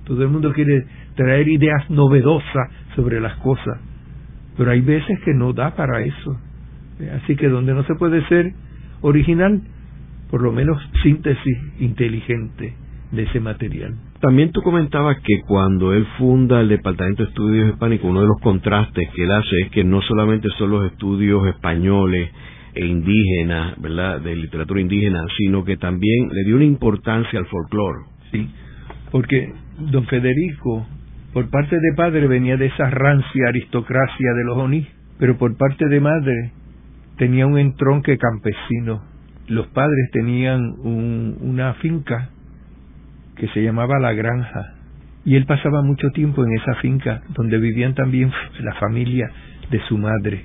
todo 0.05 0.23
el 0.23 0.29
mundo 0.29 0.53
quiere 0.53 0.87
traer 1.17 1.49
ideas 1.49 1.91
novedosas 1.91 2.71
sobre 2.95 3.21
las 3.21 3.37
cosas, 3.39 3.81
pero 4.57 4.71
hay 4.71 4.81
veces 4.81 5.19
que 5.25 5.35
no 5.35 5.53
da 5.53 5.75
para 5.75 6.03
eso. 6.03 6.39
Así 7.23 7.35
que 7.37 7.49
donde 7.49 7.75
no 7.75 7.83
se 7.85 7.95
puede 7.97 8.25
ser 8.29 8.55
original, 9.01 9.63
por 10.31 10.43
lo 10.43 10.53
menos 10.53 10.79
síntesis 11.03 11.59
inteligente 11.81 12.75
de 13.13 13.23
ese 13.23 13.41
material. 13.41 13.95
También 14.21 14.53
tú 14.53 14.63
comentabas 14.63 15.19
que 15.21 15.41
cuando 15.47 15.93
él 15.93 16.07
funda 16.19 16.61
el 16.61 16.69
Departamento 16.69 17.23
de 17.23 17.29
Estudios 17.29 17.71
Hispánicos, 17.71 18.11
uno 18.11 18.23
de 18.23 18.27
los 18.27 18.41
contrastes 18.41 19.09
que 19.15 19.25
él 19.25 19.33
hace 19.33 19.61
es 19.65 19.71
que 19.71 19.85
no 19.85 20.01
solamente 20.03 20.49
son 20.59 20.71
los 20.71 20.91
estudios 20.91 21.47
españoles 21.47 22.31
e 22.75 22.87
indígenas, 22.87 23.81
¿verdad?, 23.81 24.21
de 24.21 24.35
literatura 24.35 24.81
indígena, 24.81 25.25
sino 25.37 25.65
que 25.65 25.77
también 25.77 26.29
le 26.33 26.45
dio 26.45 26.57
una 26.57 26.65
importancia 26.65 27.39
al 27.39 27.47
folclore. 27.47 27.99
Sí, 28.33 28.49
porque 29.13 29.53
don 29.79 30.07
Federico, 30.07 30.87
por 31.33 31.49
parte 31.51 31.77
de 31.77 31.93
padre, 31.97 32.27
venía 32.27 32.57
de 32.57 32.67
esa 32.67 32.91
rancia 32.91 33.49
aristocracia 33.49 34.33
de 34.35 34.45
los 34.45 34.57
Onís, 34.57 34.87
pero 35.19 35.37
por 35.37 35.57
parte 35.57 35.87
de 35.87 36.01
madre 36.01 36.53
tenía 37.17 37.47
un 37.47 37.59
entronque 37.59 38.19
campesino. 38.19 39.03
Los 39.47 39.67
padres 39.69 40.11
tenían 40.13 40.75
una 40.81 41.75
finca 41.75 42.31
que 43.37 43.49
se 43.49 43.63
llamaba 43.63 43.99
La 43.99 44.13
Granja 44.13 44.75
y 45.25 45.37
él 45.37 45.47
pasaba 45.47 45.83
mucho 45.83 46.11
tiempo 46.11 46.45
en 46.45 46.53
esa 46.53 46.75
finca 46.77 47.23
donde 47.31 47.59
vivían 47.59 47.95
también 47.95 48.31
la 48.61 48.75
familia 48.75 49.31
de 49.71 49.81
su 49.89 49.99
madre. 49.99 50.45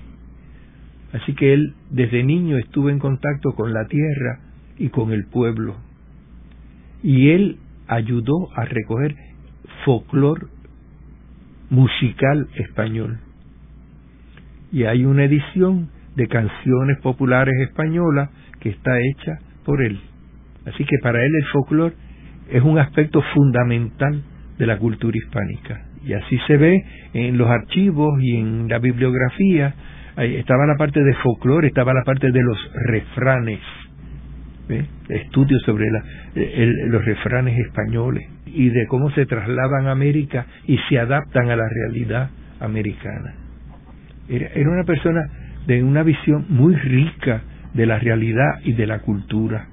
Así 1.14 1.34
que 1.34 1.54
él 1.54 1.74
desde 1.90 2.24
niño 2.24 2.58
estuvo 2.58 2.90
en 2.90 3.00
contacto 3.00 3.54
con 3.54 3.74
la 3.74 3.86
tierra 3.86 4.40
y 4.78 4.90
con 4.90 5.12
el 5.12 5.26
pueblo. 5.26 5.76
Y 7.04 7.30
él 7.30 7.58
ayudó 7.88 8.50
a 8.56 8.66
recoger 8.66 9.16
folclor 9.86 10.50
musical 11.70 12.48
español. 12.56 13.20
Y 14.72 14.84
hay 14.84 15.06
una 15.06 15.26
edición 15.26 15.90
de 16.16 16.28
canciones 16.28 17.00
populares 17.02 17.54
españolas 17.62 18.30
que 18.60 18.70
está 18.70 18.92
hecha 19.00 19.40
por 19.66 19.82
él. 19.82 20.00
Así 20.66 20.84
que 20.84 20.98
para 21.02 21.24
él 21.24 21.32
el 21.36 21.46
folclore 21.48 21.96
es 22.52 22.64
un 22.64 22.80
aspecto 22.80 23.22
fundamental 23.34 24.22
de 24.58 24.66
la 24.66 24.78
cultura 24.78 25.18
hispánica. 25.18 25.86
Y 26.06 26.14
así 26.14 26.38
se 26.48 26.58
ve 26.58 26.84
en 27.14 27.38
los 27.38 27.50
archivos 27.50 28.22
y 28.22 28.38
en 28.38 28.68
la 28.68 28.80
bibliografía. 28.80 29.74
estaba 30.18 30.66
la 30.66 30.76
parte 30.76 31.02
de 31.02 31.14
folclore, 31.16 31.68
estaba 31.68 31.94
la 31.94 32.04
parte 32.04 32.32
de 32.32 32.42
los 32.42 32.58
refranes, 32.86 33.60
estudios 35.10 35.62
sobre 35.66 35.86
los 36.88 37.06
refranes 37.06 37.58
españoles 37.60 38.28
y 38.46 38.70
de 38.70 38.86
cómo 38.88 39.10
se 39.12 39.26
trasladan 39.26 39.88
a 39.88 39.92
América 39.92 40.46
y 40.66 40.78
se 40.90 41.00
adaptan 41.00 41.50
a 41.50 41.56
la 41.56 41.68
realidad 41.68 42.30
americana. 42.60 43.34
era 44.28 44.70
una 44.70 44.84
persona 44.84 45.22
de 45.70 45.84
una 45.84 46.02
visión 46.02 46.48
muy 46.50 46.74
rica 46.74 47.44
de 47.76 47.86
la 47.86 48.00
realidad 48.00 48.60
y 48.64 48.74
de 48.74 48.88
la 48.88 49.02
cultura. 49.02 49.68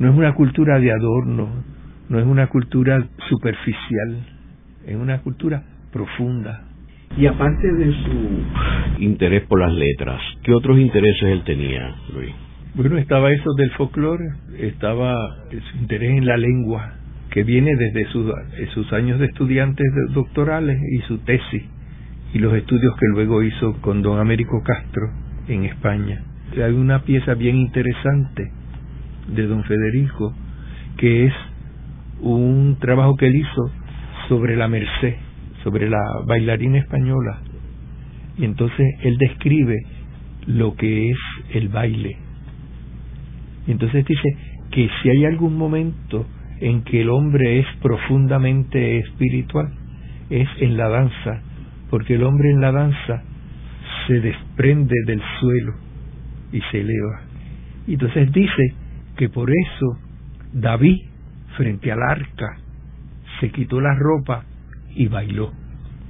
No 0.00 0.10
es 0.10 0.16
una 0.16 0.34
cultura 0.34 0.80
de 0.80 0.90
adorno, 0.90 1.48
no 2.08 2.18
es 2.18 2.26
una 2.26 2.48
cultura 2.48 3.06
superficial, 3.28 4.26
es 4.84 4.96
una 4.96 5.20
cultura 5.20 5.62
profunda. 5.92 6.64
Y 7.16 7.26
aparte 7.26 7.72
de 7.72 7.92
su 7.92 9.02
interés 9.02 9.44
por 9.46 9.60
las 9.60 9.72
letras, 9.72 10.20
¿qué 10.42 10.52
otros 10.52 10.80
intereses 10.80 11.22
él 11.22 11.44
tenía, 11.44 11.94
Luis? 12.12 12.34
Bueno, 12.74 12.98
estaba 12.98 13.30
eso 13.30 13.52
del 13.56 13.70
folclore, 13.72 14.24
estaba 14.58 15.14
su 15.48 15.78
interés 15.78 16.10
en 16.10 16.26
la 16.26 16.38
lengua, 16.38 16.94
que 17.30 17.44
viene 17.44 17.70
desde 17.76 18.10
sus, 18.10 18.32
sus 18.74 18.92
años 18.92 19.20
de 19.20 19.26
estudiantes 19.26 19.86
doctorales 20.12 20.76
y 20.90 20.98
su 21.02 21.18
tesis 21.18 21.62
y 22.32 22.38
los 22.38 22.54
estudios 22.54 22.94
que 22.96 23.06
luego 23.12 23.42
hizo 23.42 23.80
con 23.80 24.02
don 24.02 24.18
Américo 24.18 24.62
Castro 24.62 25.10
en 25.48 25.64
España. 25.64 26.22
Hay 26.52 26.72
una 26.72 27.02
pieza 27.02 27.34
bien 27.34 27.56
interesante 27.56 28.50
de 29.28 29.46
don 29.46 29.64
Federico 29.64 30.34
que 30.96 31.26
es 31.26 31.34
un 32.20 32.76
trabajo 32.80 33.16
que 33.16 33.26
él 33.26 33.36
hizo 33.36 33.70
sobre 34.28 34.56
la 34.56 34.68
Merced, 34.68 35.14
sobre 35.64 35.88
la 35.88 36.00
bailarina 36.26 36.78
española. 36.78 37.40
Y 38.36 38.44
entonces 38.44 38.86
él 39.02 39.16
describe 39.18 39.76
lo 40.46 40.74
que 40.74 41.10
es 41.10 41.18
el 41.54 41.68
baile. 41.68 42.16
Y 43.66 43.72
entonces 43.72 44.04
dice 44.04 44.28
que 44.70 44.88
si 45.02 45.10
hay 45.10 45.24
algún 45.24 45.56
momento 45.56 46.26
en 46.60 46.82
que 46.82 47.00
el 47.00 47.10
hombre 47.10 47.60
es 47.60 47.66
profundamente 47.82 48.98
espiritual, 48.98 49.72
es 50.28 50.48
en 50.60 50.76
la 50.76 50.88
danza, 50.88 51.42
porque 51.90 52.14
el 52.14 52.22
hombre 52.22 52.50
en 52.50 52.60
la 52.60 52.72
danza 52.72 53.22
se 54.06 54.20
desprende 54.20 54.94
del 55.06 55.20
suelo 55.40 55.74
y 56.52 56.60
se 56.70 56.80
eleva. 56.80 57.22
Y 57.86 57.94
entonces 57.94 58.32
dice 58.32 58.74
que 59.16 59.28
por 59.28 59.50
eso 59.50 59.98
David, 60.52 60.96
frente 61.56 61.92
al 61.92 62.02
arca, 62.02 62.58
se 63.40 63.50
quitó 63.50 63.80
la 63.80 63.94
ropa 63.94 64.44
y 64.94 65.08
bailó, 65.08 65.52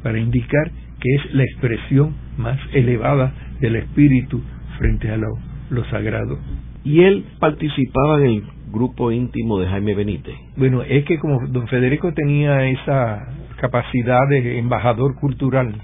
para 0.02 0.18
indicar 0.18 0.70
que 1.00 1.14
es 1.14 1.34
la 1.34 1.44
expresión 1.44 2.14
más 2.36 2.58
elevada 2.72 3.32
del 3.60 3.76
espíritu 3.76 4.42
frente 4.78 5.10
a 5.10 5.16
lo, 5.16 5.38
lo 5.70 5.84
sagrado. 5.86 6.38
Y 6.84 7.00
él 7.02 7.24
participaba 7.38 8.18
en 8.20 8.26
el 8.26 8.42
grupo 8.72 9.12
íntimo 9.12 9.58
de 9.58 9.68
Jaime 9.68 9.94
Benítez. 9.94 10.34
Bueno, 10.56 10.82
es 10.82 11.04
que 11.04 11.18
como 11.18 11.46
don 11.48 11.68
Federico 11.68 12.12
tenía 12.14 12.66
esa 12.68 13.26
capacidad 13.60 14.26
de 14.30 14.58
embajador 14.58 15.16
cultural, 15.16 15.74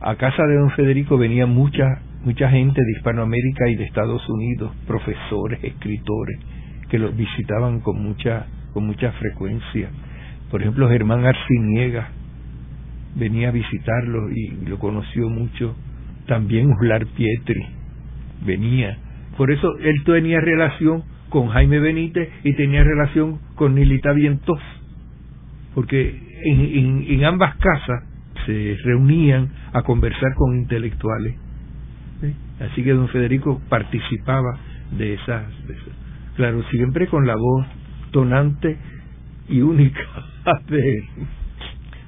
a 0.00 0.16
casa 0.16 0.42
de 0.46 0.56
don 0.56 0.70
Federico 0.70 1.18
venía 1.18 1.46
mucha 1.46 2.00
mucha 2.24 2.48
gente 2.50 2.80
de 2.82 2.92
Hispanoamérica 2.92 3.68
y 3.68 3.76
de 3.76 3.84
Estados 3.84 4.26
Unidos, 4.28 4.72
profesores, 4.86 5.62
escritores, 5.62 6.38
que 6.88 6.98
los 6.98 7.14
visitaban 7.16 7.80
con 7.80 8.02
mucha 8.02 8.46
con 8.72 8.86
mucha 8.86 9.12
frecuencia. 9.12 9.90
Por 10.50 10.62
ejemplo, 10.62 10.88
Germán 10.88 11.26
Arciniega 11.26 12.08
venía 13.16 13.48
a 13.48 13.52
visitarlo 13.52 14.30
y 14.30 14.66
lo 14.66 14.78
conoció 14.78 15.28
mucho. 15.28 15.76
También 16.26 16.72
Ular 16.80 17.04
Pietri 17.06 17.66
venía. 18.46 18.96
Por 19.36 19.50
eso 19.50 19.76
él 19.78 20.02
tenía 20.04 20.40
relación 20.40 21.02
con 21.28 21.48
Jaime 21.48 21.80
Benítez 21.80 22.30
y 22.44 22.54
tenía 22.54 22.82
relación 22.82 23.40
con 23.56 23.74
Nilita 23.74 24.12
Vientos, 24.12 24.60
porque 25.74 26.29
en, 26.44 27.04
en, 27.08 27.24
ambas 27.24 27.56
casas 27.56 28.04
se 28.46 28.76
reunían 28.84 29.50
a 29.72 29.82
conversar 29.82 30.34
con 30.36 30.56
intelectuales. 30.56 31.36
Así 32.60 32.82
que 32.82 32.92
don 32.92 33.08
Federico 33.08 33.60
participaba 33.68 34.58
de 34.96 35.14
esas, 35.14 35.66
de 35.66 35.74
esas, 35.74 35.94
claro, 36.36 36.62
siempre 36.70 37.06
con 37.06 37.26
la 37.26 37.34
voz 37.36 37.66
tonante 38.10 38.76
y 39.48 39.60
única 39.62 40.00
de 40.68 41.04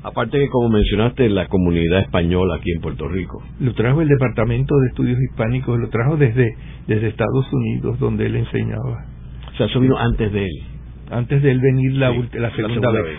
Aparte 0.04 0.36
que, 0.36 0.48
como 0.48 0.68
mencionaste, 0.68 1.28
la 1.28 1.46
comunidad 1.46 2.00
española 2.00 2.56
aquí 2.56 2.72
en 2.72 2.80
Puerto 2.80 3.06
Rico. 3.08 3.40
Lo 3.60 3.72
trajo 3.74 4.02
el 4.02 4.08
Departamento 4.08 4.74
de 4.80 4.88
Estudios 4.88 5.18
Hispánicos, 5.30 5.78
lo 5.78 5.88
trajo 5.90 6.16
desde, 6.16 6.56
desde 6.88 7.08
Estados 7.08 7.46
Unidos, 7.52 8.00
donde 8.00 8.26
él 8.26 8.34
enseñaba. 8.34 9.06
O 9.52 9.56
sea, 9.56 9.66
eso 9.66 9.78
vino 9.78 9.96
antes 9.96 10.32
de 10.32 10.44
él. 10.46 10.62
Antes 11.08 11.40
de 11.42 11.52
él 11.52 11.60
venir 11.60 11.92
la, 11.92 12.10
la, 12.10 12.50
segunda, 12.56 12.90
vez. 12.90 13.18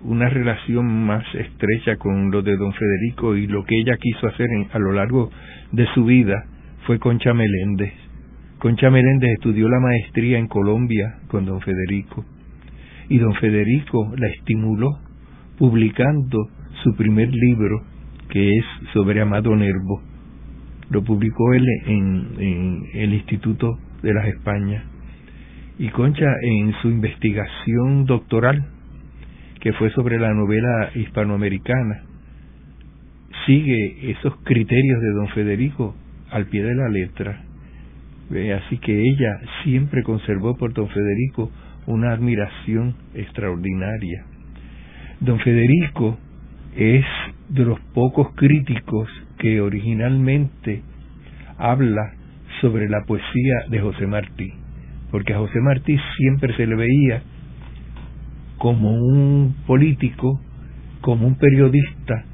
una 0.04 0.28
relación 0.28 1.06
más 1.06 1.24
estrecha 1.36 1.96
con 1.98 2.32
lo 2.32 2.42
de 2.42 2.58
don 2.58 2.74
Federico 2.74 3.36
y 3.38 3.48
lo 3.48 3.64
que 3.64 3.80
ella 3.80 3.96
quiso 3.98 4.28
hacer 4.28 4.50
a 4.72 4.80
lo 4.80 4.92
largo 4.92 5.30
de 5.72 5.88
su 5.94 6.06
vida 6.06 6.44
fue 6.86 7.00
Concha 7.00 7.34
Meléndez. 7.34 7.94
Concha 8.60 8.90
Meléndez 8.90 9.32
estudió 9.34 9.68
la 9.70 9.80
maestría 9.80 10.38
en 10.38 10.48
Colombia 10.48 11.20
con 11.28 11.46
don 11.46 11.62
Federico 11.62 12.26
y 13.10 13.18
don 13.20 13.34
Federico 13.36 14.14
la 14.18 14.28
estimuló 14.28 15.00
publicando 15.58 16.50
su 16.84 16.96
primer 16.96 17.30
libro 17.30 17.84
que 18.30 18.58
es 18.58 18.66
sobre 18.94 19.22
Amado 19.22 19.56
Nervo. 19.56 20.02
Lo 20.90 21.04
publicó 21.04 21.54
él 21.54 21.66
en, 21.86 22.84
el 22.94 23.14
Instituto 23.14 23.78
de 24.02 24.14
las 24.14 24.28
Españas. 24.28 24.84
Y 25.80 25.90
Concha, 25.90 26.28
en 26.42 26.74
su 26.82 26.90
investigación 26.90 28.06
doctoral, 28.06 28.66
que 29.60 29.74
fue 29.74 29.90
sobre 29.92 30.20
la 30.20 30.34
novela 30.34 30.92
hispanoamericana, 30.96 32.04
sigue 33.46 34.12
esos 34.12 34.36
criterios 34.44 35.02
de 35.02 35.10
don 35.12 35.28
Federico 35.30 35.96
al 36.34 36.48
pie 36.48 36.64
de 36.64 36.76
la 36.76 36.90
letra. 36.90 37.44
Así 38.30 38.78
que 38.80 39.00
ella 39.00 39.40
siempre 39.64 40.02
conservó 40.02 40.58
por 40.58 40.74
don 40.74 40.90
Federico 40.90 41.52
una 41.86 42.12
admiración 42.12 42.96
extraordinaria. 43.14 44.26
Don 45.20 45.40
Federico 45.40 46.18
es 46.76 47.06
de 47.50 47.66
los 47.66 47.80
pocos 47.94 48.34
críticos 48.36 49.08
que 49.38 49.62
originalmente 49.62 50.82
habla 51.58 52.14
sobre 52.62 52.90
la 52.90 53.04
poesía 53.06 53.66
de 53.70 53.80
José 53.80 54.08
Martí, 54.08 54.54
porque 55.12 55.34
a 55.34 55.38
José 55.38 55.60
Martí 55.60 55.96
siempre 56.18 56.56
se 56.56 56.66
le 56.66 56.76
veía 56.76 57.22
como 58.58 58.92
un 58.92 59.56
político, 59.68 60.40
como 61.02 61.28
un 61.28 61.36
periodista, 61.36 62.26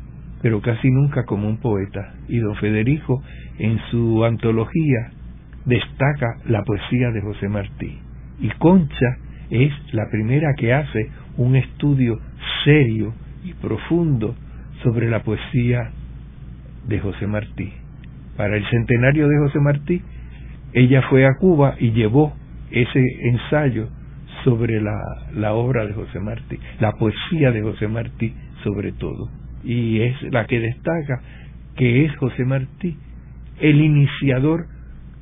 pero 0.41 0.61
casi 0.61 0.89
nunca 0.89 1.25
como 1.25 1.49
un 1.49 1.57
poeta. 1.57 2.13
Y 2.27 2.37
don 2.37 2.55
Federico 2.55 3.21
en 3.60 3.80
su 3.91 4.24
antología 4.26 5.12
destaca 5.66 6.38
la 6.45 6.64
poesía 6.64 7.12
de 7.12 7.22
José 7.22 7.49
Martí. 7.49 7.97
Y 8.39 8.49
Concha 8.57 9.18
es 9.49 9.72
la 9.93 10.10
primera 10.10 10.53
que 10.57 10.74
hace 10.74 11.10
un 11.38 11.55
estudio 11.55 12.20
serio 12.64 13.14
y 13.43 13.53
profundo 13.53 14.36
sobre 14.84 15.10
la 15.10 15.24
poesía 15.24 15.91
de 16.88 16.99
José 16.99 17.28
Martí. 17.28 17.72
Para 18.38 18.55
el 18.55 18.66
centenario 18.70 19.28
de 19.28 19.38
José 19.38 19.60
Martí, 19.60 20.01
ella 20.74 21.01
fue 21.10 21.26
a 21.26 21.36
Cuba 21.39 21.76
y 21.80 21.91
llevó 21.91 22.34
ese 22.72 23.03
ensayo 23.24 23.89
sobre 24.43 24.82
la, 24.82 24.95
la 25.36 25.53
obra 25.53 25.86
de 25.86 25.93
José 25.93 26.20
Martí, 26.20 26.57
la 26.80 26.93
poesía 26.93 27.51
de 27.51 27.62
José 27.62 27.88
Martí 27.88 28.34
sobre 28.64 28.93
todo. 28.93 29.30
Y 29.64 29.99
es 30.01 30.22
la 30.32 30.45
que 30.45 30.60
destaca 30.60 31.22
que 31.76 32.05
es 32.05 32.16
José 32.18 32.45
Martí 32.45 32.97
el 33.60 33.82
iniciador 33.82 34.68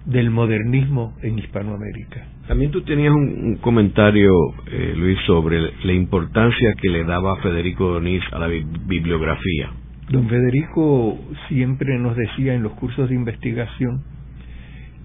del 0.05 0.29
modernismo 0.29 1.15
en 1.21 1.37
Hispanoamérica. 1.37 2.25
También 2.47 2.71
tú 2.71 2.81
tenías 2.81 3.13
un, 3.13 3.57
comentario, 3.57 4.31
eh, 4.71 4.93
Luis, 4.95 5.17
sobre 5.25 5.59
la 5.83 5.93
importancia 5.93 6.73
que 6.81 6.89
le 6.89 7.03
daba 7.03 7.35
Federico 7.41 7.91
Donís 7.91 8.23
a 8.31 8.39
la 8.39 8.47
bibliografía. 8.47 9.69
Don 10.09 10.29
Federico 10.29 11.19
siempre 11.49 11.99
nos 11.99 12.15
decía 12.15 12.53
en 12.53 12.63
los 12.63 12.71
cursos 12.73 13.09
de 13.09 13.15
investigación 13.15 14.03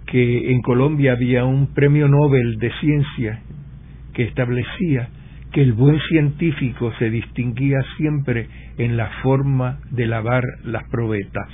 que 0.06 0.52
en 0.52 0.62
Colombia 0.62 1.12
había 1.12 1.44
un 1.44 1.74
premio 1.74 2.06
Nobel 2.06 2.58
de 2.58 2.70
ciencia 2.80 3.42
que 4.14 4.22
establecía 4.22 5.08
que 5.52 5.62
el 5.62 5.72
buen 5.72 5.98
científico 6.08 6.92
se 6.98 7.10
distinguía 7.10 7.78
siempre 7.96 8.46
en 8.78 8.96
la 8.96 9.08
forma 9.22 9.80
de 9.90 10.06
lavar 10.06 10.44
las 10.64 10.88
probetas. 10.88 11.48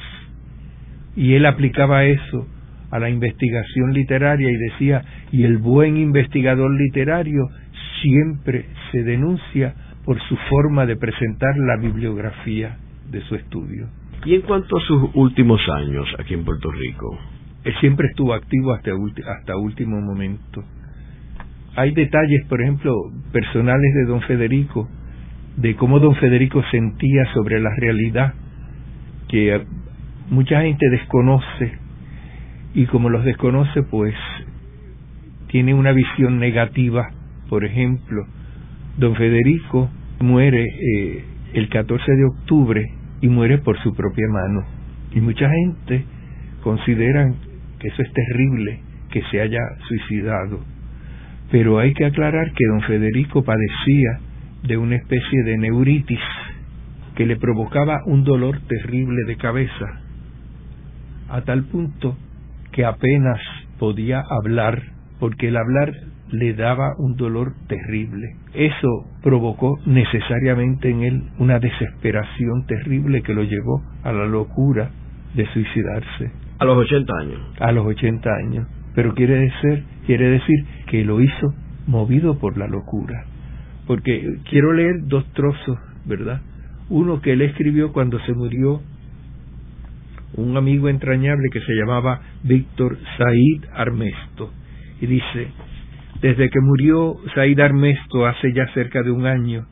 Y 1.19 1.35
él 1.35 1.47
aplicaba 1.47 2.05
eso 2.05 2.47
a 2.93 3.01
la 3.01 3.11
investigación 3.11 3.93
literaria 3.93 4.53
y 4.53 4.57
decía, 4.57 5.03
y 5.33 5.43
el 5.43 5.59
buen 5.59 5.97
investigador 5.97 6.71
literario 6.71 7.49
siempre 8.01 8.67
se 8.93 9.03
denuncia 9.03 9.75
por 10.05 10.21
su 10.29 10.37
forma 10.49 10.87
de 10.87 10.97
presentar 10.97 11.57
la 11.59 11.77
bibliografía 11.77 12.79
de 13.11 13.21
su 13.23 13.35
estudio. 13.35 13.89
Y 14.25 14.37
en 14.37 14.43
cuanto 14.43 14.77
a 14.77 14.81
sus 14.81 15.11
últimos 15.15 15.61
años 15.69 16.07
aquí 16.21 16.35
en 16.35 16.45
Puerto 16.45 16.71
Rico, 16.71 17.19
él 17.65 17.75
siempre 17.81 18.07
estuvo 18.07 18.33
activo 18.33 18.73
hasta, 18.73 18.93
hasta 18.93 19.57
último 19.57 20.01
momento. 20.01 20.63
Hay 21.75 21.95
detalles, 21.95 22.47
por 22.49 22.63
ejemplo, 22.63 22.93
personales 23.33 23.93
de 23.95 24.05
don 24.05 24.21
Federico, 24.23 24.89
de 25.57 25.75
cómo 25.75 25.99
don 25.99 26.15
Federico 26.15 26.63
sentía 26.71 27.25
sobre 27.35 27.61
la 27.61 27.75
realidad, 27.77 28.35
que 29.29 29.65
mucha 30.31 30.63
gente 30.63 30.89
desconoce 30.91 31.79
y 32.75 32.87
como 32.87 33.09
los 33.09 33.25
desconoce, 33.25 33.83
pues 33.83 34.15
tiene 35.49 35.75
una 35.75 35.93
visión 35.93 36.39
negativa. 36.39 37.09
Por 37.49 37.65
ejemplo, 37.65 38.27
don 38.99 39.15
Federico 39.17 39.91
muere 40.21 40.65
eh, 40.65 41.25
el 41.55 41.69
14 41.69 42.13
de 42.13 42.25
octubre 42.25 42.85
y 43.21 43.29
muere 43.29 43.59
por 43.59 43.79
su 43.83 43.95
propia 43.95 44.27
mano. 44.29 44.65
Y 45.13 45.21
mucha 45.21 45.49
gente 45.49 46.05
consideran 46.63 47.35
que 47.79 47.89
eso 47.89 48.03
es 48.03 48.13
terrible, 48.13 48.81
que 49.11 49.23
se 49.31 49.41
haya 49.41 49.61
suicidado. 49.87 50.61
Pero 51.51 51.79
hay 51.79 51.95
que 51.95 52.05
aclarar 52.05 52.53
que 52.53 52.67
don 52.71 52.83
Federico 52.83 53.43
padecía 53.43 54.21
de 54.65 54.77
una 54.77 54.97
especie 54.97 55.43
de 55.45 55.57
neuritis 55.57 56.21
que 57.15 57.27
le 57.27 57.37
provocaba 57.37 58.03
un 58.07 58.23
dolor 58.23 58.61
terrible 58.69 59.25
de 59.27 59.37
cabeza, 59.37 60.03
a 61.29 61.43
tal 61.43 61.65
punto 61.65 62.17
que 62.73 62.85
apenas 62.85 63.41
podía 63.79 64.23
hablar, 64.29 64.83
porque 65.21 65.49
el 65.49 65.57
hablar 65.57 65.93
le 66.31 66.55
daba 66.55 66.95
un 66.99 67.17
dolor 67.17 67.55
terrible. 67.69 68.37
Eso 68.55 69.07
provocó 69.23 69.79
necesariamente 69.87 70.91
en 70.91 71.03
él 71.03 71.23
una 71.39 71.59
desesperación 71.59 72.67
terrible 72.67 73.23
que 73.23 73.35
lo 73.35 73.43
llevó 73.43 73.83
a 74.03 74.13
la 74.13 74.27
locura 74.27 74.91
de 75.35 75.47
suicidarse. 75.53 76.31
A 76.59 76.65
los 76.65 76.77
80 76.77 77.13
años. 77.21 77.41
A 77.61 77.73
los 77.73 77.87
80 77.87 78.31
años. 78.45 78.67
Pero 78.95 79.15
quiere 79.15 79.39
decir, 79.39 79.85
quiere 80.07 80.29
decir 80.31 80.65
que 80.87 81.05
lo 81.05 81.21
hizo 81.21 81.55
movido 81.87 82.39
por 82.39 82.59
la 82.59 82.67
locura. 82.67 83.25
Porque 83.87 84.39
quiero 84.51 84.73
leer 84.73 85.07
dos 85.07 85.25
trozos, 85.33 85.79
¿verdad? 86.05 86.41
Uno 86.91 87.21
que 87.21 87.33
él 87.33 87.43
escribió 87.43 87.93
cuando 87.93 88.19
se 88.21 88.35
murió 88.35 88.81
un 90.43 90.57
amigo 90.57 90.89
entrañable 90.89 91.49
que 91.53 91.61
se 91.61 91.75
llamaba 91.75 92.21
Víctor 92.45 92.97
Said 93.17 93.71
Armesto. 93.73 94.53
Y 95.01 95.07
dice, 95.07 95.49
desde 96.21 96.49
que 96.49 96.61
murió 96.61 97.17
Said 97.35 97.59
Armesto 97.59 98.27
hace 98.27 98.53
ya 98.53 98.67
cerca 98.73 99.03
de 99.03 99.11
un 99.11 99.27
año, 99.27 99.67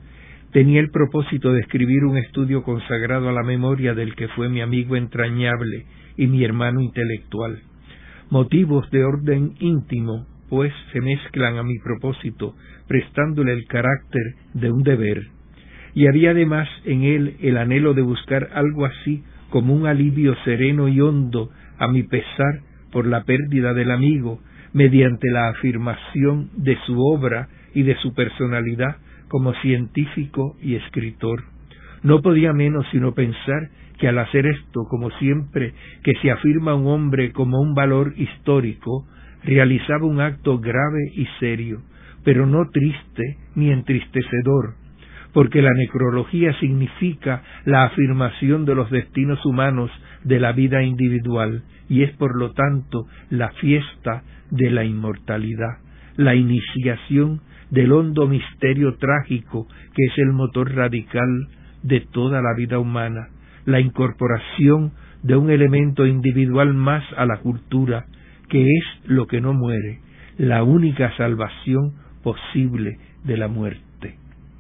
tenía 0.53 0.81
el 0.81 0.91
propósito 0.91 1.53
de 1.53 1.61
escribir 1.61 2.05
un 2.05 2.19
estudio 2.19 2.63
consagrado 2.63 3.29
a 3.29 3.33
la 3.33 3.43
memoria 3.43 3.95
del 3.95 4.15
que 4.15 4.29
fue 4.29 4.49
mi 4.49 4.61
amigo 4.61 4.97
entrañable 4.97 5.87
y 6.17 6.27
mi 6.27 6.45
hermano 6.45 6.81
intelectual. 6.81 7.61
Motivos 8.31 8.91
de 8.91 9.05
orden 9.05 9.55
íntimo, 9.61 10.27
pues, 10.49 10.73
se 10.93 11.01
mezclan 11.01 11.59
a 11.59 11.63
mi 11.63 11.79
propósito, 11.79 12.55
prestándole 12.89 13.53
el 13.53 13.67
carácter 13.67 14.23
de 14.55 14.71
un 14.71 14.83
deber. 14.83 15.23
Y 15.95 16.09
había 16.09 16.31
además 16.31 16.69
en 16.85 17.03
él 17.05 17.37
el 17.41 17.57
anhelo 17.57 17.95
de 17.95 18.03
buscar 18.03 18.51
algo 18.53 18.85
así 18.85 19.23
como 19.51 19.75
un 19.75 19.87
alivio 19.87 20.35
sereno 20.45 20.89
y 20.89 21.01
hondo 21.01 21.51
a 21.79 21.89
mi 21.89 22.03
pesar 22.03 22.61
por 22.91 23.07
la 23.07 23.25
pérdida 23.25 23.75
del 23.75 23.91
amigo, 23.91 24.41
mediante 24.73 25.31
la 25.31 25.49
afirmación 25.49 26.51
de 26.57 26.77
su 26.87 26.99
obra 27.01 27.49
y 27.75 27.83
de 27.83 27.97
su 27.97 28.15
personalidad 28.15 28.97
como 29.29 29.55
científico 29.55 30.57
y 30.61 30.75
escritor. 30.75 31.45
No 32.03 32.23
podía 32.23 32.53
menos 32.53 32.87
sino 32.91 33.13
pensar 33.15 33.71
que 33.99 34.09
al 34.09 34.19
hacer 34.19 34.47
esto, 34.47 34.85
como 34.89 35.11
siempre 35.13 35.73
que 36.03 36.13
se 36.23 36.31
afirma 36.31 36.75
un 36.75 36.87
hombre 36.87 37.33
como 37.33 37.61
un 37.61 37.75
valor 37.75 38.13
histórico, 38.17 39.07
realizaba 39.45 40.07
un 40.07 40.21
acto 40.21 40.59
grave 40.59 41.11
y 41.15 41.27
serio, 41.41 41.83
pero 42.25 42.47
no 42.47 42.69
triste 42.71 43.39
ni 43.55 43.71
entristecedor, 43.71 44.75
porque 45.37 45.61
la 45.61 45.75
necrología 45.75 46.59
significa 46.61 47.43
la 47.67 47.85
afirmación 47.85 48.65
de 48.65 48.75
los 48.75 48.91
destinos 48.91 49.45
humanos 49.45 49.91
de 50.25 50.41
la 50.41 50.53
vida 50.53 50.83
individual 50.83 51.63
y 51.91 52.05
es 52.05 52.13
por 52.13 52.39
lo 52.39 52.55
tanto 52.55 53.07
la 53.29 53.51
fiesta 53.51 54.23
de 54.51 54.71
la 54.71 54.85
inmortalidad, 54.85 55.77
la 56.17 56.35
iniciación 56.35 57.43
del 57.69 57.93
hondo 57.93 58.27
misterio 58.27 58.97
trágico 58.97 59.69
que 59.95 60.05
es 60.07 60.17
el 60.17 60.33
motor 60.33 60.75
radical 60.75 61.49
de 61.83 62.01
toda 62.01 62.41
la 62.41 62.55
vida 62.57 62.79
humana, 62.79 63.29
la 63.67 63.79
incorporación 63.81 64.93
de 65.23 65.37
un 65.37 65.51
elemento 65.51 66.07
individual 66.07 66.73
más 66.73 67.05
a 67.15 67.27
la 67.27 67.41
cultura, 67.41 68.07
que 68.49 68.63
es 68.63 68.85
lo 69.05 69.27
que 69.27 69.43
no 69.43 69.53
muere, 69.53 70.01
la 70.39 70.63
única 70.63 71.15
salvación 71.19 71.93
posible 72.23 72.97
de 73.25 73.37
la 73.37 73.49
muerte. 73.49 73.86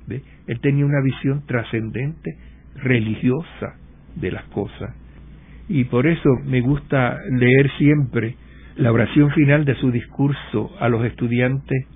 Él 0.09 0.61
tenía 0.61 0.85
una 0.85 1.01
visión 1.03 1.45
trascendente, 1.47 2.37
religiosa 2.77 3.75
de 4.15 4.31
las 4.31 4.45
cosas. 4.45 4.95
Y 5.69 5.85
por 5.85 6.07
eso 6.07 6.31
me 6.45 6.61
gusta 6.61 7.19
leer 7.31 7.71
siempre 7.79 8.37
la 8.77 8.93
oración 8.93 9.31
final 9.31 9.65
de 9.65 9.75
su 9.77 9.91
discurso 9.91 10.71
a 10.79 10.89
los 10.89 11.05
estudiantes 11.05 11.87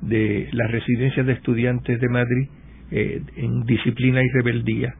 de 0.00 0.48
la 0.52 0.66
residencia 0.68 1.24
de 1.24 1.32
estudiantes 1.32 2.00
de 2.00 2.08
Madrid 2.08 2.48
eh, 2.90 3.20
en 3.36 3.64
disciplina 3.64 4.22
y 4.22 4.28
rebeldía, 4.28 4.94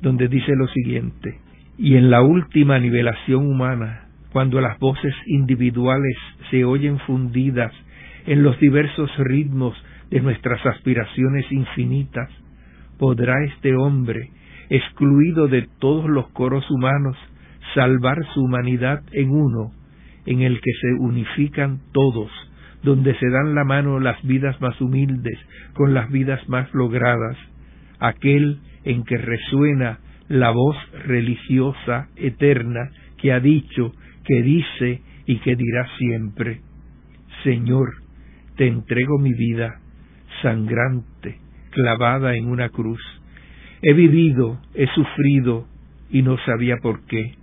donde 0.00 0.28
dice 0.28 0.54
lo 0.56 0.68
siguiente, 0.68 1.38
y 1.76 1.96
en 1.96 2.10
la 2.10 2.22
última 2.22 2.78
nivelación 2.78 3.46
humana, 3.46 4.08
cuando 4.32 4.60
las 4.60 4.78
voces 4.78 5.14
individuales 5.26 6.16
se 6.50 6.64
oyen 6.64 6.98
fundidas 7.00 7.72
en 8.26 8.42
los 8.42 8.58
diversos 8.60 9.10
ritmos 9.18 9.74
de 10.10 10.20
nuestras 10.20 10.64
aspiraciones 10.66 11.50
infinitas, 11.50 12.28
podrá 12.98 13.34
este 13.44 13.74
hombre, 13.74 14.30
excluido 14.70 15.48
de 15.48 15.68
todos 15.78 16.08
los 16.08 16.28
coros 16.30 16.64
humanos, 16.70 17.16
salvar 17.74 18.18
su 18.32 18.42
humanidad 18.42 19.02
en 19.12 19.30
uno, 19.30 19.72
en 20.26 20.40
el 20.42 20.60
que 20.60 20.72
se 20.80 20.92
unifican 21.00 21.80
todos, 21.92 22.30
donde 22.82 23.14
se 23.18 23.28
dan 23.28 23.54
la 23.54 23.64
mano 23.64 23.98
las 23.98 24.22
vidas 24.22 24.60
más 24.60 24.80
humildes 24.80 25.38
con 25.74 25.94
las 25.94 26.10
vidas 26.10 26.46
más 26.48 26.72
logradas, 26.74 27.36
aquel 27.98 28.60
en 28.84 29.04
que 29.04 29.16
resuena 29.16 29.98
la 30.28 30.50
voz 30.50 30.76
religiosa 31.06 32.08
eterna 32.16 32.90
que 33.18 33.32
ha 33.32 33.40
dicho, 33.40 33.92
que 34.24 34.42
dice 34.42 35.02
y 35.26 35.38
que 35.38 35.56
dirá 35.56 35.86
siempre, 35.98 36.60
Señor, 37.42 37.88
te 38.56 38.66
entrego 38.66 39.18
mi 39.18 39.32
vida, 39.32 39.80
sangrante, 40.42 41.38
clavada 41.70 42.34
en 42.34 42.48
una 42.48 42.68
cruz. 42.68 43.00
He 43.82 43.92
vivido, 43.92 44.58
he 44.74 44.86
sufrido 44.88 45.66
y 46.10 46.22
no 46.22 46.38
sabía 46.44 46.76
por 46.82 47.04
qué, 47.06 47.34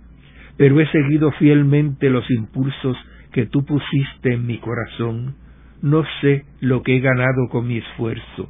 pero 0.56 0.80
he 0.80 0.86
seguido 0.88 1.30
fielmente 1.32 2.10
los 2.10 2.28
impulsos 2.30 2.96
que 3.32 3.46
tú 3.46 3.64
pusiste 3.64 4.34
en 4.34 4.46
mi 4.46 4.58
corazón. 4.58 5.36
No 5.82 6.04
sé 6.20 6.44
lo 6.60 6.82
que 6.82 6.96
he 6.96 7.00
ganado 7.00 7.48
con 7.50 7.66
mi 7.66 7.78
esfuerzo. 7.78 8.48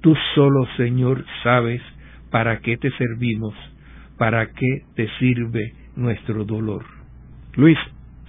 Tú 0.00 0.14
solo, 0.34 0.66
Señor, 0.76 1.24
sabes 1.42 1.80
para 2.30 2.60
qué 2.60 2.76
te 2.76 2.90
servimos, 2.90 3.54
para 4.18 4.50
qué 4.52 4.82
te 4.94 5.08
sirve 5.18 5.72
nuestro 5.96 6.44
dolor. 6.44 6.84
Luis, 7.56 7.78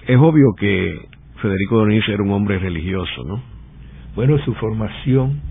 es 0.08 0.18
obvio 0.18 0.54
que 0.58 0.98
Federico 1.42 1.78
Donís 1.78 2.08
era 2.08 2.24
un 2.24 2.32
hombre 2.32 2.58
religioso, 2.60 3.24
¿no? 3.26 3.44
Bueno, 4.16 4.38
su 4.40 4.54
formación 4.56 5.42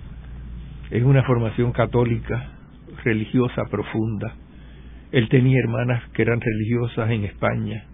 es 0.90 1.02
una 1.02 1.24
formación 1.24 1.72
católica, 1.72 2.52
religiosa 3.04 3.64
profunda. 3.70 4.34
Él 5.12 5.28
tenía 5.28 5.58
hermanas 5.60 6.02
que 6.12 6.22
eran 6.22 6.40
religiosas 6.40 7.10
en 7.10 7.24
España. 7.24 7.84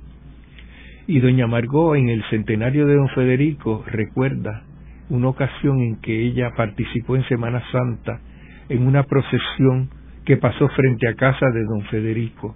Y 1.06 1.20
doña 1.20 1.46
Margot 1.46 1.96
en 1.96 2.08
el 2.08 2.22
centenario 2.30 2.86
de 2.86 2.94
don 2.94 3.08
Federico 3.08 3.84
recuerda 3.86 4.62
una 5.08 5.28
ocasión 5.28 5.80
en 5.80 6.00
que 6.00 6.26
ella 6.26 6.50
participó 6.56 7.16
en 7.16 7.26
Semana 7.28 7.62
Santa 7.72 8.20
en 8.68 8.86
una 8.86 9.02
procesión 9.04 9.90
que 10.24 10.36
pasó 10.36 10.68
frente 10.68 11.08
a 11.08 11.14
casa 11.14 11.46
de 11.50 11.64
don 11.64 11.82
Federico. 11.86 12.54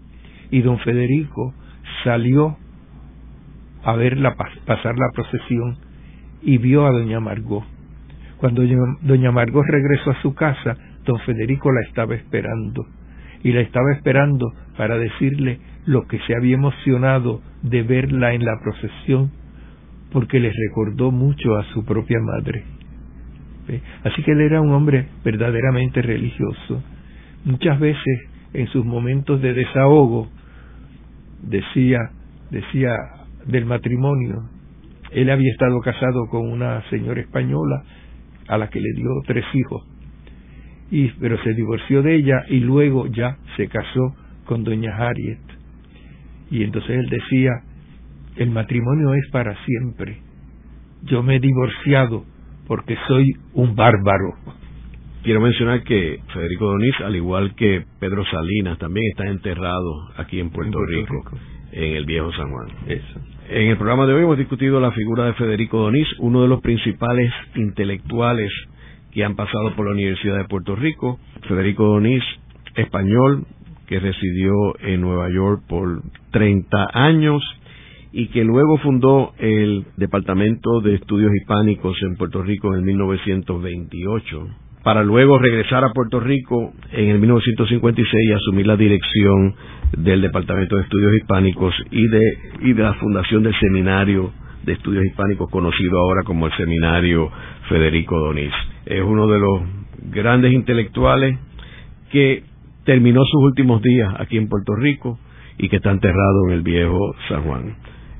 Y 0.50 0.62
don 0.62 0.78
Federico 0.80 1.54
salió 2.04 2.56
a 3.82 3.94
verla 3.96 4.36
pasar 4.64 4.96
la 4.96 5.10
procesión 5.14 5.78
y 6.42 6.58
vio 6.58 6.86
a 6.86 6.92
doña 6.92 7.20
Margot 7.20 7.64
cuando 8.38 8.62
doña 9.02 9.32
Margot 9.32 9.64
regresó 9.66 10.10
a 10.10 10.22
su 10.22 10.34
casa, 10.34 10.76
don 11.04 11.18
Federico 11.20 11.70
la 11.72 11.80
estaba 11.82 12.14
esperando. 12.14 12.86
Y 13.42 13.52
la 13.52 13.60
estaba 13.60 13.92
esperando 13.92 14.52
para 14.76 14.98
decirle 14.98 15.60
lo 15.86 16.06
que 16.06 16.18
se 16.26 16.34
había 16.34 16.54
emocionado 16.54 17.40
de 17.62 17.82
verla 17.82 18.34
en 18.34 18.44
la 18.44 18.58
procesión, 18.62 19.30
porque 20.12 20.40
le 20.40 20.52
recordó 20.68 21.10
mucho 21.10 21.56
a 21.56 21.64
su 21.72 21.84
propia 21.84 22.18
madre. 22.20 22.64
Así 24.04 24.22
que 24.22 24.32
él 24.32 24.40
era 24.40 24.60
un 24.60 24.72
hombre 24.72 25.08
verdaderamente 25.24 26.02
religioso. 26.02 26.82
Muchas 27.44 27.78
veces 27.80 28.28
en 28.52 28.66
sus 28.68 28.84
momentos 28.84 29.40
de 29.42 29.54
desahogo 29.54 30.28
decía, 31.42 31.98
decía 32.50 32.90
del 33.46 33.64
matrimonio. 33.66 34.48
Él 35.12 35.30
había 35.30 35.52
estado 35.52 35.80
casado 35.80 36.26
con 36.30 36.50
una 36.50 36.82
señora 36.90 37.20
española 37.20 37.84
a 38.48 38.58
la 38.58 38.68
que 38.68 38.80
le 38.80 38.92
dio 38.94 39.08
tres 39.26 39.44
hijos. 39.54 39.82
Y, 40.90 41.08
pero 41.20 41.42
se 41.42 41.52
divorció 41.54 42.02
de 42.02 42.14
ella 42.14 42.44
y 42.48 42.60
luego 42.60 43.06
ya 43.08 43.38
se 43.56 43.68
casó 43.68 44.14
con 44.44 44.64
doña 44.64 44.96
Harriet. 44.96 45.40
Y 46.50 46.62
entonces 46.62 46.90
él 46.90 47.08
decía, 47.08 47.50
el 48.36 48.50
matrimonio 48.50 49.14
es 49.14 49.28
para 49.30 49.56
siempre. 49.64 50.18
Yo 51.02 51.22
me 51.22 51.36
he 51.36 51.40
divorciado 51.40 52.24
porque 52.66 52.96
soy 53.08 53.32
un 53.54 53.74
bárbaro. 53.74 54.34
Quiero 55.22 55.40
mencionar 55.40 55.82
que 55.82 56.20
Federico 56.32 56.66
Donís, 56.66 56.94
al 57.00 57.16
igual 57.16 57.54
que 57.56 57.84
Pedro 57.98 58.24
Salinas, 58.26 58.78
también 58.78 59.06
está 59.10 59.26
enterrado 59.26 60.10
aquí 60.16 60.38
en 60.38 60.50
Puerto, 60.50 60.78
Rico, 60.84 61.38
en 61.72 61.96
el 61.96 62.04
viejo 62.04 62.30
San 62.32 62.50
Juan. 62.50 62.68
Eso. 62.86 63.35
En 63.48 63.68
el 63.68 63.76
programa 63.76 64.06
de 64.06 64.12
hoy 64.12 64.22
hemos 64.22 64.38
discutido 64.38 64.80
la 64.80 64.90
figura 64.90 65.26
de 65.26 65.34
Federico 65.34 65.78
Donís, 65.78 66.08
uno 66.18 66.42
de 66.42 66.48
los 66.48 66.60
principales 66.62 67.32
intelectuales 67.54 68.50
que 69.12 69.24
han 69.24 69.36
pasado 69.36 69.72
por 69.76 69.86
la 69.86 69.92
Universidad 69.92 70.36
de 70.36 70.48
Puerto 70.48 70.74
Rico. 70.74 71.20
Federico 71.46 71.84
Donís, 71.84 72.24
español, 72.74 73.46
que 73.86 74.00
residió 74.00 74.52
en 74.80 75.00
Nueva 75.00 75.28
York 75.30 75.62
por 75.68 76.02
30 76.32 76.88
años 76.92 77.40
y 78.10 78.28
que 78.28 78.42
luego 78.42 78.78
fundó 78.78 79.32
el 79.38 79.84
Departamento 79.96 80.80
de 80.80 80.96
Estudios 80.96 81.30
Hispánicos 81.32 81.96
en 82.02 82.16
Puerto 82.16 82.42
Rico 82.42 82.74
en 82.74 82.82
1928, 82.82 84.48
para 84.86 85.02
luego 85.02 85.36
regresar 85.36 85.82
a 85.82 85.90
Puerto 85.92 86.20
Rico 86.20 86.72
en 86.92 87.08
el 87.08 87.18
1956 87.18 88.08
y 88.08 88.32
asumir 88.32 88.68
la 88.68 88.76
dirección 88.76 89.56
del 89.98 90.22
Departamento 90.22 90.76
de 90.76 90.82
Estudios 90.82 91.12
Hispánicos 91.16 91.74
y 91.90 92.06
de, 92.06 92.20
y 92.60 92.72
de 92.72 92.82
la 92.84 92.94
fundación 92.94 93.42
del 93.42 93.58
Seminario 93.58 94.30
de 94.64 94.74
Estudios 94.74 95.04
Hispánicos, 95.04 95.50
conocido 95.50 95.98
ahora 95.98 96.22
como 96.22 96.46
el 96.46 96.52
Seminario 96.56 97.32
Federico 97.68 98.16
Donís. 98.16 98.52
Es 98.84 99.02
uno 99.02 99.26
de 99.26 99.40
los 99.40 99.62
grandes 100.12 100.52
intelectuales 100.52 101.36
que 102.12 102.44
terminó 102.84 103.24
sus 103.24 103.42
últimos 103.42 103.82
días 103.82 104.14
aquí 104.20 104.36
en 104.36 104.48
Puerto 104.48 104.76
Rico 104.76 105.18
y 105.58 105.68
que 105.68 105.78
está 105.78 105.90
enterrado 105.90 106.46
en 106.46 106.52
el 106.52 106.62
viejo 106.62 107.12
San 107.28 107.42
Juan. 107.42 107.74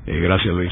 Eh, 0.05 0.19
gracias, 0.19 0.53
Luis. 0.53 0.71